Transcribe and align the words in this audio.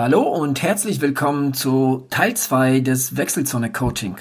Hallo 0.00 0.22
und 0.22 0.62
herzlich 0.62 1.00
willkommen 1.00 1.54
zu 1.54 2.06
Teil 2.08 2.34
2 2.34 2.78
des 2.78 3.16
Wechselzone 3.16 3.72
Coaching. 3.72 4.14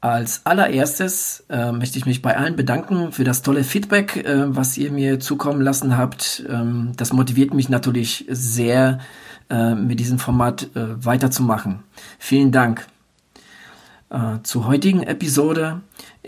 Als 0.00 0.46
allererstes 0.46 1.44
äh, 1.48 1.72
möchte 1.72 1.98
ich 1.98 2.06
mich 2.06 2.22
bei 2.22 2.36
allen 2.36 2.54
bedanken 2.54 3.10
für 3.10 3.24
das 3.24 3.42
tolle 3.42 3.64
Feedback, 3.64 4.18
äh, 4.18 4.54
was 4.54 4.78
ihr 4.78 4.92
mir 4.92 5.18
zukommen 5.18 5.60
lassen 5.60 5.98
habt. 5.98 6.44
Ähm, 6.48 6.92
das 6.96 7.12
motiviert 7.12 7.52
mich 7.52 7.68
natürlich 7.68 8.26
sehr, 8.28 9.00
äh, 9.50 9.74
mit 9.74 9.98
diesem 9.98 10.20
Format 10.20 10.68
äh, 10.76 11.04
weiterzumachen. 11.04 11.80
Vielen 12.20 12.52
Dank. 12.52 12.86
Äh, 14.08 14.38
zur 14.44 14.68
heutigen 14.68 15.02
Episode. 15.02 15.80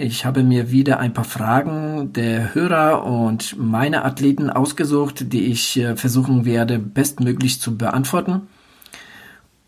Ich 0.02 0.24
habe 0.24 0.42
mir 0.42 0.70
wieder 0.70 0.98
ein 0.98 1.12
paar 1.12 1.26
Fragen 1.26 2.14
der 2.14 2.54
Hörer 2.54 3.04
und 3.04 3.58
meine 3.58 4.02
Athleten 4.02 4.48
ausgesucht, 4.48 5.30
die 5.34 5.44
ich 5.48 5.76
äh, 5.76 5.94
versuchen 5.94 6.46
werde, 6.46 6.78
bestmöglich 6.78 7.60
zu 7.60 7.76
beantworten. 7.76 8.48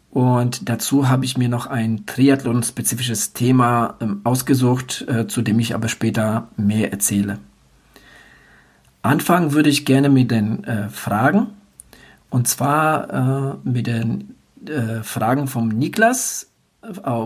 Und 0.08 0.70
dazu 0.70 1.10
habe 1.10 1.26
ich 1.26 1.36
mir 1.36 1.50
noch 1.50 1.66
ein 1.66 2.06
Triathlon-spezifisches 2.06 3.34
Thema 3.34 3.96
ähm, 4.00 4.22
ausgesucht, 4.24 5.04
äh, 5.06 5.26
zu 5.26 5.42
dem 5.42 5.58
ich 5.58 5.74
aber 5.74 5.88
später 5.88 6.48
mehr 6.56 6.92
erzähle. 6.92 7.36
Anfangen 9.02 9.52
würde 9.52 9.68
ich 9.68 9.84
gerne 9.84 10.08
mit 10.08 10.30
den 10.30 10.64
äh, 10.64 10.88
Fragen. 10.88 11.48
Und 12.30 12.48
zwar 12.48 13.60
mit 13.62 13.86
den 13.86 14.36
Fragen 15.02 15.48
vom 15.48 15.68
Niklas 15.68 16.51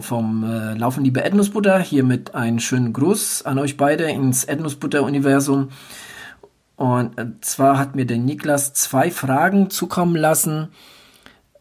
vom 0.01 0.45
äh, 0.45 0.75
Laufen 0.75 1.05
Liebe 1.05 1.21
Erdnussbutter. 1.21 1.79
Hiermit 1.79 2.35
einen 2.35 2.61
schönen 2.61 2.93
Gruß 2.93 3.47
an 3.47 3.59
euch 3.59 3.77
beide 3.77 4.05
ins 4.05 4.45
Erdnussbutter-Universum. 4.45 5.71
Und 6.77 7.19
äh, 7.19 7.27
zwar 7.41 7.79
hat 7.79 7.97
mir 7.97 8.05
der 8.05 8.19
Niklas 8.19 8.75
zwei 8.75 9.11
Fragen 9.11 9.71
zukommen 9.71 10.17
lassen. 10.17 10.69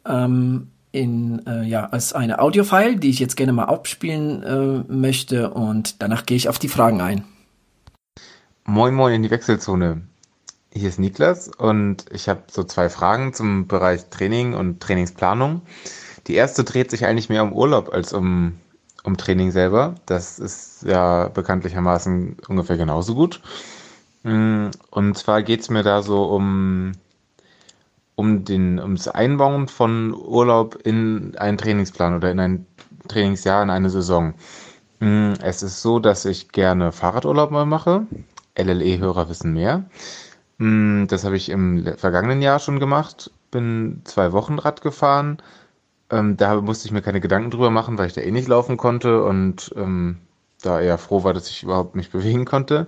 Ähm, 0.05 0.67
in, 0.91 1.45
äh, 1.45 1.63
ja, 1.63 1.85
als 1.87 2.13
eine 2.13 2.39
Audiofile, 2.39 2.97
die 2.97 3.09
ich 3.09 3.19
jetzt 3.19 3.35
gerne 3.35 3.53
mal 3.53 3.65
abspielen 3.65 4.43
äh, 4.43 4.91
möchte 4.91 5.51
und 5.51 6.01
danach 6.01 6.25
gehe 6.25 6.37
ich 6.37 6.47
auf 6.47 6.57
die 6.57 6.69
Fragen 6.69 7.01
ein. 7.01 7.25
Moin 8.63 8.93
Moin 8.93 9.13
in 9.13 9.23
die 9.23 9.29
Wechselzone. 9.31 10.01
Hier 10.71 10.89
ist 10.89 10.99
Niklas 10.99 11.49
und 11.49 12.05
ich 12.11 12.29
habe 12.29 12.43
so 12.49 12.63
zwei 12.63 12.89
Fragen 12.89 13.33
zum 13.33 13.67
Bereich 13.67 14.09
Training 14.09 14.53
und 14.53 14.81
Trainingsplanung. 14.81 15.61
Die 16.27 16.35
erste 16.35 16.63
dreht 16.63 16.91
sich 16.91 17.05
eigentlich 17.05 17.29
mehr 17.29 17.43
um 17.43 17.53
Urlaub 17.53 17.93
als 17.93 18.13
um, 18.13 18.59
um 19.03 19.17
Training 19.17 19.51
selber. 19.51 19.95
Das 20.05 20.39
ist 20.39 20.83
ja 20.83 21.27
bekanntlichermaßen 21.29 22.37
ungefähr 22.47 22.77
genauso 22.77 23.15
gut. 23.15 23.41
Mm, 24.23 24.69
und 24.89 25.17
zwar 25.17 25.43
geht 25.43 25.61
es 25.61 25.69
mir 25.69 25.83
da 25.83 26.01
so 26.01 26.25
um 26.25 26.93
um 28.15 28.45
den, 28.45 28.79
ums 28.79 29.07
Einbauen 29.07 29.67
von 29.67 30.13
Urlaub 30.13 30.79
in 30.83 31.37
einen 31.37 31.57
Trainingsplan 31.57 32.15
oder 32.15 32.31
in 32.31 32.39
ein 32.39 32.65
Trainingsjahr, 33.07 33.61
in 33.61 33.69
eine 33.69 33.89
Saison. 33.89 34.33
Mm, 34.99 35.33
es 35.41 35.61
ist 35.63 35.81
so, 35.81 35.99
dass 35.99 36.25
ich 36.25 36.49
gerne 36.49 36.91
Fahrradurlaub 36.91 37.51
mal 37.51 37.65
mache. 37.65 38.07
LLE-Hörer 38.57 39.29
wissen 39.29 39.53
mehr. 39.53 39.83
Mm, 40.57 41.05
das 41.07 41.25
habe 41.25 41.35
ich 41.35 41.49
im 41.49 41.85
vergangenen 41.97 42.41
Jahr 42.41 42.59
schon 42.59 42.79
gemacht. 42.79 43.31
Bin 43.51 44.01
zwei 44.05 44.31
Wochen 44.31 44.59
Rad 44.59 44.81
gefahren. 44.81 45.37
Ähm, 46.11 46.37
da 46.37 46.61
musste 46.61 46.87
ich 46.87 46.91
mir 46.91 47.01
keine 47.01 47.21
Gedanken 47.21 47.51
drüber 47.51 47.69
machen, 47.71 47.97
weil 47.97 48.07
ich 48.07 48.13
da 48.13 48.21
eh 48.21 48.31
nicht 48.31 48.47
laufen 48.47 48.77
konnte 48.77 49.23
und 49.23 49.73
ähm, 49.75 50.19
da 50.61 50.79
eher 50.81 50.97
froh 50.97 51.23
war, 51.23 51.33
dass 51.33 51.49
ich 51.49 51.63
überhaupt 51.63 51.95
mich 51.95 52.11
bewegen 52.11 52.45
konnte. 52.45 52.87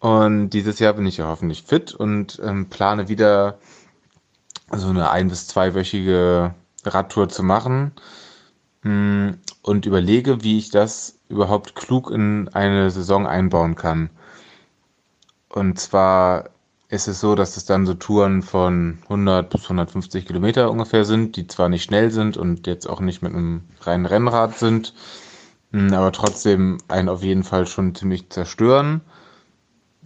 Und 0.00 0.50
dieses 0.50 0.78
Jahr 0.78 0.94
bin 0.94 1.06
ich 1.06 1.18
ja 1.18 1.26
hoffentlich 1.28 1.62
fit 1.64 1.94
und 1.94 2.40
ähm, 2.44 2.68
plane 2.68 3.08
wieder 3.08 3.58
so 4.72 4.88
eine 4.88 5.10
ein- 5.10 5.28
bis 5.28 5.46
zweiwöchige 5.48 6.54
Radtour 6.84 7.28
zu 7.28 7.42
machen 7.42 7.92
mm, 8.82 9.30
und 9.62 9.86
überlege, 9.86 10.42
wie 10.44 10.58
ich 10.58 10.70
das 10.70 11.18
überhaupt 11.28 11.74
klug 11.76 12.10
in 12.10 12.48
eine 12.50 12.90
Saison 12.90 13.26
einbauen 13.26 13.76
kann. 13.76 14.10
Und 15.48 15.78
zwar 15.80 16.50
ist 16.88 17.08
es 17.08 17.20
so, 17.20 17.34
dass 17.34 17.56
es 17.56 17.64
dann 17.64 17.86
so 17.86 17.94
Touren 17.94 18.42
von 18.42 18.98
100 19.04 19.50
bis 19.50 19.64
150 19.64 20.26
Kilometer 20.26 20.70
ungefähr 20.70 21.04
sind, 21.04 21.36
die 21.36 21.46
zwar 21.46 21.68
nicht 21.68 21.84
schnell 21.84 22.10
sind 22.10 22.36
und 22.36 22.66
jetzt 22.66 22.88
auch 22.88 23.00
nicht 23.00 23.22
mit 23.22 23.34
einem 23.34 23.62
reinen 23.80 24.06
Rennrad 24.06 24.56
sind, 24.58 24.94
mm, 25.72 25.92
aber 25.92 26.12
trotzdem 26.12 26.78
einen 26.88 27.08
auf 27.08 27.22
jeden 27.22 27.44
Fall 27.44 27.66
schon 27.66 27.94
ziemlich 27.94 28.30
zerstören 28.30 29.00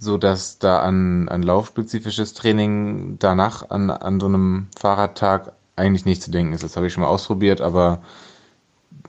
so 0.00 0.16
dass 0.16 0.58
da 0.58 0.80
an, 0.80 1.28
an 1.28 1.42
laufspezifisches 1.42 2.32
Training 2.32 3.18
danach 3.18 3.68
an, 3.68 3.90
an 3.90 4.18
so 4.18 4.26
einem 4.26 4.68
Fahrradtag 4.76 5.52
eigentlich 5.76 6.06
nicht 6.06 6.22
zu 6.22 6.30
denken 6.30 6.54
ist. 6.54 6.64
Das 6.64 6.76
habe 6.76 6.86
ich 6.86 6.92
schon 6.94 7.02
mal 7.02 7.10
ausprobiert, 7.10 7.60
aber 7.60 8.00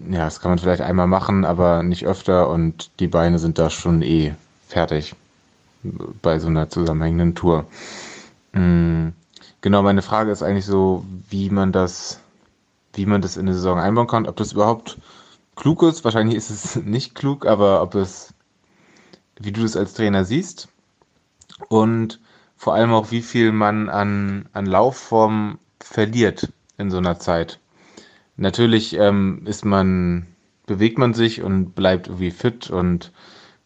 ja, 0.02 0.26
das 0.26 0.42
kann 0.42 0.52
man 0.52 0.60
vielleicht 0.60 0.82
einmal 0.82 1.08
machen, 1.08 1.46
aber 1.46 1.82
nicht 1.82 2.06
öfter 2.06 2.50
und 2.50 2.92
die 3.00 3.08
Beine 3.08 3.40
sind 3.40 3.58
da 3.58 3.70
schon 3.70 4.02
eh 4.02 4.36
fertig 4.68 5.16
bei 5.84 6.40
so 6.40 6.48
einer 6.48 6.70
zusammenhängenden 6.70 7.36
Tour. 7.36 7.66
Mhm. 8.54 9.14
Genau, 9.62 9.84
meine 9.84 10.02
Frage 10.02 10.32
ist 10.32 10.42
eigentlich 10.42 10.66
so, 10.66 11.06
wie 11.30 11.52
man 11.52 11.72
das, 11.72 12.20
wie 12.94 13.06
man 13.06 13.22
das 13.22 13.38
in 13.38 13.44
eine 13.44 13.54
Saison 13.54 13.80
einbauen 13.80 14.08
kann, 14.08 14.28
ob 14.28 14.36
das 14.36 14.54
überhaupt 14.54 14.98
klug 15.56 15.84
ist. 15.84 16.04
Wahrscheinlich 16.04 16.36
ist 16.36 16.50
es 16.50 16.76
nicht 16.84 17.14
klug, 17.14 17.46
aber 17.46 17.82
ob 17.84 17.96
es, 17.96 18.34
wie 19.40 19.52
du 19.52 19.62
das 19.62 19.78
als 19.78 19.94
Trainer 19.94 20.26
siehst 20.26 20.68
und 21.68 22.20
vor 22.58 22.74
allem 22.74 22.94
auch, 22.94 23.12
wie 23.12 23.22
viel 23.22 23.52
man 23.52 23.90
an, 23.90 24.50
an 24.54 24.66
Laufform 24.66 25.60
verliert 25.80 26.52
in 26.78 26.92
so 26.92 26.98
einer 26.98 27.20
Zeit. 27.20 27.60
Natürlich 28.38 28.94
ähm, 28.98 29.44
ist 29.46 29.66
man, 29.66 30.28
bewegt 30.66 30.98
man 30.98 31.14
sich 31.14 31.42
und 31.42 31.74
bleibt 31.74 32.08
irgendwie 32.08 32.32
fit 32.32 32.70
und 32.70 33.12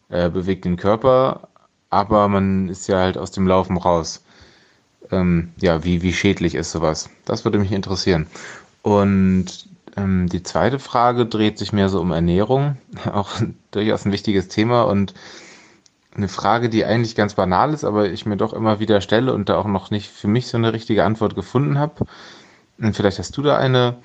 äh, 0.08 0.28
bewegt 0.28 0.64
den 0.64 0.76
Körper, 0.76 1.48
aber 1.90 2.28
man 2.28 2.68
ist 2.68 2.88
ja 2.88 2.98
halt 2.98 3.18
aus 3.18 3.30
dem 3.30 3.46
Laufen 3.46 3.76
raus. 3.76 4.22
Ähm, 5.10 5.52
ja, 5.60 5.84
wie, 5.84 6.02
wie 6.02 6.12
schädlich 6.12 6.54
ist 6.54 6.72
sowas? 6.72 7.10
Das 7.24 7.44
würde 7.44 7.58
mich 7.58 7.72
interessieren. 7.72 8.26
Und 8.82 9.68
ähm, 9.96 10.28
die 10.28 10.42
zweite 10.42 10.78
Frage 10.78 11.26
dreht 11.26 11.58
sich 11.58 11.72
mehr 11.72 11.88
so 11.88 12.00
um 12.00 12.12
Ernährung, 12.12 12.76
auch 13.12 13.30
durchaus 13.70 14.04
ein 14.04 14.12
wichtiges 14.12 14.48
Thema 14.48 14.82
und 14.82 15.14
eine 16.14 16.28
Frage, 16.28 16.68
die 16.68 16.84
eigentlich 16.84 17.14
ganz 17.14 17.34
banal 17.34 17.74
ist, 17.74 17.84
aber 17.84 18.08
ich 18.10 18.24
mir 18.26 18.36
doch 18.36 18.52
immer 18.52 18.80
wieder 18.80 19.00
stelle 19.00 19.34
und 19.34 19.48
da 19.48 19.58
auch 19.58 19.66
noch 19.66 19.90
nicht 19.90 20.10
für 20.10 20.28
mich 20.28 20.46
so 20.46 20.56
eine 20.56 20.72
richtige 20.72 21.04
Antwort 21.04 21.34
gefunden 21.34 21.78
habe. 21.78 22.06
Und 22.78 22.96
vielleicht 22.96 23.18
hast 23.18 23.36
du 23.36 23.42
da 23.42 23.56
eine, 23.56 23.96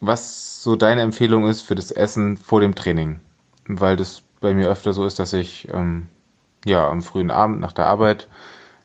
was 0.00 0.62
so 0.62 0.76
deine 0.76 1.02
Empfehlung 1.02 1.46
ist 1.48 1.62
für 1.62 1.74
das 1.74 1.90
Essen 1.90 2.36
vor 2.36 2.60
dem 2.60 2.74
Training. 2.74 3.20
Weil 3.66 3.96
das 3.96 4.22
bei 4.40 4.54
mir 4.54 4.68
öfter 4.68 4.92
so 4.92 5.04
ist, 5.04 5.18
dass 5.18 5.32
ich 5.34 5.68
ähm, 5.72 6.08
ja 6.64 6.88
am 6.88 7.02
frühen 7.02 7.30
Abend 7.30 7.60
nach 7.60 7.72
der 7.72 7.86
Arbeit 7.86 8.28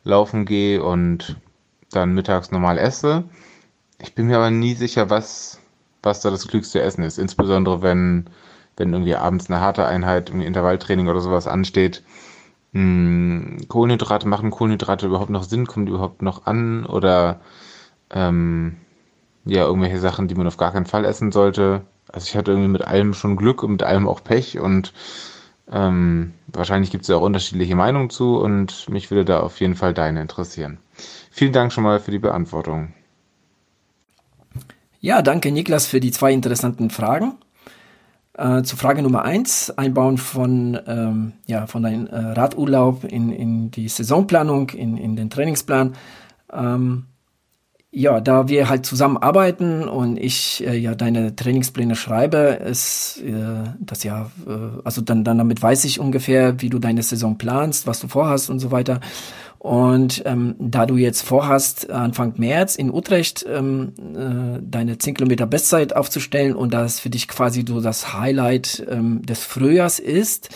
laufen 0.03 0.45
gehe 0.45 0.83
und 0.83 1.38
dann 1.91 2.13
mittags 2.13 2.51
normal 2.51 2.77
esse. 2.77 3.23
Ich 3.99 4.15
bin 4.15 4.27
mir 4.27 4.38
aber 4.38 4.51
nie 4.51 4.73
sicher, 4.73 5.09
was, 5.09 5.59
was 6.03 6.21
da 6.21 6.29
das 6.29 6.47
klügste 6.47 6.81
Essen 6.81 7.03
ist. 7.03 7.17
Insbesondere 7.17 7.81
wenn, 7.81 8.29
wenn 8.77 8.93
irgendwie 8.93 9.16
abends 9.16 9.49
eine 9.49 9.61
harte 9.61 9.85
Einheit, 9.85 10.29
irgendwie 10.29 10.47
Intervalltraining 10.47 11.07
oder 11.07 11.19
sowas 11.21 11.47
ansteht 11.47 12.03
hm, 12.73 13.57
Kohlenhydrate, 13.67 14.27
machen 14.27 14.51
Kohlenhydrate 14.51 15.07
überhaupt 15.07 15.29
noch 15.29 15.43
Sinn? 15.43 15.66
Kommen 15.67 15.85
die 15.85 15.91
überhaupt 15.91 16.21
noch 16.21 16.45
an? 16.45 16.85
Oder 16.85 17.39
ähm, 18.11 18.77
ja, 19.45 19.66
irgendwelche 19.66 19.99
Sachen, 19.99 20.27
die 20.27 20.35
man 20.35 20.47
auf 20.47 20.57
gar 20.57 20.71
keinen 20.73 20.85
Fall 20.85 21.05
essen 21.05 21.31
sollte. 21.31 21.83
Also 22.11 22.28
ich 22.28 22.35
hatte 22.35 22.52
irgendwie 22.52 22.69
mit 22.69 22.84
allem 22.84 23.13
schon 23.13 23.35
Glück 23.35 23.63
und 23.63 23.72
mit 23.72 23.84
allem 23.84 24.07
auch 24.07 24.23
Pech 24.23 24.59
und 24.59 24.93
ähm, 25.72 26.34
wahrscheinlich 26.47 26.91
gibt 26.91 27.03
es 27.03 27.08
ja 27.09 27.17
auch 27.17 27.22
unterschiedliche 27.22 27.75
Meinungen 27.75 28.09
zu 28.09 28.37
und 28.37 28.90
mich 28.90 29.11
würde 29.11 29.25
da 29.25 29.40
auf 29.41 29.59
jeden 29.59 29.75
Fall 29.75 29.93
deine 29.93 30.22
interessieren. 30.22 30.78
Vielen 31.31 31.53
Dank 31.53 31.73
schon 31.73 31.84
mal 31.84 31.99
für 31.99 32.11
die 32.11 32.19
Beantwortung. 32.19 32.93
Ja, 34.99 35.22
danke 35.22 35.52
Niklas 35.52 35.85
für 35.85 35.99
die 35.99 36.11
zwei 36.11 36.34
interessanten 36.34 36.90
Fragen. 36.90 37.35
Äh, 38.34 38.64
zu 38.64 38.78
Frage 38.78 39.02
Nummer 39.02 39.23
eins, 39.23 39.72
Einbauen 39.72 40.17
von, 40.17 40.79
ähm, 40.85 41.34
ja, 41.47 41.66
von 41.67 41.84
deinem 41.84 42.08
äh, 42.08 42.16
Radurlaub 42.16 43.03
in, 43.03 43.31
in 43.31 43.72
die 43.72 43.87
Saisonplanung, 43.87 44.69
in, 44.69 44.97
in 44.97 45.16
den 45.16 45.29
Trainingsplan. 45.29 45.96
Ähm, 46.53 47.05
ja, 47.97 48.22
da 48.22 48.47
wir 48.47 48.70
halt 48.70 48.85
zusammenarbeiten 48.85 49.88
und 49.88 50.17
ich 50.17 50.64
äh, 50.64 50.78
ja 50.78 50.94
deine 50.94 51.35
Trainingspläne 51.35 51.96
schreibe, 51.96 52.38
ist 52.38 53.23
äh, 53.26 53.34
das 53.79 54.03
ja, 54.03 54.29
äh, 54.46 54.82
also 54.84 55.02
dann, 55.02 55.23
dann 55.23 55.40
damit 55.40 55.64
weiß 55.64 55.84
ich 55.85 55.99
ungefähr, 55.99 56.61
wie 56.61 56.70
du 56.70 56.78
deine 56.78 57.02
Saison 57.02 57.40
planst, 57.40 57.88
was 57.88 57.99
du 57.99 58.08
vorhast 58.08 58.52
und 58.52 58.59
so 58.59 58.70
weiter. 58.70 58.99
Und 59.58 60.22
ähm, 60.28 60.53
da 60.59 60.85
du 60.85 60.97
jetzt 60.97 61.23
vorhast, 61.23 61.90
Anfang 61.90 62.35
März 62.38 62.76
in 62.76 62.94
Utrecht 62.94 63.44
ähm, 63.49 63.94
äh, 64.16 64.61
deine 64.61 65.00
10 65.00 65.16
Kilometer 65.16 65.47
Bestzeit 65.47 65.96
aufzustellen 65.96 66.55
und 66.55 66.76
das 66.76 67.00
für 67.00 67.09
dich 67.09 67.28
quasi 67.28 67.66
so 67.67 67.82
das 67.82 68.14
Highlight 68.14 68.85
ähm, 68.88 69.23
des 69.23 69.43
Frühjahrs 69.43 69.97
ist, 69.97 70.50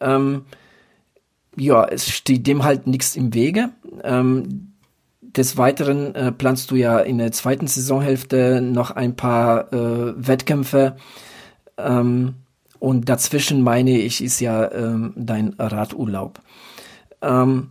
ähm, 0.00 0.42
ja, 1.56 1.84
es 1.84 2.10
steht 2.10 2.48
dem 2.48 2.64
halt 2.64 2.88
nichts 2.88 3.14
im 3.14 3.32
Wege. 3.32 3.70
Ähm, 4.02 4.73
des 5.36 5.56
Weiteren 5.56 6.14
äh, 6.14 6.32
planst 6.32 6.70
du 6.70 6.76
ja 6.76 6.98
in 6.98 7.18
der 7.18 7.32
zweiten 7.32 7.66
Saisonhälfte 7.66 8.60
noch 8.60 8.90
ein 8.90 9.16
paar 9.16 9.72
äh, 9.72 10.14
Wettkämpfe. 10.16 10.96
Ähm, 11.76 12.34
und 12.78 13.08
dazwischen 13.08 13.62
meine 13.62 13.98
ich, 13.98 14.22
ist 14.22 14.40
ja 14.40 14.70
ähm, 14.70 15.12
dein 15.16 15.54
Radurlaub. 15.58 16.40
Ähm, 17.22 17.70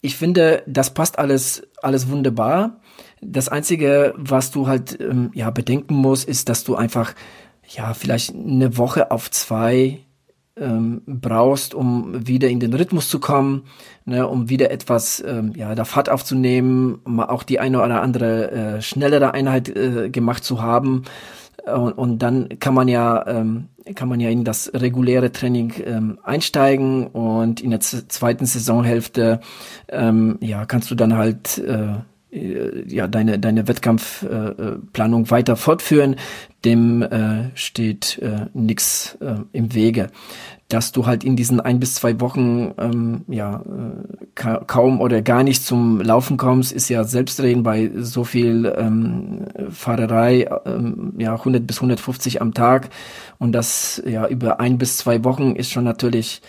ich 0.00 0.16
finde, 0.16 0.62
das 0.66 0.92
passt 0.92 1.18
alles, 1.18 1.62
alles 1.80 2.10
wunderbar. 2.10 2.80
Das 3.20 3.48
Einzige, 3.48 4.14
was 4.16 4.50
du 4.50 4.66
halt 4.66 5.00
ähm, 5.00 5.30
ja 5.32 5.50
bedenken 5.50 5.94
musst, 5.94 6.28
ist, 6.28 6.48
dass 6.48 6.64
du 6.64 6.74
einfach 6.74 7.14
ja 7.68 7.94
vielleicht 7.94 8.34
eine 8.34 8.76
Woche 8.76 9.10
auf 9.10 9.30
zwei 9.30 10.00
ähm, 10.56 11.02
brauchst, 11.06 11.74
um 11.74 12.26
wieder 12.26 12.48
in 12.48 12.60
den 12.60 12.74
Rhythmus 12.74 13.08
zu 13.08 13.20
kommen, 13.20 13.64
ne, 14.04 14.26
um 14.26 14.48
wieder 14.48 14.70
etwas 14.70 15.22
ähm, 15.26 15.52
ja 15.56 15.74
da 15.74 15.84
Fahrt 15.84 16.10
aufzunehmen, 16.10 16.98
mal 17.04 17.26
auch 17.26 17.42
die 17.42 17.60
eine 17.60 17.82
oder 17.82 18.02
andere 18.02 18.50
äh, 18.50 18.82
schnellere 18.82 19.34
Einheit 19.34 19.68
äh, 19.68 20.10
gemacht 20.10 20.44
zu 20.44 20.62
haben. 20.62 21.04
Und, 21.64 21.92
und 21.92 22.18
dann 22.18 22.58
kann 22.58 22.74
man 22.74 22.88
ja 22.88 23.24
ähm, 23.26 23.68
kann 23.94 24.08
man 24.08 24.20
ja 24.20 24.30
in 24.30 24.44
das 24.44 24.70
reguläre 24.74 25.32
Training 25.32 25.74
ähm, 25.84 26.18
einsteigen 26.22 27.06
und 27.06 27.60
in 27.60 27.70
der 27.70 27.80
zweiten 27.80 28.46
Saisonhälfte 28.46 29.40
ähm, 29.88 30.38
ja 30.40 30.66
kannst 30.66 30.90
du 30.90 30.94
dann 30.94 31.16
halt 31.16 31.58
äh, 31.58 31.94
ja 32.32 33.08
deine 33.08 33.38
deine 33.38 33.68
Wettkampfplanung 33.68 35.24
äh, 35.26 35.30
weiter 35.30 35.56
fortführen. 35.56 36.16
Dem 36.64 37.02
äh, 37.02 37.50
steht 37.54 38.18
äh, 38.22 38.46
nichts 38.54 39.18
äh, 39.20 39.34
im 39.52 39.74
Wege. 39.74 40.08
Dass 40.68 40.92
du 40.92 41.04
halt 41.04 41.24
in 41.24 41.36
diesen 41.36 41.60
ein 41.60 41.78
bis 41.80 41.96
zwei 41.96 42.20
Wochen 42.20 42.72
ähm, 42.78 43.24
ja 43.28 43.56
äh, 43.56 44.24
ka 44.34 44.64
kaum 44.66 45.02
oder 45.02 45.20
gar 45.20 45.42
nicht 45.42 45.62
zum 45.62 46.00
Laufen 46.00 46.38
kommst 46.38 46.72
ist 46.72 46.88
ja 46.88 47.04
selbstredend 47.04 47.64
bei 47.64 47.90
so 47.96 48.24
viel 48.24 48.72
ähm, 48.78 49.44
Fahrerei 49.70 50.48
ähm, 50.64 51.12
ja 51.18 51.34
100 51.34 51.66
bis 51.66 51.78
150 51.78 52.40
am 52.40 52.54
Tag. 52.54 52.88
Und 53.38 53.52
das 53.52 54.02
ja 54.06 54.26
über 54.26 54.58
ein 54.58 54.78
bis 54.78 54.96
zwei 54.96 55.22
Wochen 55.24 55.54
ist 55.54 55.70
schon 55.70 55.84
natürlich 55.84 56.40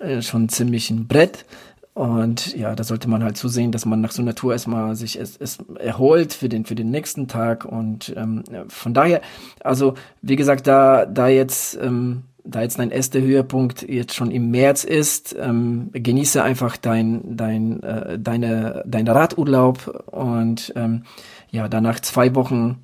äh, 0.00 0.20
schon 0.20 0.50
ziemlich 0.50 0.90
ein 0.90 1.06
Brett 1.06 1.46
und 1.94 2.56
ja, 2.56 2.74
da 2.74 2.82
sollte 2.82 3.08
man 3.08 3.22
halt 3.22 3.36
zusehen, 3.36 3.70
dass 3.70 3.86
man 3.86 4.00
nach 4.00 4.10
so 4.10 4.20
einer 4.20 4.34
Tour 4.34 4.52
erstmal 4.52 4.96
sich 4.96 5.18
es, 5.18 5.36
es 5.36 5.58
erholt 5.78 6.32
für 6.32 6.48
den, 6.48 6.64
für 6.64 6.74
den 6.74 6.90
nächsten 6.90 7.28
Tag. 7.28 7.64
Und 7.64 8.12
ähm, 8.16 8.42
von 8.66 8.94
daher, 8.94 9.20
also 9.60 9.94
wie 10.20 10.34
gesagt, 10.34 10.66
da, 10.66 11.06
da 11.06 11.28
jetzt, 11.28 11.78
ähm, 11.80 12.24
da 12.42 12.62
jetzt 12.62 12.80
dein 12.80 12.90
erster 12.90 13.20
Höhepunkt 13.20 13.88
jetzt 13.88 14.14
schon 14.14 14.32
im 14.32 14.50
März 14.50 14.82
ist, 14.82 15.36
ähm, 15.38 15.90
genieße 15.92 16.42
einfach 16.42 16.76
dein, 16.76 17.36
dein, 17.36 17.80
äh, 17.84 18.18
deine, 18.18 18.82
dein 18.86 19.06
Radurlaub 19.06 19.86
und 20.10 20.72
ähm, 20.74 21.04
ja, 21.52 21.68
danach 21.68 22.00
zwei 22.00 22.34
Wochen 22.34 22.82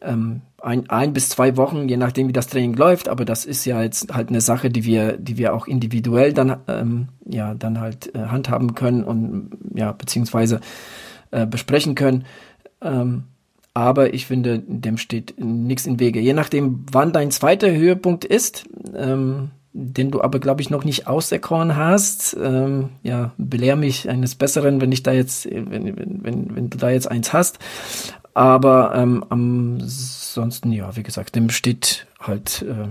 ähm, 0.00 0.40
ein, 0.60 0.90
ein 0.90 1.12
bis 1.12 1.28
zwei 1.28 1.56
Wochen, 1.56 1.88
je 1.88 1.96
nachdem 1.96 2.28
wie 2.28 2.32
das 2.32 2.48
Training 2.48 2.74
läuft, 2.74 3.08
aber 3.08 3.24
das 3.24 3.44
ist 3.44 3.64
ja 3.64 3.82
jetzt 3.82 4.12
halt 4.12 4.28
eine 4.28 4.40
Sache, 4.40 4.70
die 4.70 4.84
wir, 4.84 5.16
die 5.16 5.38
wir 5.38 5.54
auch 5.54 5.66
individuell 5.66 6.32
dann 6.32 6.56
ähm, 6.66 7.08
ja 7.24 7.54
dann 7.54 7.80
halt 7.80 8.14
äh, 8.14 8.26
handhaben 8.26 8.74
können 8.74 9.04
und 9.04 9.50
ja 9.74 9.92
beziehungsweise 9.92 10.60
äh, 11.30 11.46
besprechen 11.46 11.94
können. 11.94 12.24
Ähm, 12.80 13.24
aber 13.72 14.12
ich 14.14 14.26
finde, 14.26 14.58
dem 14.66 14.98
steht 14.98 15.34
nichts 15.38 15.86
im 15.86 16.00
Wege. 16.00 16.18
Je 16.18 16.32
nachdem, 16.32 16.84
wann 16.90 17.12
dein 17.12 17.30
zweiter 17.30 17.70
Höhepunkt 17.70 18.24
ist, 18.24 18.68
ähm, 18.96 19.50
den 19.72 20.10
du 20.10 20.20
aber 20.22 20.40
glaube 20.40 20.60
ich 20.60 20.70
noch 20.70 20.82
nicht 20.82 21.06
auserkoren 21.06 21.76
hast, 21.76 22.36
ähm, 22.42 22.88
ja 23.04 23.30
belehr 23.38 23.76
mich 23.76 24.08
eines 24.08 24.34
Besseren, 24.34 24.80
wenn 24.80 24.90
ich 24.90 25.04
da 25.04 25.12
jetzt, 25.12 25.48
wenn, 25.48 26.24
wenn, 26.24 26.56
wenn 26.56 26.70
du 26.70 26.78
da 26.78 26.90
jetzt 26.90 27.08
eins 27.08 27.32
hast. 27.32 27.60
Aber 28.34 28.94
ähm, 28.96 29.24
ansonsten, 30.38 30.70
ja, 30.70 30.94
wie 30.96 31.02
gesagt, 31.02 31.34
dem 31.34 31.50
steht 31.50 32.06
halt 32.20 32.62
äh, 32.62 32.86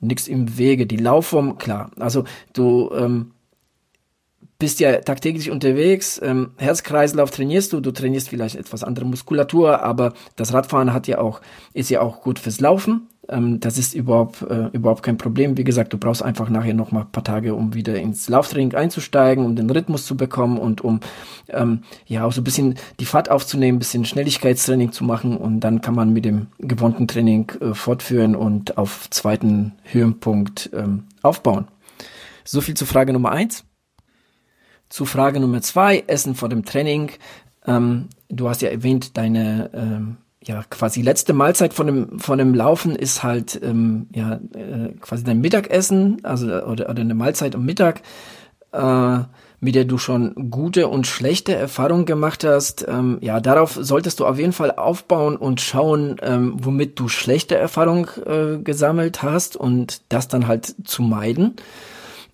nichts 0.00 0.28
im 0.28 0.56
Wege. 0.56 0.86
Die 0.86 0.96
Laufform, 0.96 1.58
klar. 1.58 1.90
Also 1.98 2.24
du 2.52 2.92
ähm, 2.94 3.32
bist 4.60 4.78
ja 4.78 5.00
tagtäglich 5.00 5.50
unterwegs, 5.50 6.20
ähm, 6.22 6.52
Herzkreislauf 6.56 7.32
trainierst 7.32 7.72
du, 7.72 7.80
du 7.80 7.90
trainierst 7.90 8.28
vielleicht 8.28 8.54
etwas 8.54 8.84
andere 8.84 9.06
Muskulatur, 9.06 9.82
aber 9.82 10.12
das 10.36 10.52
Radfahren 10.52 10.92
hat 10.92 11.08
ja 11.08 11.18
auch, 11.18 11.40
ist 11.72 11.90
ja 11.90 12.00
auch 12.00 12.20
gut 12.20 12.38
fürs 12.38 12.60
Laufen. 12.60 13.08
Ähm, 13.28 13.60
das 13.60 13.78
ist 13.78 13.94
überhaupt, 13.94 14.42
äh, 14.42 14.68
überhaupt 14.72 15.02
kein 15.02 15.18
Problem. 15.18 15.56
Wie 15.56 15.64
gesagt, 15.64 15.92
du 15.92 15.98
brauchst 15.98 16.22
einfach 16.22 16.48
nachher 16.50 16.74
noch 16.74 16.92
mal 16.92 17.02
ein 17.02 17.12
paar 17.12 17.24
Tage, 17.24 17.54
um 17.54 17.74
wieder 17.74 17.96
ins 17.96 18.28
Lauftraining 18.28 18.74
einzusteigen, 18.74 19.44
um 19.44 19.56
den 19.56 19.70
Rhythmus 19.70 20.06
zu 20.06 20.16
bekommen 20.16 20.58
und 20.58 20.82
um 20.82 21.00
ähm, 21.48 21.82
ja 22.06 22.24
auch 22.24 22.32
so 22.32 22.40
ein 22.40 22.44
bisschen 22.44 22.76
die 23.00 23.06
Fahrt 23.06 23.30
aufzunehmen, 23.30 23.76
ein 23.76 23.78
bisschen 23.78 24.04
Schnelligkeitstraining 24.04 24.92
zu 24.92 25.04
machen 25.04 25.36
und 25.36 25.60
dann 25.60 25.80
kann 25.80 25.94
man 25.94 26.12
mit 26.12 26.24
dem 26.24 26.48
gewohnten 26.58 27.08
Training 27.08 27.50
äh, 27.60 27.74
fortführen 27.74 28.36
und 28.36 28.76
auf 28.78 29.08
zweiten 29.10 29.72
Höhenpunkt 29.84 30.70
ähm, 30.74 31.04
aufbauen. 31.22 31.68
So 32.44 32.60
viel 32.60 32.74
zu 32.74 32.84
Frage 32.84 33.12
Nummer 33.12 33.30
eins. 33.30 33.64
Zu 34.90 35.06
Frage 35.06 35.40
Nummer 35.40 35.62
zwei, 35.62 36.04
Essen 36.06 36.34
vor 36.34 36.50
dem 36.50 36.64
Training. 36.64 37.10
Ähm, 37.66 38.08
du 38.28 38.48
hast 38.48 38.60
ja 38.60 38.68
erwähnt, 38.68 39.16
deine 39.16 39.70
ähm, 39.72 40.16
ja 40.44 40.62
quasi 40.68 41.02
letzte 41.02 41.32
Mahlzeit 41.32 41.74
von 41.74 41.86
dem 41.86 42.18
von 42.18 42.38
dem 42.38 42.54
Laufen 42.54 42.96
ist 42.96 43.22
halt 43.22 43.60
ähm, 43.62 44.08
ja 44.14 44.40
äh, 44.54 44.92
quasi 45.00 45.24
dein 45.24 45.40
Mittagessen, 45.40 46.18
also 46.22 46.46
oder, 46.46 46.88
oder 46.88 47.00
eine 47.00 47.14
Mahlzeit 47.14 47.54
am 47.54 47.64
Mittag, 47.64 48.02
äh, 48.72 49.18
mit 49.60 49.74
der 49.74 49.84
du 49.84 49.98
schon 49.98 50.50
gute 50.50 50.88
und 50.88 51.06
schlechte 51.06 51.54
Erfahrungen 51.54 52.04
gemacht 52.04 52.44
hast. 52.44 52.86
Ähm, 52.86 53.18
ja, 53.20 53.40
darauf 53.40 53.78
solltest 53.80 54.20
du 54.20 54.26
auf 54.26 54.38
jeden 54.38 54.52
Fall 54.52 54.72
aufbauen 54.72 55.36
und 55.36 55.60
schauen, 55.60 56.16
ähm, 56.22 56.56
womit 56.60 56.98
du 57.00 57.08
schlechte 57.08 57.56
Erfahrungen 57.56 58.06
äh, 58.26 58.58
gesammelt 58.62 59.22
hast 59.22 59.56
und 59.56 60.02
das 60.10 60.28
dann 60.28 60.46
halt 60.46 60.74
zu 60.84 61.02
meiden. 61.02 61.56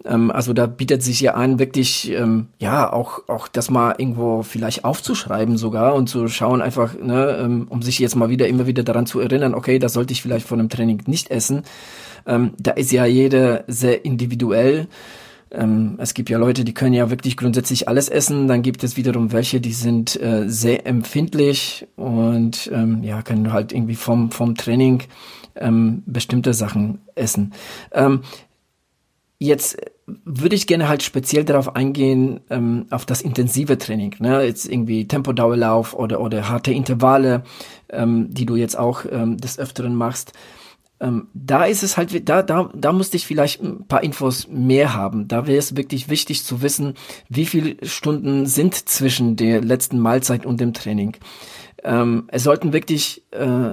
Ähm, 0.05 0.31
also 0.31 0.53
da 0.53 0.67
bietet 0.67 1.03
sich 1.03 1.21
ja 1.21 1.35
an, 1.35 1.59
wirklich, 1.59 2.11
ähm, 2.13 2.49
ja, 2.59 2.93
auch, 2.93 3.29
auch 3.29 3.49
das 3.49 3.71
mal 3.71 3.95
irgendwo 3.99 4.43
vielleicht 4.43 4.85
aufzuschreiben 4.85 5.57
sogar 5.57 5.95
und 5.95 6.09
zu 6.09 6.29
schauen 6.29 6.63
einfach, 6.63 6.95
ne, 6.99 7.39
ähm, 7.41 7.67
um 7.69 7.83
sich 7.83 7.99
jetzt 7.99 8.17
mal 8.17 8.31
wieder 8.31 8.49
immer 8.49 8.67
wieder 8.67 8.83
daran 8.83 9.07
zu 9.07 9.21
erinnern, 9.21 9.55
okay, 9.55 9.79
das 9.79 9.93
sollte 9.93 10.13
ich 10.13 10.23
vielleicht 10.23 10.47
vor 10.47 10.59
einem 10.59 10.69
Training 10.69 11.03
nicht 11.07 11.31
essen. 11.31 11.63
Ähm, 12.27 12.53
da 12.59 12.73
ist 12.73 12.93
ja 12.93 13.05
jeder 13.05 13.65
sehr 13.67 14.05
individuell. 14.05 14.89
Ähm, 15.53 15.97
es 15.99 16.15
gibt 16.15 16.31
ja 16.31 16.39
Leute, 16.39 16.65
die 16.65 16.75
können 16.75 16.95
ja 16.95 17.11
wirklich 17.11 17.37
grundsätzlich 17.37 17.89
alles 17.89 18.09
essen. 18.09 18.47
Dann 18.47 18.63
gibt 18.63 18.85
es 18.85 18.97
wiederum 18.97 19.33
welche, 19.33 19.61
die 19.61 19.73
sind 19.73 20.21
äh, 20.21 20.45
sehr 20.49 20.87
empfindlich 20.87 21.89
und 21.97 22.71
ähm, 22.73 23.03
ja, 23.03 23.23
können 23.23 23.53
halt 23.53 23.73
irgendwie 23.73 23.97
vom, 23.97 24.31
vom 24.31 24.55
Training 24.55 25.03
ähm, 25.57 26.03
bestimmte 26.07 26.55
Sachen 26.55 27.01
essen. 27.15 27.53
Jetzt 29.43 29.79
würde 30.07 30.55
ich 30.55 30.67
gerne 30.67 30.87
halt 30.87 31.03
speziell 31.03 31.45
darauf 31.45 31.75
eingehen, 31.75 32.41
ähm, 32.51 32.85
auf 32.91 33.07
das 33.07 33.23
intensive 33.23 33.79
Training. 33.79 34.15
Ne? 34.19 34.43
Jetzt 34.45 34.67
irgendwie 34.67 35.09
Tempodauerlauf 35.09 35.95
oder, 35.95 36.21
oder 36.21 36.51
harte 36.51 36.73
Intervalle, 36.73 37.43
ähm, 37.89 38.29
die 38.31 38.45
du 38.45 38.55
jetzt 38.55 38.79
auch 38.79 39.07
ähm, 39.11 39.39
des 39.39 39.59
Öfteren 39.59 39.95
machst. 39.95 40.35
Ähm, 41.01 41.29
da 41.33 41.65
ist 41.65 41.83
es 41.83 41.97
halt, 41.97 42.29
da, 42.29 42.43
da, 42.43 42.71
da 42.75 42.93
musste 42.93 43.17
ich 43.17 43.27
vielleicht 43.27 43.63
ein 43.63 43.87
paar 43.87 44.03
Infos 44.03 44.47
mehr 44.49 44.93
haben. 44.93 45.27
Da 45.27 45.47
wäre 45.47 45.57
es 45.57 45.75
wirklich 45.75 46.11
wichtig 46.11 46.45
zu 46.45 46.61
wissen, 46.61 46.93
wie 47.31 47.47
viele 47.47 47.77
Stunden 47.87 48.45
sind 48.45 48.75
zwischen 48.75 49.37
der 49.37 49.63
letzten 49.63 49.99
Mahlzeit 50.01 50.45
und 50.45 50.61
dem 50.61 50.75
Training. 50.75 51.17
Ähm, 51.83 52.25
es 52.29 52.43
sollten 52.43 52.75
wirklich 52.75 53.23
äh, 53.31 53.73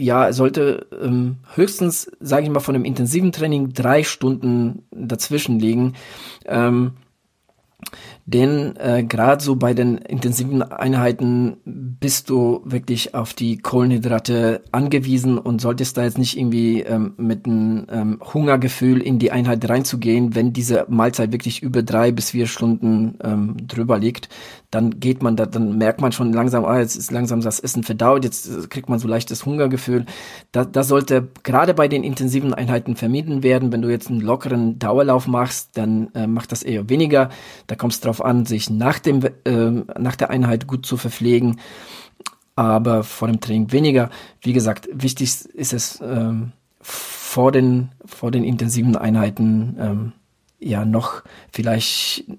ja, 0.00 0.32
sollte 0.32 0.86
ähm, 1.02 1.36
höchstens, 1.54 2.10
sage 2.20 2.44
ich 2.44 2.50
mal, 2.50 2.60
von 2.60 2.74
einem 2.74 2.84
intensiven 2.84 3.32
Training 3.32 3.72
drei 3.72 4.02
Stunden 4.02 4.82
dazwischen 4.90 5.58
liegen. 5.58 5.94
Ähm, 6.46 6.92
denn 8.26 8.76
äh, 8.76 9.02
gerade 9.02 9.42
so 9.42 9.56
bei 9.56 9.74
den 9.74 9.98
intensiven 9.98 10.62
Einheiten 10.62 11.56
bist 11.64 12.30
du 12.30 12.62
wirklich 12.64 13.14
auf 13.14 13.34
die 13.34 13.58
Kohlenhydrate 13.58 14.62
angewiesen 14.72 15.38
und 15.38 15.60
solltest 15.60 15.96
da 15.96 16.04
jetzt 16.04 16.18
nicht 16.18 16.38
irgendwie 16.38 16.80
ähm, 16.82 17.14
mit 17.16 17.46
einem 17.46 17.86
ähm, 17.90 18.20
Hungergefühl 18.22 19.00
in 19.00 19.18
die 19.18 19.32
Einheit 19.32 19.68
reinzugehen, 19.68 20.34
wenn 20.34 20.52
diese 20.52 20.86
Mahlzeit 20.88 21.32
wirklich 21.32 21.62
über 21.62 21.82
drei 21.82 22.12
bis 22.12 22.30
vier 22.30 22.46
Stunden 22.46 23.18
ähm, 23.22 23.56
drüber 23.66 23.98
liegt, 23.98 24.28
dann 24.70 25.00
geht 25.00 25.22
man 25.22 25.34
da, 25.34 25.46
dann 25.46 25.78
merkt 25.78 26.00
man 26.00 26.12
schon 26.12 26.32
langsam, 26.32 26.64
ah, 26.64 26.78
jetzt 26.78 26.94
ist 26.96 27.10
langsam 27.10 27.40
das 27.40 27.58
Essen 27.58 27.82
verdaut, 27.82 28.24
jetzt 28.24 28.46
äh, 28.46 28.66
kriegt 28.68 28.88
man 28.88 29.00
so 29.00 29.08
leichtes 29.08 29.44
Hungergefühl. 29.44 30.06
Da, 30.52 30.64
das 30.64 30.88
sollte 30.88 31.28
gerade 31.42 31.74
bei 31.74 31.88
den 31.88 32.04
intensiven 32.04 32.54
Einheiten 32.54 32.94
vermieden 32.94 33.42
werden. 33.42 33.72
Wenn 33.72 33.82
du 33.82 33.88
jetzt 33.90 34.10
einen 34.10 34.20
lockeren 34.20 34.78
Dauerlauf 34.78 35.26
machst, 35.26 35.70
dann 35.76 36.10
äh, 36.14 36.26
macht 36.26 36.52
das 36.52 36.62
eher 36.62 36.88
weniger. 36.88 37.30
Da 37.66 37.74
kommt 37.74 37.94
es 37.94 38.00
darauf 38.10 38.24
an, 38.24 38.44
sich 38.44 38.70
nach 38.70 38.98
dem 38.98 39.22
äh, 39.44 39.70
nach 39.98 40.16
der 40.16 40.30
Einheit 40.30 40.66
gut 40.66 40.84
zu 40.84 40.96
verpflegen, 40.96 41.60
aber 42.56 43.04
vor 43.04 43.28
dem 43.28 43.40
Training 43.40 43.70
weniger. 43.70 44.10
Wie 44.40 44.52
gesagt, 44.52 44.88
wichtig 44.92 45.44
ist 45.54 45.72
es 45.72 46.00
ähm, 46.02 46.52
vor 46.80 47.52
den 47.52 47.90
vor 48.04 48.32
den 48.32 48.42
intensiven 48.42 48.96
Einheiten 48.96 49.76
ähm, 49.78 50.12
ja 50.58 50.84
noch 50.84 51.22
vielleicht 51.52 52.28
äh, 52.28 52.34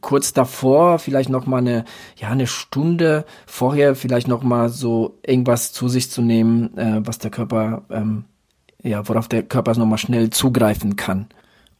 kurz 0.00 0.32
davor, 0.32 1.00
vielleicht 1.00 1.30
noch 1.30 1.46
mal 1.46 1.58
eine 1.58 1.84
ja 2.16 2.28
eine 2.28 2.46
Stunde 2.46 3.24
vorher 3.46 3.96
vielleicht 3.96 4.28
noch 4.28 4.44
mal 4.44 4.68
so 4.68 5.18
irgendwas 5.26 5.72
zu 5.72 5.88
sich 5.88 6.10
zu 6.12 6.22
nehmen, 6.22 6.78
äh, 6.78 7.00
was 7.04 7.18
der 7.18 7.32
Körper 7.32 7.82
ähm, 7.90 8.24
ja 8.84 9.06
worauf 9.08 9.26
der 9.26 9.42
Körper 9.42 9.74
noch 9.76 9.86
mal 9.86 9.98
schnell 9.98 10.30
zugreifen 10.30 10.94
kann. 10.94 11.26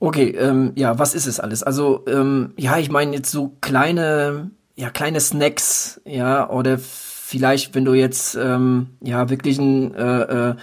Okay, 0.01 0.31
ähm, 0.31 0.73
ja, 0.77 0.99
was 0.99 1.15
ist 1.15 1.27
es 1.27 1.41
alles? 1.41 1.63
Also 1.63 2.05
ähm, 2.07 2.53
ja, 2.57 2.79
ich 2.79 2.91
meine 2.91 3.17
jetzt 3.17 3.31
so 3.31 3.57
kleine 3.61 4.51
ja 4.77 4.91
kleine 4.91 5.21
Snacks, 5.21 6.01
ja 6.05 6.49
oder 6.51 6.79
vielleicht 6.79 7.75
wenn 7.75 7.85
du 7.85 7.95
jetzt 7.95 8.37
ähm, 8.37 8.91
ja 9.03 9.29
wirklich 9.29 9.59
ein 9.59 9.95
äh, 9.95 10.51
äh, 10.51 10.55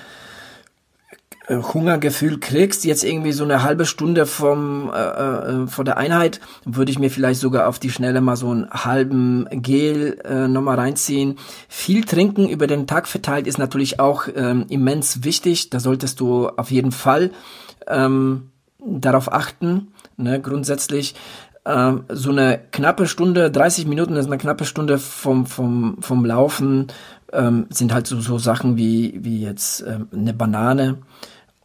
äh, 1.48 1.58
Hungergefühl 1.58 2.40
kriegst, 2.40 2.86
jetzt 2.86 3.04
irgendwie 3.04 3.34
so 3.34 3.44
eine 3.44 3.62
halbe 3.62 3.86
Stunde 3.86 4.26
vom 4.26 4.90
äh, 4.94 5.00
äh, 5.00 5.68
vor 5.68 5.84
der 5.84 5.98
Einheit, 5.98 6.40
würde 6.64 6.92
ich 6.92 7.00
mir 7.00 7.12
vielleicht 7.12 7.40
sogar 7.40 7.68
auf 7.68 7.78
die 7.78 7.92
Schnelle 7.92 8.22
mal 8.22 8.38
so 8.38 8.50
einen 8.50 8.70
halben 8.70 9.48
Gel 9.52 10.18
äh, 10.24 10.48
nochmal 10.48 10.80
reinziehen. 10.80 11.38
Viel 11.68 12.06
trinken 12.06 12.48
über 12.48 12.68
den 12.68 12.88
Tag 12.88 13.08
verteilt 13.08 13.48
ist 13.48 13.58
natürlich 13.58 14.00
auch 14.00 14.28
ähm, 14.34 14.66
immens 14.70 15.24
wichtig. 15.24 15.70
Da 15.70 15.80
solltest 15.80 16.20
du 16.20 16.48
auf 16.48 16.72
jeden 16.72 16.92
Fall 16.92 17.32
ähm, 17.88 18.52
darauf 18.86 19.32
achten. 19.32 19.88
Ne, 20.18 20.40
grundsätzlich 20.40 21.16
ähm, 21.66 22.04
so 22.10 22.32
eine 22.32 22.60
knappe 22.72 23.08
Stunde, 23.08 23.52
30 23.52 23.88
Minuten 23.88 24.16
ist 24.16 24.28
eine 24.28 24.38
knappe 24.38 24.66
Stunde 24.66 24.98
vom 24.98 25.46
vom 25.46 25.98
vom 26.00 26.26
Laufen 26.26 26.88
ähm, 27.34 27.66
sind 27.70 27.94
halt 27.94 28.08
so 28.08 28.20
so 28.22 28.38
Sachen 28.38 28.78
wie 28.78 29.20
wie 29.24 29.42
jetzt 29.42 29.84
ähm, 29.88 30.08
eine 30.14 30.34
Banane 30.34 31.00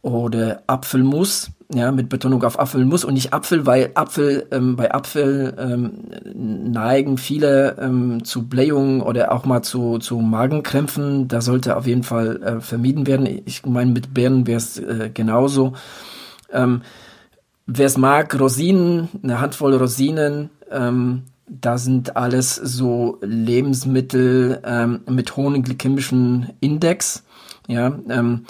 oder 0.01 0.63
Apfelmus, 0.65 1.51
ja, 1.73 1.91
mit 1.91 2.09
Betonung 2.09 2.43
auf 2.43 2.59
Apfelmus 2.59 3.05
und 3.05 3.13
nicht 3.13 3.33
Apfel, 3.33 3.65
weil 3.65 3.91
Apfel, 3.93 4.47
ähm, 4.51 4.75
bei 4.75 4.91
Apfel 4.91 5.53
ähm, 5.59 6.71
neigen 6.71 7.17
viele 7.17 7.77
ähm, 7.79 8.23
zu 8.23 8.47
Blähungen 8.47 9.01
oder 9.01 9.31
auch 9.31 9.45
mal 9.45 9.61
zu, 9.61 9.99
zu 9.99 10.17
Magenkrämpfen. 10.17 11.27
Da 11.27 11.41
sollte 11.41 11.77
auf 11.77 11.85
jeden 11.85 12.03
Fall 12.03 12.41
äh, 12.41 12.61
vermieden 12.61 13.05
werden. 13.05 13.27
Ich 13.45 13.65
meine, 13.65 13.91
mit 13.91 14.13
Beeren 14.13 14.47
wäre 14.47 14.57
es 14.57 14.79
äh, 14.79 15.11
genauso. 15.13 15.73
Ähm, 16.51 16.81
Wer 17.73 17.85
es 17.85 17.97
mag, 17.97 18.37
Rosinen, 18.37 19.07
eine 19.23 19.39
Handvoll 19.39 19.73
Rosinen, 19.75 20.49
ähm, 20.69 21.23
da 21.47 21.77
sind 21.77 22.17
alles 22.17 22.55
so 22.55 23.17
Lebensmittel 23.21 24.59
ähm, 24.65 24.99
mit 25.09 25.37
hohem 25.37 25.63
glykämischen 25.63 26.49
Index. 26.59 27.23
Ja, 27.69 27.97
ähm, 28.09 28.45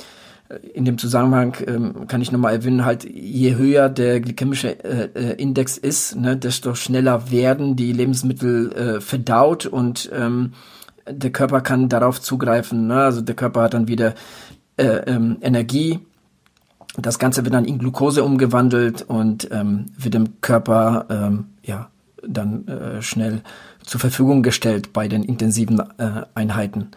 in 0.73 0.85
dem 0.85 0.97
Zusammenhang 0.97 1.55
ähm, 1.67 2.07
kann 2.07 2.23
ich 2.23 2.31
nochmal 2.31 2.53
erwähnen, 2.53 2.83
halt 2.83 3.03
je 3.03 3.55
höher 3.55 3.89
der 3.89 4.21
glykämische 4.21 4.83
äh, 4.83 5.09
äh, 5.13 5.33
Index 5.35 5.77
ist, 5.77 6.15
ne, 6.15 6.35
desto 6.35 6.73
schneller 6.73 7.29
werden 7.29 7.75
die 7.75 7.93
Lebensmittel 7.93 8.71
äh, 8.71 9.01
verdaut 9.01 9.67
und 9.67 10.09
ähm, 10.13 10.53
der 11.07 11.31
Körper 11.31 11.61
kann 11.61 11.89
darauf 11.89 12.19
zugreifen. 12.19 12.87
Ne? 12.87 13.03
Also 13.03 13.21
der 13.21 13.35
Körper 13.35 13.61
hat 13.61 13.75
dann 13.75 13.87
wieder 13.87 14.15
äh, 14.77 14.85
ähm, 15.05 15.37
Energie. 15.41 15.99
Das 16.97 17.19
Ganze 17.19 17.45
wird 17.45 17.53
dann 17.53 17.65
in 17.65 17.79
Glucose 17.79 18.23
umgewandelt 18.23 19.03
und 19.03 19.49
ähm, 19.51 19.85
wird 19.97 20.13
dem 20.13 20.41
Körper 20.41 21.05
ähm, 21.09 21.45
ja 21.63 21.89
dann 22.27 22.67
äh, 22.67 23.01
schnell 23.01 23.41
zur 23.83 23.99
Verfügung 23.99 24.43
gestellt 24.43 24.93
bei 24.93 25.07
den 25.07 25.23
intensiven 25.23 25.79
äh, 25.97 26.23
Einheiten. 26.35 26.91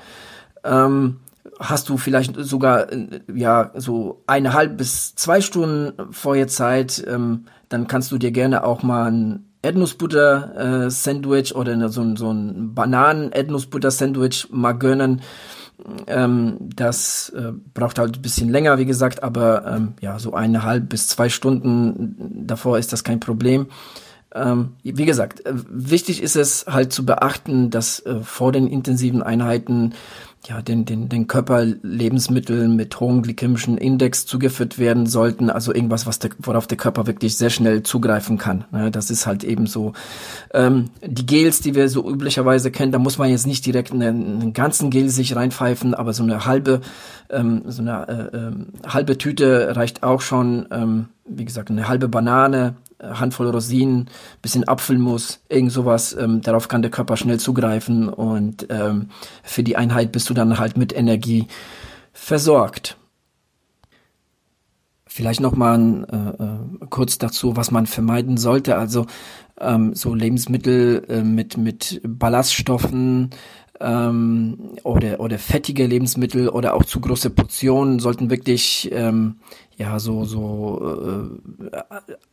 Ähm, 0.64 1.20
hast 1.58 1.88
du 1.88 1.96
vielleicht 1.96 2.36
sogar 2.36 2.92
äh, 2.92 3.20
ja 3.32 3.70
so 3.74 4.22
eineinhalb 4.26 4.76
bis 4.76 5.14
zwei 5.14 5.40
Stunden 5.40 5.92
vorher 6.12 6.48
Zeit, 6.48 7.04
ähm, 7.06 7.44
dann 7.68 7.86
kannst 7.86 8.12
du 8.12 8.18
dir 8.18 8.32
gerne 8.32 8.64
auch 8.64 8.82
mal 8.82 9.10
ein 9.10 9.46
Erdnussbutter 9.62 10.86
äh, 10.86 11.54
oder 11.54 11.88
so 11.88 12.02
ein, 12.02 12.16
so 12.16 12.30
ein 12.30 12.74
Bananen 12.74 13.32
Erdnussbutter 13.32 13.90
Sandwich 13.90 14.48
mal 14.50 14.72
gönnen. 14.72 15.22
Ähm, 16.06 16.56
das 16.60 17.30
äh, 17.30 17.52
braucht 17.74 17.98
halt 17.98 18.16
ein 18.16 18.22
bisschen 18.22 18.48
länger, 18.48 18.78
wie 18.78 18.84
gesagt, 18.84 19.22
aber 19.22 19.66
ähm, 19.66 19.94
ja, 20.00 20.18
so 20.18 20.32
eineinhalb 20.32 20.88
bis 20.88 21.08
zwei 21.08 21.28
Stunden 21.28 22.46
davor 22.46 22.78
ist 22.78 22.92
das 22.92 23.04
kein 23.04 23.20
Problem. 23.20 23.66
Ähm, 24.34 24.72
wie 24.82 25.04
gesagt, 25.04 25.46
äh, 25.46 25.52
wichtig 25.68 26.22
ist 26.22 26.36
es 26.36 26.66
halt 26.68 26.92
zu 26.92 27.04
beachten, 27.06 27.70
dass 27.70 28.00
äh, 28.00 28.20
vor 28.20 28.50
den 28.50 28.66
intensiven 28.66 29.22
Einheiten 29.22 29.94
ja, 30.46 30.60
den, 30.60 30.84
den, 30.84 31.08
den 31.08 31.26
Körper 31.26 31.64
Lebensmittel 31.64 32.68
mit 32.68 33.00
hohem 33.00 33.22
glykämischen 33.22 33.78
Index 33.78 34.26
zugeführt 34.26 34.78
werden 34.78 35.06
sollten, 35.06 35.48
also 35.48 35.74
irgendwas, 35.74 36.06
was 36.06 36.18
der, 36.18 36.30
worauf 36.38 36.66
der 36.66 36.76
Körper 36.76 37.06
wirklich 37.06 37.36
sehr 37.36 37.50
schnell 37.50 37.82
zugreifen 37.82 38.36
kann. 38.36 38.64
Ne? 38.70 38.90
Das 38.90 39.10
ist 39.10 39.26
halt 39.26 39.42
eben 39.44 39.66
so. 39.66 39.94
Ähm, 40.52 40.90
die 41.02 41.26
Gels, 41.26 41.60
die 41.60 41.74
wir 41.74 41.88
so 41.88 42.08
üblicherweise 42.08 42.70
kennen, 42.70 42.92
da 42.92 42.98
muss 42.98 43.18
man 43.18 43.30
jetzt 43.30 43.46
nicht 43.46 43.64
direkt 43.64 43.92
einen, 43.92 44.40
einen 44.40 44.52
ganzen 44.52 44.90
Gel 44.90 45.08
sich 45.08 45.34
reinpfeifen, 45.34 45.94
aber 45.94 46.12
so 46.12 46.22
eine 46.22 46.44
halbe, 46.44 46.82
ähm, 47.30 47.62
so 47.66 47.80
eine 47.80 48.30
äh, 48.32 48.36
äh, 48.36 48.90
halbe 48.90 49.16
Tüte 49.16 49.74
reicht 49.74 50.02
auch 50.02 50.20
schon. 50.20 50.66
Ähm, 50.70 51.06
wie 51.26 51.44
gesagt, 51.44 51.70
eine 51.70 51.88
halbe 51.88 52.08
Banane, 52.08 52.74
Handvoll 53.02 53.50
Rosinen, 53.50 54.08
bisschen 54.42 54.66
Apfelmus, 54.66 55.40
irgend 55.48 55.72
sowas. 55.72 56.16
Ähm, 56.18 56.40
darauf 56.40 56.68
kann 56.68 56.82
der 56.82 56.90
Körper 56.90 57.16
schnell 57.16 57.40
zugreifen 57.40 58.08
und 58.08 58.66
ähm, 58.70 59.10
für 59.42 59.62
die 59.62 59.76
Einheit 59.76 60.12
bist 60.12 60.28
du 60.30 60.34
dann 60.34 60.58
halt 60.58 60.76
mit 60.76 60.94
Energie 60.94 61.46
versorgt. 62.12 62.96
Vielleicht 65.16 65.38
noch 65.38 65.54
mal 65.54 66.08
äh, 66.10 66.42
äh, 66.42 66.86
kurz 66.90 67.18
dazu, 67.18 67.56
was 67.56 67.70
man 67.70 67.86
vermeiden 67.86 68.36
sollte. 68.36 68.74
Also 68.74 69.06
ähm, 69.60 69.94
so 69.94 70.12
Lebensmittel 70.12 71.04
äh, 71.08 71.22
mit 71.22 71.56
mit 71.56 72.00
Ballaststoffen, 72.02 73.30
ähm, 73.80 74.56
oder, 74.82 75.20
oder 75.20 75.38
fettige 75.38 75.86
Lebensmittel 75.86 76.48
oder 76.48 76.74
auch 76.74 76.84
zu 76.84 77.00
große 77.00 77.30
Portionen 77.30 77.98
sollten 77.98 78.30
wirklich 78.30 78.90
ähm, 78.92 79.36
ja 79.76 79.98
so 79.98 80.24
so 80.24 81.30
äh, 81.70 81.78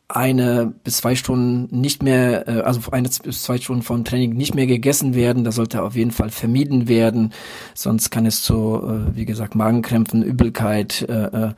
eine 0.08 0.72
bis 0.84 0.98
zwei 0.98 1.14
Stunden 1.14 1.80
nicht 1.80 2.02
mehr, 2.02 2.48
äh, 2.48 2.60
also 2.62 2.80
eine 2.92 3.08
bis 3.08 3.42
zwei 3.42 3.58
Stunden 3.58 3.82
vom 3.82 4.04
Training 4.04 4.34
nicht 4.34 4.54
mehr 4.54 4.66
gegessen 4.66 5.14
werden. 5.14 5.44
Das 5.44 5.56
sollte 5.56 5.82
auf 5.82 5.96
jeden 5.96 6.12
Fall 6.12 6.30
vermieden 6.30 6.88
werden, 6.88 7.32
sonst 7.74 8.10
kann 8.10 8.26
es 8.26 8.42
zu, 8.42 8.80
äh, 8.82 9.16
wie 9.16 9.24
gesagt, 9.24 9.54
Magenkrämpfen, 9.54 10.22
Übelkeit 10.22 11.02
äh, 11.08 11.26
äh 11.26 11.54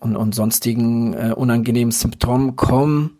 und, 0.00 0.16
und 0.16 0.34
sonstigen 0.34 1.14
äh, 1.14 1.32
unangenehmen 1.34 1.92
Symptomen 1.92 2.56
kommen. 2.56 3.18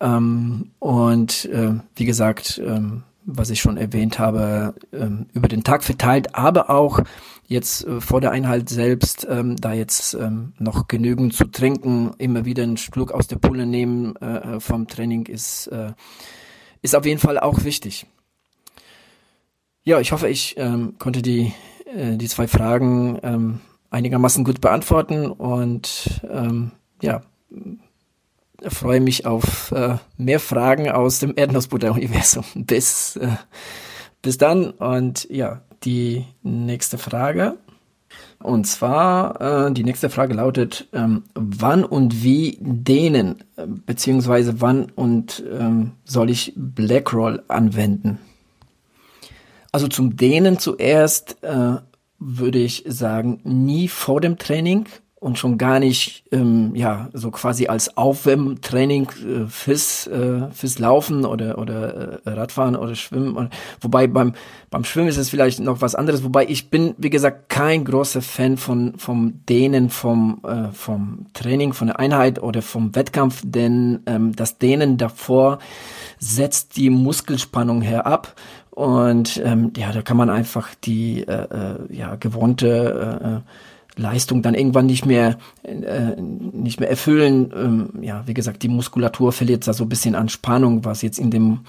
Ähm, 0.00 0.70
und 0.78 1.44
äh, 1.46 1.74
wie 1.96 2.04
gesagt, 2.04 2.60
ähm, 2.64 3.02
was 3.24 3.50
ich 3.50 3.60
schon 3.60 3.76
erwähnt 3.76 4.18
habe, 4.18 4.74
ähm, 4.92 5.26
über 5.32 5.48
den 5.48 5.62
Tag 5.62 5.84
verteilt, 5.84 6.34
aber 6.34 6.70
auch 6.70 7.00
jetzt 7.46 7.84
äh, 7.84 8.00
vor 8.00 8.20
der 8.20 8.30
Einheit 8.30 8.68
selbst, 8.68 9.26
ähm, 9.28 9.56
da 9.56 9.72
jetzt 9.72 10.14
ähm, 10.14 10.52
noch 10.58 10.88
genügend 10.88 11.34
zu 11.34 11.44
trinken, 11.44 12.12
immer 12.18 12.44
wieder 12.44 12.62
einen 12.62 12.76
Schluck 12.76 13.12
aus 13.12 13.26
der 13.26 13.36
Pulle 13.36 13.66
nehmen 13.66 14.16
äh, 14.16 14.56
äh, 14.56 14.60
vom 14.60 14.86
Training 14.86 15.26
ist, 15.26 15.66
äh, 15.68 15.92
ist 16.82 16.96
auf 16.96 17.04
jeden 17.04 17.20
Fall 17.20 17.38
auch 17.38 17.64
wichtig. 17.64 18.06
Ja, 19.82 20.00
ich 20.00 20.12
hoffe, 20.12 20.28
ich 20.28 20.54
ähm, 20.58 20.94
konnte 20.98 21.22
die, 21.22 21.52
äh, 21.86 22.16
die 22.16 22.28
zwei 22.28 22.46
Fragen 22.46 23.18
ähm, 23.22 23.60
einigermaßen 23.90 24.44
gut 24.44 24.60
beantworten 24.60 25.30
und 25.30 26.20
ähm, 26.30 26.72
ja, 27.02 27.22
freue 28.68 29.00
mich 29.00 29.26
auf 29.26 29.72
äh, 29.72 29.96
mehr 30.16 30.40
Fragen 30.40 30.90
aus 30.90 31.18
dem 31.18 31.34
Erdnussbutter-Universum. 31.36 32.44
Bis, 32.54 33.16
äh, 33.16 33.28
bis 34.22 34.38
dann 34.38 34.70
und 34.70 35.28
ja, 35.30 35.62
die 35.84 36.26
nächste 36.42 36.98
Frage. 36.98 37.56
Und 38.38 38.66
zwar, 38.66 39.68
äh, 39.68 39.72
die 39.72 39.84
nächste 39.84 40.10
Frage 40.10 40.34
lautet, 40.34 40.88
ähm, 40.92 41.24
wann 41.34 41.84
und 41.84 42.22
wie 42.22 42.58
dehnen, 42.60 43.36
beziehungsweise 43.86 44.60
wann 44.60 44.90
und 44.90 45.42
ähm, 45.50 45.92
soll 46.04 46.30
ich 46.30 46.52
Blackroll 46.56 47.42
anwenden? 47.48 48.18
Also 49.72 49.88
zum 49.88 50.16
Dehnen 50.16 50.58
zuerst 50.58 51.42
äh, 51.42 51.76
würde 52.20 52.58
ich 52.58 52.84
sagen, 52.86 53.40
nie 53.44 53.88
vor 53.88 54.20
dem 54.20 54.38
Training 54.38 54.86
und 55.20 55.38
schon 55.38 55.58
gar 55.58 55.78
nicht 55.78 56.24
ähm, 56.32 56.74
ja 56.74 57.10
so 57.12 57.30
quasi 57.30 57.66
als 57.66 57.96
Aufwärmtraining 57.98 59.08
äh, 59.08 59.46
fürs 59.48 60.06
äh, 60.06 60.50
fürs 60.50 60.78
Laufen 60.78 61.26
oder 61.26 61.58
oder 61.58 62.22
äh, 62.24 62.30
Radfahren 62.30 62.74
oder 62.74 62.94
Schwimmen. 62.94 63.36
Oder, 63.36 63.50
wobei 63.82 64.06
beim 64.06 64.32
beim 64.70 64.82
Schwimmen 64.84 65.08
ist 65.08 65.18
es 65.18 65.28
vielleicht 65.28 65.60
noch 65.60 65.82
was 65.82 65.94
anderes. 65.94 66.24
Wobei 66.24 66.46
ich 66.46 66.70
bin 66.70 66.94
wie 66.96 67.10
gesagt 67.10 67.50
kein 67.50 67.84
großer 67.84 68.22
Fan 68.22 68.56
von 68.56 68.94
vom 68.96 69.44
Dehnen 69.46 69.90
vom 69.90 70.40
äh, 70.42 70.72
vom 70.72 71.26
Training 71.34 71.74
von 71.74 71.88
der 71.88 72.00
Einheit 72.00 72.42
oder 72.42 72.62
vom 72.62 72.94
Wettkampf 72.96 73.42
denn 73.44 74.00
ähm, 74.06 74.34
das 74.34 74.56
Dehnen 74.56 74.96
davor 74.96 75.58
setzt 76.18 76.78
die 76.78 76.88
Muskelspannung 76.88 77.82
herab 77.82 78.34
und 78.80 79.42
ähm, 79.44 79.72
ja 79.76 79.92
da 79.92 80.00
kann 80.00 80.16
man 80.16 80.30
einfach 80.30 80.74
die 80.74 81.20
äh, 81.28 81.32
äh, 81.32 81.94
ja 81.94 82.16
gewohnte 82.16 83.20
äh, 83.22 83.26
äh 83.36 83.40
Leistung 83.96 84.40
dann 84.40 84.54
irgendwann 84.54 84.86
nicht 84.86 85.04
mehr 85.04 85.36
äh, 85.62 86.16
nicht 86.18 86.80
mehr 86.80 86.88
erfüllen. 86.88 87.52
Ähm, 87.54 88.02
ja, 88.02 88.22
wie 88.26 88.32
gesagt, 88.32 88.62
die 88.62 88.68
Muskulatur 88.68 89.32
verliert 89.32 89.66
da 89.66 89.74
so 89.74 89.84
ein 89.84 89.88
bisschen 89.90 90.14
an 90.14 90.30
Spannung, 90.30 90.84
was 90.84 91.02
jetzt 91.02 91.18
in 91.18 91.30
dem 91.30 91.60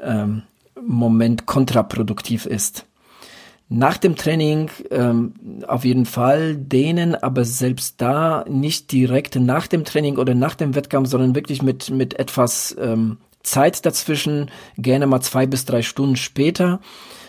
ähm, 0.00 0.42
Moment 0.80 1.46
kontraproduktiv 1.46 2.46
ist. 2.46 2.86
Nach 3.68 3.98
dem 3.98 4.16
Training 4.16 4.70
ähm, 4.90 5.34
auf 5.68 5.84
jeden 5.84 6.06
Fall 6.06 6.56
dehnen, 6.56 7.14
aber 7.14 7.44
selbst 7.44 8.00
da 8.00 8.44
nicht 8.48 8.90
direkt 8.90 9.36
nach 9.36 9.66
dem 9.66 9.84
Training 9.84 10.16
oder 10.16 10.34
nach 10.34 10.54
dem 10.54 10.74
Wettkampf, 10.74 11.10
sondern 11.10 11.34
wirklich 11.34 11.62
mit, 11.62 11.90
mit 11.90 12.18
etwas 12.18 12.74
ähm, 12.80 13.18
Zeit 13.46 13.86
dazwischen, 13.86 14.50
gerne 14.76 15.06
mal 15.06 15.20
zwei 15.20 15.46
bis 15.46 15.64
drei 15.64 15.82
Stunden 15.82 16.16
später. 16.16 16.80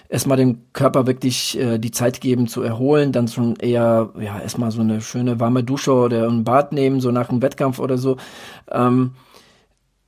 Erstmal 0.09 0.37
dem 0.37 0.59
Körper 0.73 1.05
wirklich 1.05 1.59
äh, 1.59 1.77
die 1.77 1.91
Zeit 1.91 2.21
geben 2.21 2.47
zu 2.47 2.61
erholen, 2.61 3.11
dann 3.11 3.27
schon 3.27 3.55
eher, 3.57 4.09
ja, 4.19 4.39
erstmal 4.39 4.71
so 4.71 4.81
eine 4.81 5.01
schöne 5.01 5.39
warme 5.39 5.63
Dusche 5.63 5.93
oder 5.93 6.27
ein 6.27 6.43
Bad 6.43 6.71
nehmen, 6.71 7.01
so 7.01 7.11
nach 7.11 7.27
dem 7.27 7.41
Wettkampf 7.41 7.79
oder 7.79 7.97
so. 7.97 8.17
Ähm, 8.71 9.11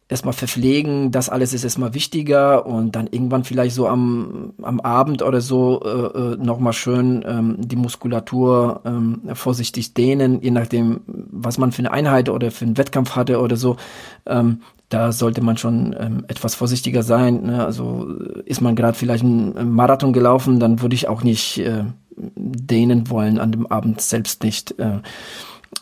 erstmal 0.10 0.34
verpflegen, 0.34 1.12
das 1.12 1.30
alles 1.30 1.54
ist 1.54 1.64
erstmal 1.64 1.94
wichtiger 1.94 2.66
und 2.66 2.96
dann 2.96 3.08
irgendwann 3.08 3.44
vielleicht 3.44 3.76
so 3.76 3.88
am, 3.88 4.54
am 4.62 4.80
Abend 4.80 5.22
oder 5.22 5.40
so 5.40 5.82
äh, 5.86 6.34
äh, 6.34 6.38
nochmal 6.38 6.74
schön 6.74 7.24
ähm, 7.28 7.58
die 7.60 7.76
Muskulatur 7.76 8.82
ähm, 8.86 9.22
vorsichtig 9.34 9.94
dehnen, 9.94 10.42
je 10.42 10.50
nachdem, 10.50 11.02
was 11.06 11.60
man 11.60 11.72
für 11.72 11.80
eine 11.80 11.92
Einheit 11.92 12.28
oder 12.28 12.50
für 12.50 12.66
einen 12.66 12.78
Wettkampf 12.78 13.16
hatte 13.16 13.40
oder 13.40 13.56
so. 13.56 13.78
Ähm, 14.26 14.62
da 14.90 15.12
sollte 15.12 15.42
man 15.42 15.58
schon 15.58 15.96
ähm, 16.00 16.26
etwas 16.28 16.56
vorsichtiger 16.56 17.04
sein. 17.04 17.44
Ne? 17.44 17.64
Also 17.64 18.08
ist 18.46 18.62
man 18.62 18.76
gerade 18.76 18.98
vielleicht 18.98 19.24
einen 19.24 19.72
Marathon 19.72 20.14
gelaufen, 20.14 20.60
dann 20.60 20.82
würde 20.82 20.96
ich 20.96 21.08
auch 21.08 21.22
nicht 21.22 21.60
äh, 21.60 21.84
dehnen 22.16 23.12
wollen 23.12 23.38
an 23.38 23.52
dem 23.52 23.68
Abend 23.68 24.02
selbst 24.02 24.44
nicht. 24.44 24.80
Äh, 24.80 25.02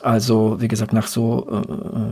also 0.02 0.58
wie 0.60 0.68
gesagt, 0.68 0.92
nach 0.92 1.08
so 1.08 1.48
äh, 1.50 1.56
äh 1.56 2.12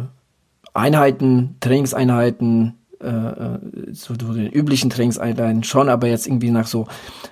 Einheiten, 0.76 1.56
Trainingseinheiten, 1.62 2.76
äh, 3.02 3.08
äh, 3.08 3.60
so, 3.92 4.14
den 4.14 4.50
üblichen 4.50 4.90
Trainingseinheiten 4.90 5.64
schon, 5.64 5.90
aber 5.90 6.08
jetzt 6.08 6.28
irgendwie 6.28 6.52
nach 6.52 6.68
so 6.68 6.88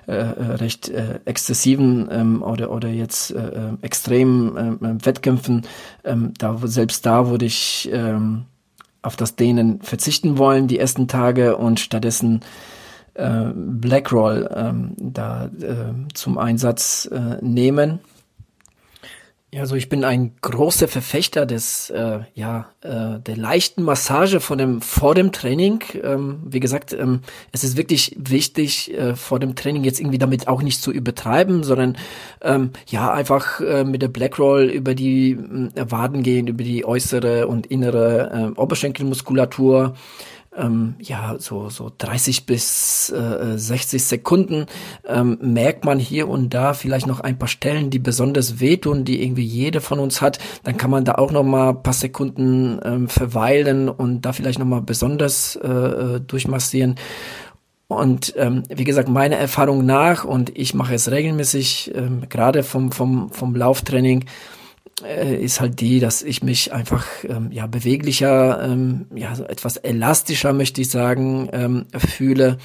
äh, 0.06 0.12
äh 0.12 0.54
recht 0.56 0.88
äh, 0.88 1.20
exzessiven 1.24 2.08
ähm, 2.10 2.42
oder 2.42 2.70
oder 2.70 2.88
jetzt 2.88 3.30
äh, 3.30 3.38
äh 3.38 3.72
extremen 3.82 4.56
äh, 4.56 5.06
Wettkämpfen, 5.06 5.62
ähm, 6.04 6.32
da 6.38 6.58
selbst 6.64 7.04
da 7.06 7.28
würde 7.28 7.46
ich 7.46 7.88
ähm, 7.92 8.44
auf 9.02 9.16
das 9.16 9.36
Dehnen 9.36 9.80
verzichten 9.82 10.38
wollen 10.38 10.68
die 10.68 10.78
ersten 10.78 11.08
Tage 11.08 11.56
und 11.56 11.80
stattdessen 11.80 12.40
äh, 13.14 13.46
Blackroll 13.54 14.48
ähm, 14.54 14.94
da 14.98 15.46
äh, 15.46 15.92
zum 16.14 16.38
Einsatz 16.38 17.08
äh, 17.12 17.38
nehmen 17.42 18.00
ja, 19.54 19.60
also 19.60 19.76
ich 19.76 19.88
bin 19.88 20.02
ein 20.02 20.32
großer 20.40 20.88
Verfechter 20.88 21.46
des, 21.46 21.88
äh, 21.90 22.22
ja, 22.34 22.70
äh, 22.80 23.20
der 23.20 23.36
leichten 23.36 23.84
Massage 23.84 24.40
vor 24.40 24.56
dem, 24.56 24.80
vor 24.80 25.14
dem 25.14 25.30
Training. 25.30 25.80
Ähm, 26.02 26.40
wie 26.44 26.58
gesagt, 26.58 26.92
ähm, 26.92 27.20
es 27.52 27.62
ist 27.62 27.76
wirklich 27.76 28.16
wichtig, 28.18 28.92
äh, 28.94 29.14
vor 29.14 29.38
dem 29.38 29.54
Training 29.54 29.84
jetzt 29.84 30.00
irgendwie 30.00 30.18
damit 30.18 30.48
auch 30.48 30.60
nicht 30.60 30.82
zu 30.82 30.90
übertreiben, 30.90 31.62
sondern 31.62 31.96
ähm, 32.42 32.70
ja, 32.88 33.12
einfach 33.12 33.60
äh, 33.60 33.84
mit 33.84 34.02
der 34.02 34.08
Blackroll 34.08 34.64
über 34.64 34.96
die 34.96 35.38
äh, 35.76 35.88
Waden 35.88 36.24
gehen, 36.24 36.48
über 36.48 36.64
die 36.64 36.84
äußere 36.84 37.46
und 37.46 37.66
innere 37.68 38.52
äh, 38.56 38.60
Oberschenkelmuskulatur 38.60 39.94
ähm, 40.56 40.94
ja, 41.00 41.36
so, 41.38 41.68
so 41.68 41.90
30 41.96 42.46
bis 42.46 43.10
äh, 43.10 43.58
60 43.58 44.02
Sekunden 44.02 44.66
ähm, 45.06 45.38
merkt 45.40 45.84
man 45.84 45.98
hier 45.98 46.28
und 46.28 46.54
da 46.54 46.74
vielleicht 46.74 47.06
noch 47.06 47.20
ein 47.20 47.38
paar 47.38 47.48
Stellen, 47.48 47.90
die 47.90 47.98
besonders 47.98 48.60
wehtun, 48.60 49.04
die 49.04 49.22
irgendwie 49.22 49.44
jede 49.44 49.80
von 49.80 49.98
uns 49.98 50.20
hat. 50.20 50.38
Dann 50.62 50.76
kann 50.76 50.90
man 50.90 51.04
da 51.04 51.14
auch 51.16 51.32
noch 51.32 51.44
mal 51.44 51.74
paar 51.74 51.92
Sekunden 51.92 52.78
ähm, 52.84 53.08
verweilen 53.08 53.88
und 53.88 54.22
da 54.22 54.32
vielleicht 54.32 54.58
noch 54.58 54.66
mal 54.66 54.82
besonders 54.82 55.56
äh, 55.56 55.68
äh 55.68 56.20
durchmassieren. 56.20 56.96
Und 57.86 58.34
ähm, 58.36 58.62
wie 58.68 58.84
gesagt, 58.84 59.08
meine 59.08 59.36
Erfahrung 59.36 59.84
nach, 59.84 60.24
und 60.24 60.56
ich 60.56 60.74
mache 60.74 60.94
es 60.94 61.10
regelmäßig, 61.10 61.92
ähm, 61.94 62.22
gerade 62.28 62.62
vom, 62.62 62.92
vom, 62.92 63.30
vom 63.30 63.54
Lauftraining, 63.54 64.24
äh, 65.02 65.36
ist 65.42 65.60
halt 65.60 65.80
die, 65.80 66.00
dass 66.00 66.22
ich 66.22 66.42
mich 66.42 66.72
einfach 66.72 67.06
ähm, 67.24 67.50
ja 67.50 67.66
beweglicher, 67.66 68.62
ähm, 68.62 69.06
ja 69.14 69.34
so 69.34 69.44
etwas 69.44 69.76
elastischer 69.76 70.52
möchte 70.52 70.80
ich 70.80 70.90
sagen 70.90 71.48
ähm, 71.52 71.86
fühle, 71.96 72.58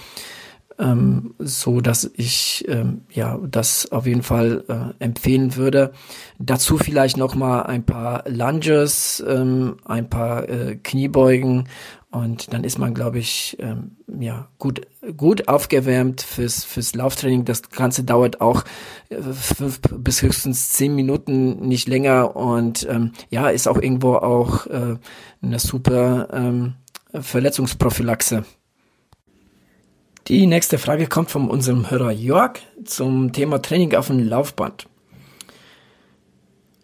ähm, 0.78 1.34
so 1.39 1.82
dass 1.82 2.10
ich 2.15 2.65
ähm, 2.68 3.02
ja 3.10 3.39
das 3.50 3.92
auf 3.92 4.06
jeden 4.06 4.24
Fall 4.24 4.63
äh, 4.68 5.04
empfehlen 5.04 5.56
würde. 5.56 5.92
Dazu 6.38 6.78
vielleicht 6.78 7.18
noch 7.18 7.36
mal 7.36 7.63
ein 7.63 7.86
paar 7.86 8.24
Lunges, 8.30 9.24
ähm, 9.28 9.78
ein 9.86 10.10
paar 10.10 10.48
äh, 10.48 10.76
Kniebeugen 10.76 11.68
und 12.12 12.52
dann 12.54 12.63
ist 12.63 12.80
man, 12.80 12.95
glaube 12.95 13.19
ich, 13.19 13.56
ähm, 13.60 13.98
ja 14.19 14.48
gut 14.58 14.82
gut 15.15 15.48
aufgewärmt 15.48 16.22
fürs 16.22 16.63
fürs 16.63 16.95
Lauftraining. 16.95 17.45
Das 17.45 17.69
Ganze 17.69 18.04
dauert 18.04 18.41
auch 18.41 18.63
äh, 19.10 19.22
fünf 19.22 19.80
bis 19.91 20.24
höchstens 20.24 20.72
zehn 20.72 20.95
Minuten, 20.95 21.60
nicht 21.67 21.88
länger. 21.88 22.36
Und 22.36 22.88
ähm, 22.89 23.12
ja, 23.30 23.50
ist 23.50 23.67
auch 23.67 23.80
irgendwo 23.80 24.15
auch 24.15 24.65
äh, 24.67 24.98
eine 25.41 25.60
super 25.60 26.30
ähm, 26.34 26.74
Verletzungsprophylaxe. 27.13 28.43
Die 30.28 30.48
nächste 30.48 30.80
Frage 30.80 31.06
kommt 31.08 31.30
von 31.30 31.50
unserem 31.50 31.91
Hörer 31.91 32.12
Jörg 32.12 32.60
zum 32.86 33.34
Thema 33.34 33.62
Training 33.62 33.93
auf 33.93 34.08
dem 34.08 34.19
Laufband. 34.19 34.88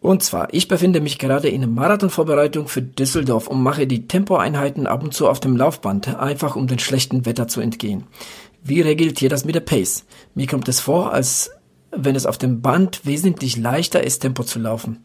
Und 0.05 0.21
zwar, 0.21 0.53
ich 0.53 0.67
befinde 0.67 1.01
mich 1.01 1.17
gerade 1.17 1.49
in 1.49 1.61
der 1.61 1.67
Marathonvorbereitung 1.67 2.67
für 2.67 2.83
Düsseldorf 2.83 3.47
und 3.47 3.63
mache 3.63 3.87
die 3.87 4.07
Tempoeinheiten 4.07 4.85
ab 4.85 5.01
und 5.01 5.15
zu 5.15 5.27
auf 5.27 5.39
dem 5.39 5.57
Laufband, 5.57 6.19
einfach 6.19 6.55
um 6.55 6.67
dem 6.67 6.77
schlechten 6.77 7.25
Wetter 7.25 7.47
zu 7.47 7.59
entgehen. 7.59 8.03
Wie 8.63 8.81
regelt 8.81 9.19
ihr 9.23 9.29
das 9.29 9.45
mit 9.45 9.55
der 9.55 9.61
Pace? 9.61 10.05
Mir 10.35 10.45
kommt 10.45 10.67
es 10.67 10.79
vor, 10.79 11.11
als 11.11 11.49
wenn 11.89 12.15
es 12.15 12.27
auf 12.27 12.37
dem 12.37 12.61
Band 12.61 13.03
wesentlich 13.07 13.57
leichter 13.57 14.03
ist, 14.03 14.19
Tempo 14.19 14.43
zu 14.43 14.59
laufen. 14.59 14.99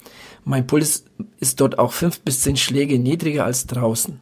Mein 0.45 0.67
Puls 0.67 1.07
ist 1.39 1.63
dort 1.63 1.79
auch 1.79 1.95
fünf 1.95 2.21
bis 2.21 2.43
zehn 2.43 2.59
Schläge 2.59 2.99
niedriger 2.99 3.47
als 3.47 3.67
draußen. 3.67 4.21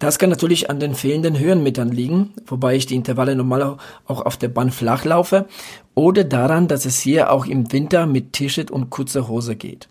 Das 0.00 0.18
kann 0.18 0.28
natürlich 0.28 0.70
an 0.70 0.80
den 0.80 0.96
fehlenden 0.96 1.38
Höhenmetern 1.38 1.90
liegen, 1.90 2.34
wobei 2.46 2.74
ich 2.74 2.86
die 2.86 2.96
Intervalle 2.96 3.36
normal 3.36 3.78
auch 4.06 4.26
auf 4.26 4.36
der 4.36 4.48
Bahn 4.48 4.72
flach 4.72 5.04
laufe, 5.04 5.46
oder 5.94 6.24
daran, 6.24 6.68
dass 6.68 6.84
es 6.84 7.00
hier 7.00 7.30
auch 7.30 7.46
im 7.46 7.72
Winter 7.72 8.06
mit 8.06 8.32
T-Shirt 8.32 8.70
und 8.70 8.90
kurzer 8.90 9.28
Hose 9.28 9.56
geht. 9.56 9.88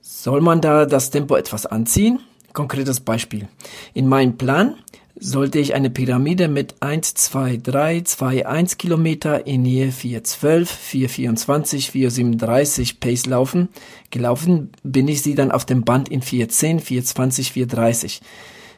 Soll 0.00 0.40
man 0.40 0.60
da 0.60 0.86
das 0.86 1.10
Tempo 1.10 1.36
etwas 1.36 1.66
anziehen? 1.66 2.20
Konkretes 2.52 3.00
Beispiel. 3.00 3.48
In 3.94 4.08
meinem 4.08 4.36
Plan 4.36 4.76
sollte 5.18 5.58
ich 5.58 5.74
eine 5.74 5.90
Pyramide 5.90 6.48
mit 6.48 6.74
1, 6.80 7.14
2, 7.14 7.58
3, 7.62 8.00
2, 8.02 8.46
1 8.46 8.78
Kilometer 8.78 9.46
in 9.46 9.62
Nähe 9.62 9.92
412, 9.92 10.70
424, 10.70 11.90
437 11.90 13.00
Pace 13.00 13.26
laufen. 13.26 13.68
Gelaufen 14.10 14.70
bin 14.82 15.08
ich 15.08 15.22
sie 15.22 15.34
dann 15.34 15.52
auf 15.52 15.64
dem 15.64 15.84
Band 15.84 16.08
in 16.08 16.22
410, 16.22 16.80
420, 16.80 17.52
430. 17.52 18.20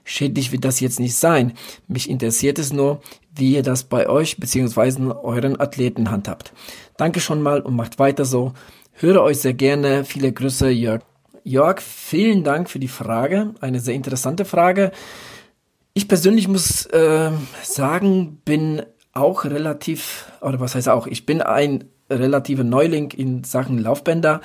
Schädlich 0.04 0.52
wird 0.52 0.64
das 0.64 0.80
jetzt 0.80 1.00
nicht 1.00 1.16
sein. 1.16 1.54
Mich 1.88 2.08
interessiert 2.08 2.58
es 2.58 2.72
nur, 2.72 3.00
wie 3.34 3.54
ihr 3.54 3.62
das 3.62 3.84
bei 3.84 4.08
euch 4.08 4.36
bzw. 4.36 5.12
euren 5.22 5.58
Athleten 5.58 6.10
handhabt. 6.10 6.52
Danke 6.96 7.20
schon 7.20 7.42
mal 7.42 7.60
und 7.60 7.74
macht 7.74 7.98
weiter 7.98 8.24
so. 8.24 8.52
Höre 8.92 9.22
euch 9.22 9.38
sehr 9.38 9.54
gerne. 9.54 10.04
Viele 10.04 10.32
Grüße, 10.32 10.70
Jörg. 10.70 11.02
Jörg, 11.42 11.80
vielen 11.80 12.44
Dank 12.44 12.70
für 12.70 12.78
die 12.78 12.88
Frage. 12.88 13.54
Eine 13.60 13.80
sehr 13.80 13.94
interessante 13.94 14.44
Frage. 14.44 14.92
Ich 15.94 16.08
persönlich 16.08 16.48
muss 16.48 16.86
äh, 16.86 17.30
sagen, 17.62 18.40
bin 18.44 18.82
auch 19.12 19.44
relativ, 19.44 20.32
oder 20.40 20.60
was 20.60 20.74
heißt 20.74 20.88
auch, 20.88 21.06
ich 21.06 21.26
bin 21.26 21.40
ein 21.40 21.84
relativer 22.10 22.64
Neuling 22.64 23.10
in 23.10 23.44
Sachen 23.44 23.78
Laufbänder. 23.78 24.40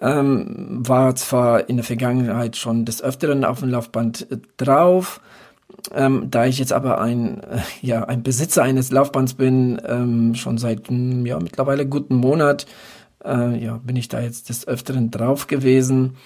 Ähm, 0.00 0.80
war 0.80 1.14
zwar 1.14 1.68
in 1.68 1.76
der 1.76 1.84
Vergangenheit 1.84 2.56
schon 2.56 2.86
des 2.86 3.02
Öfteren 3.02 3.44
auf 3.44 3.60
dem 3.60 3.68
Laufband 3.68 4.30
äh, 4.30 4.38
drauf, 4.56 5.20
ähm, 5.94 6.28
da 6.30 6.46
ich 6.46 6.58
jetzt 6.58 6.72
aber 6.72 7.00
ein, 7.00 7.42
äh, 7.42 7.58
ja, 7.82 8.04
ein 8.04 8.22
Besitzer 8.22 8.62
eines 8.62 8.90
Laufbands 8.90 9.34
bin, 9.34 9.80
ähm, 9.86 10.34
schon 10.34 10.58
seit 10.58 10.88
hm, 10.88 11.26
ja, 11.26 11.38
mittlerweile 11.38 11.86
guten 11.86 12.14
Monat, 12.14 12.66
äh, 13.24 13.62
ja, 13.62 13.78
bin 13.84 13.96
ich 13.96 14.08
da 14.08 14.20
jetzt 14.20 14.48
des 14.48 14.66
Öfteren 14.66 15.10
drauf 15.10 15.46
gewesen. 15.46 16.16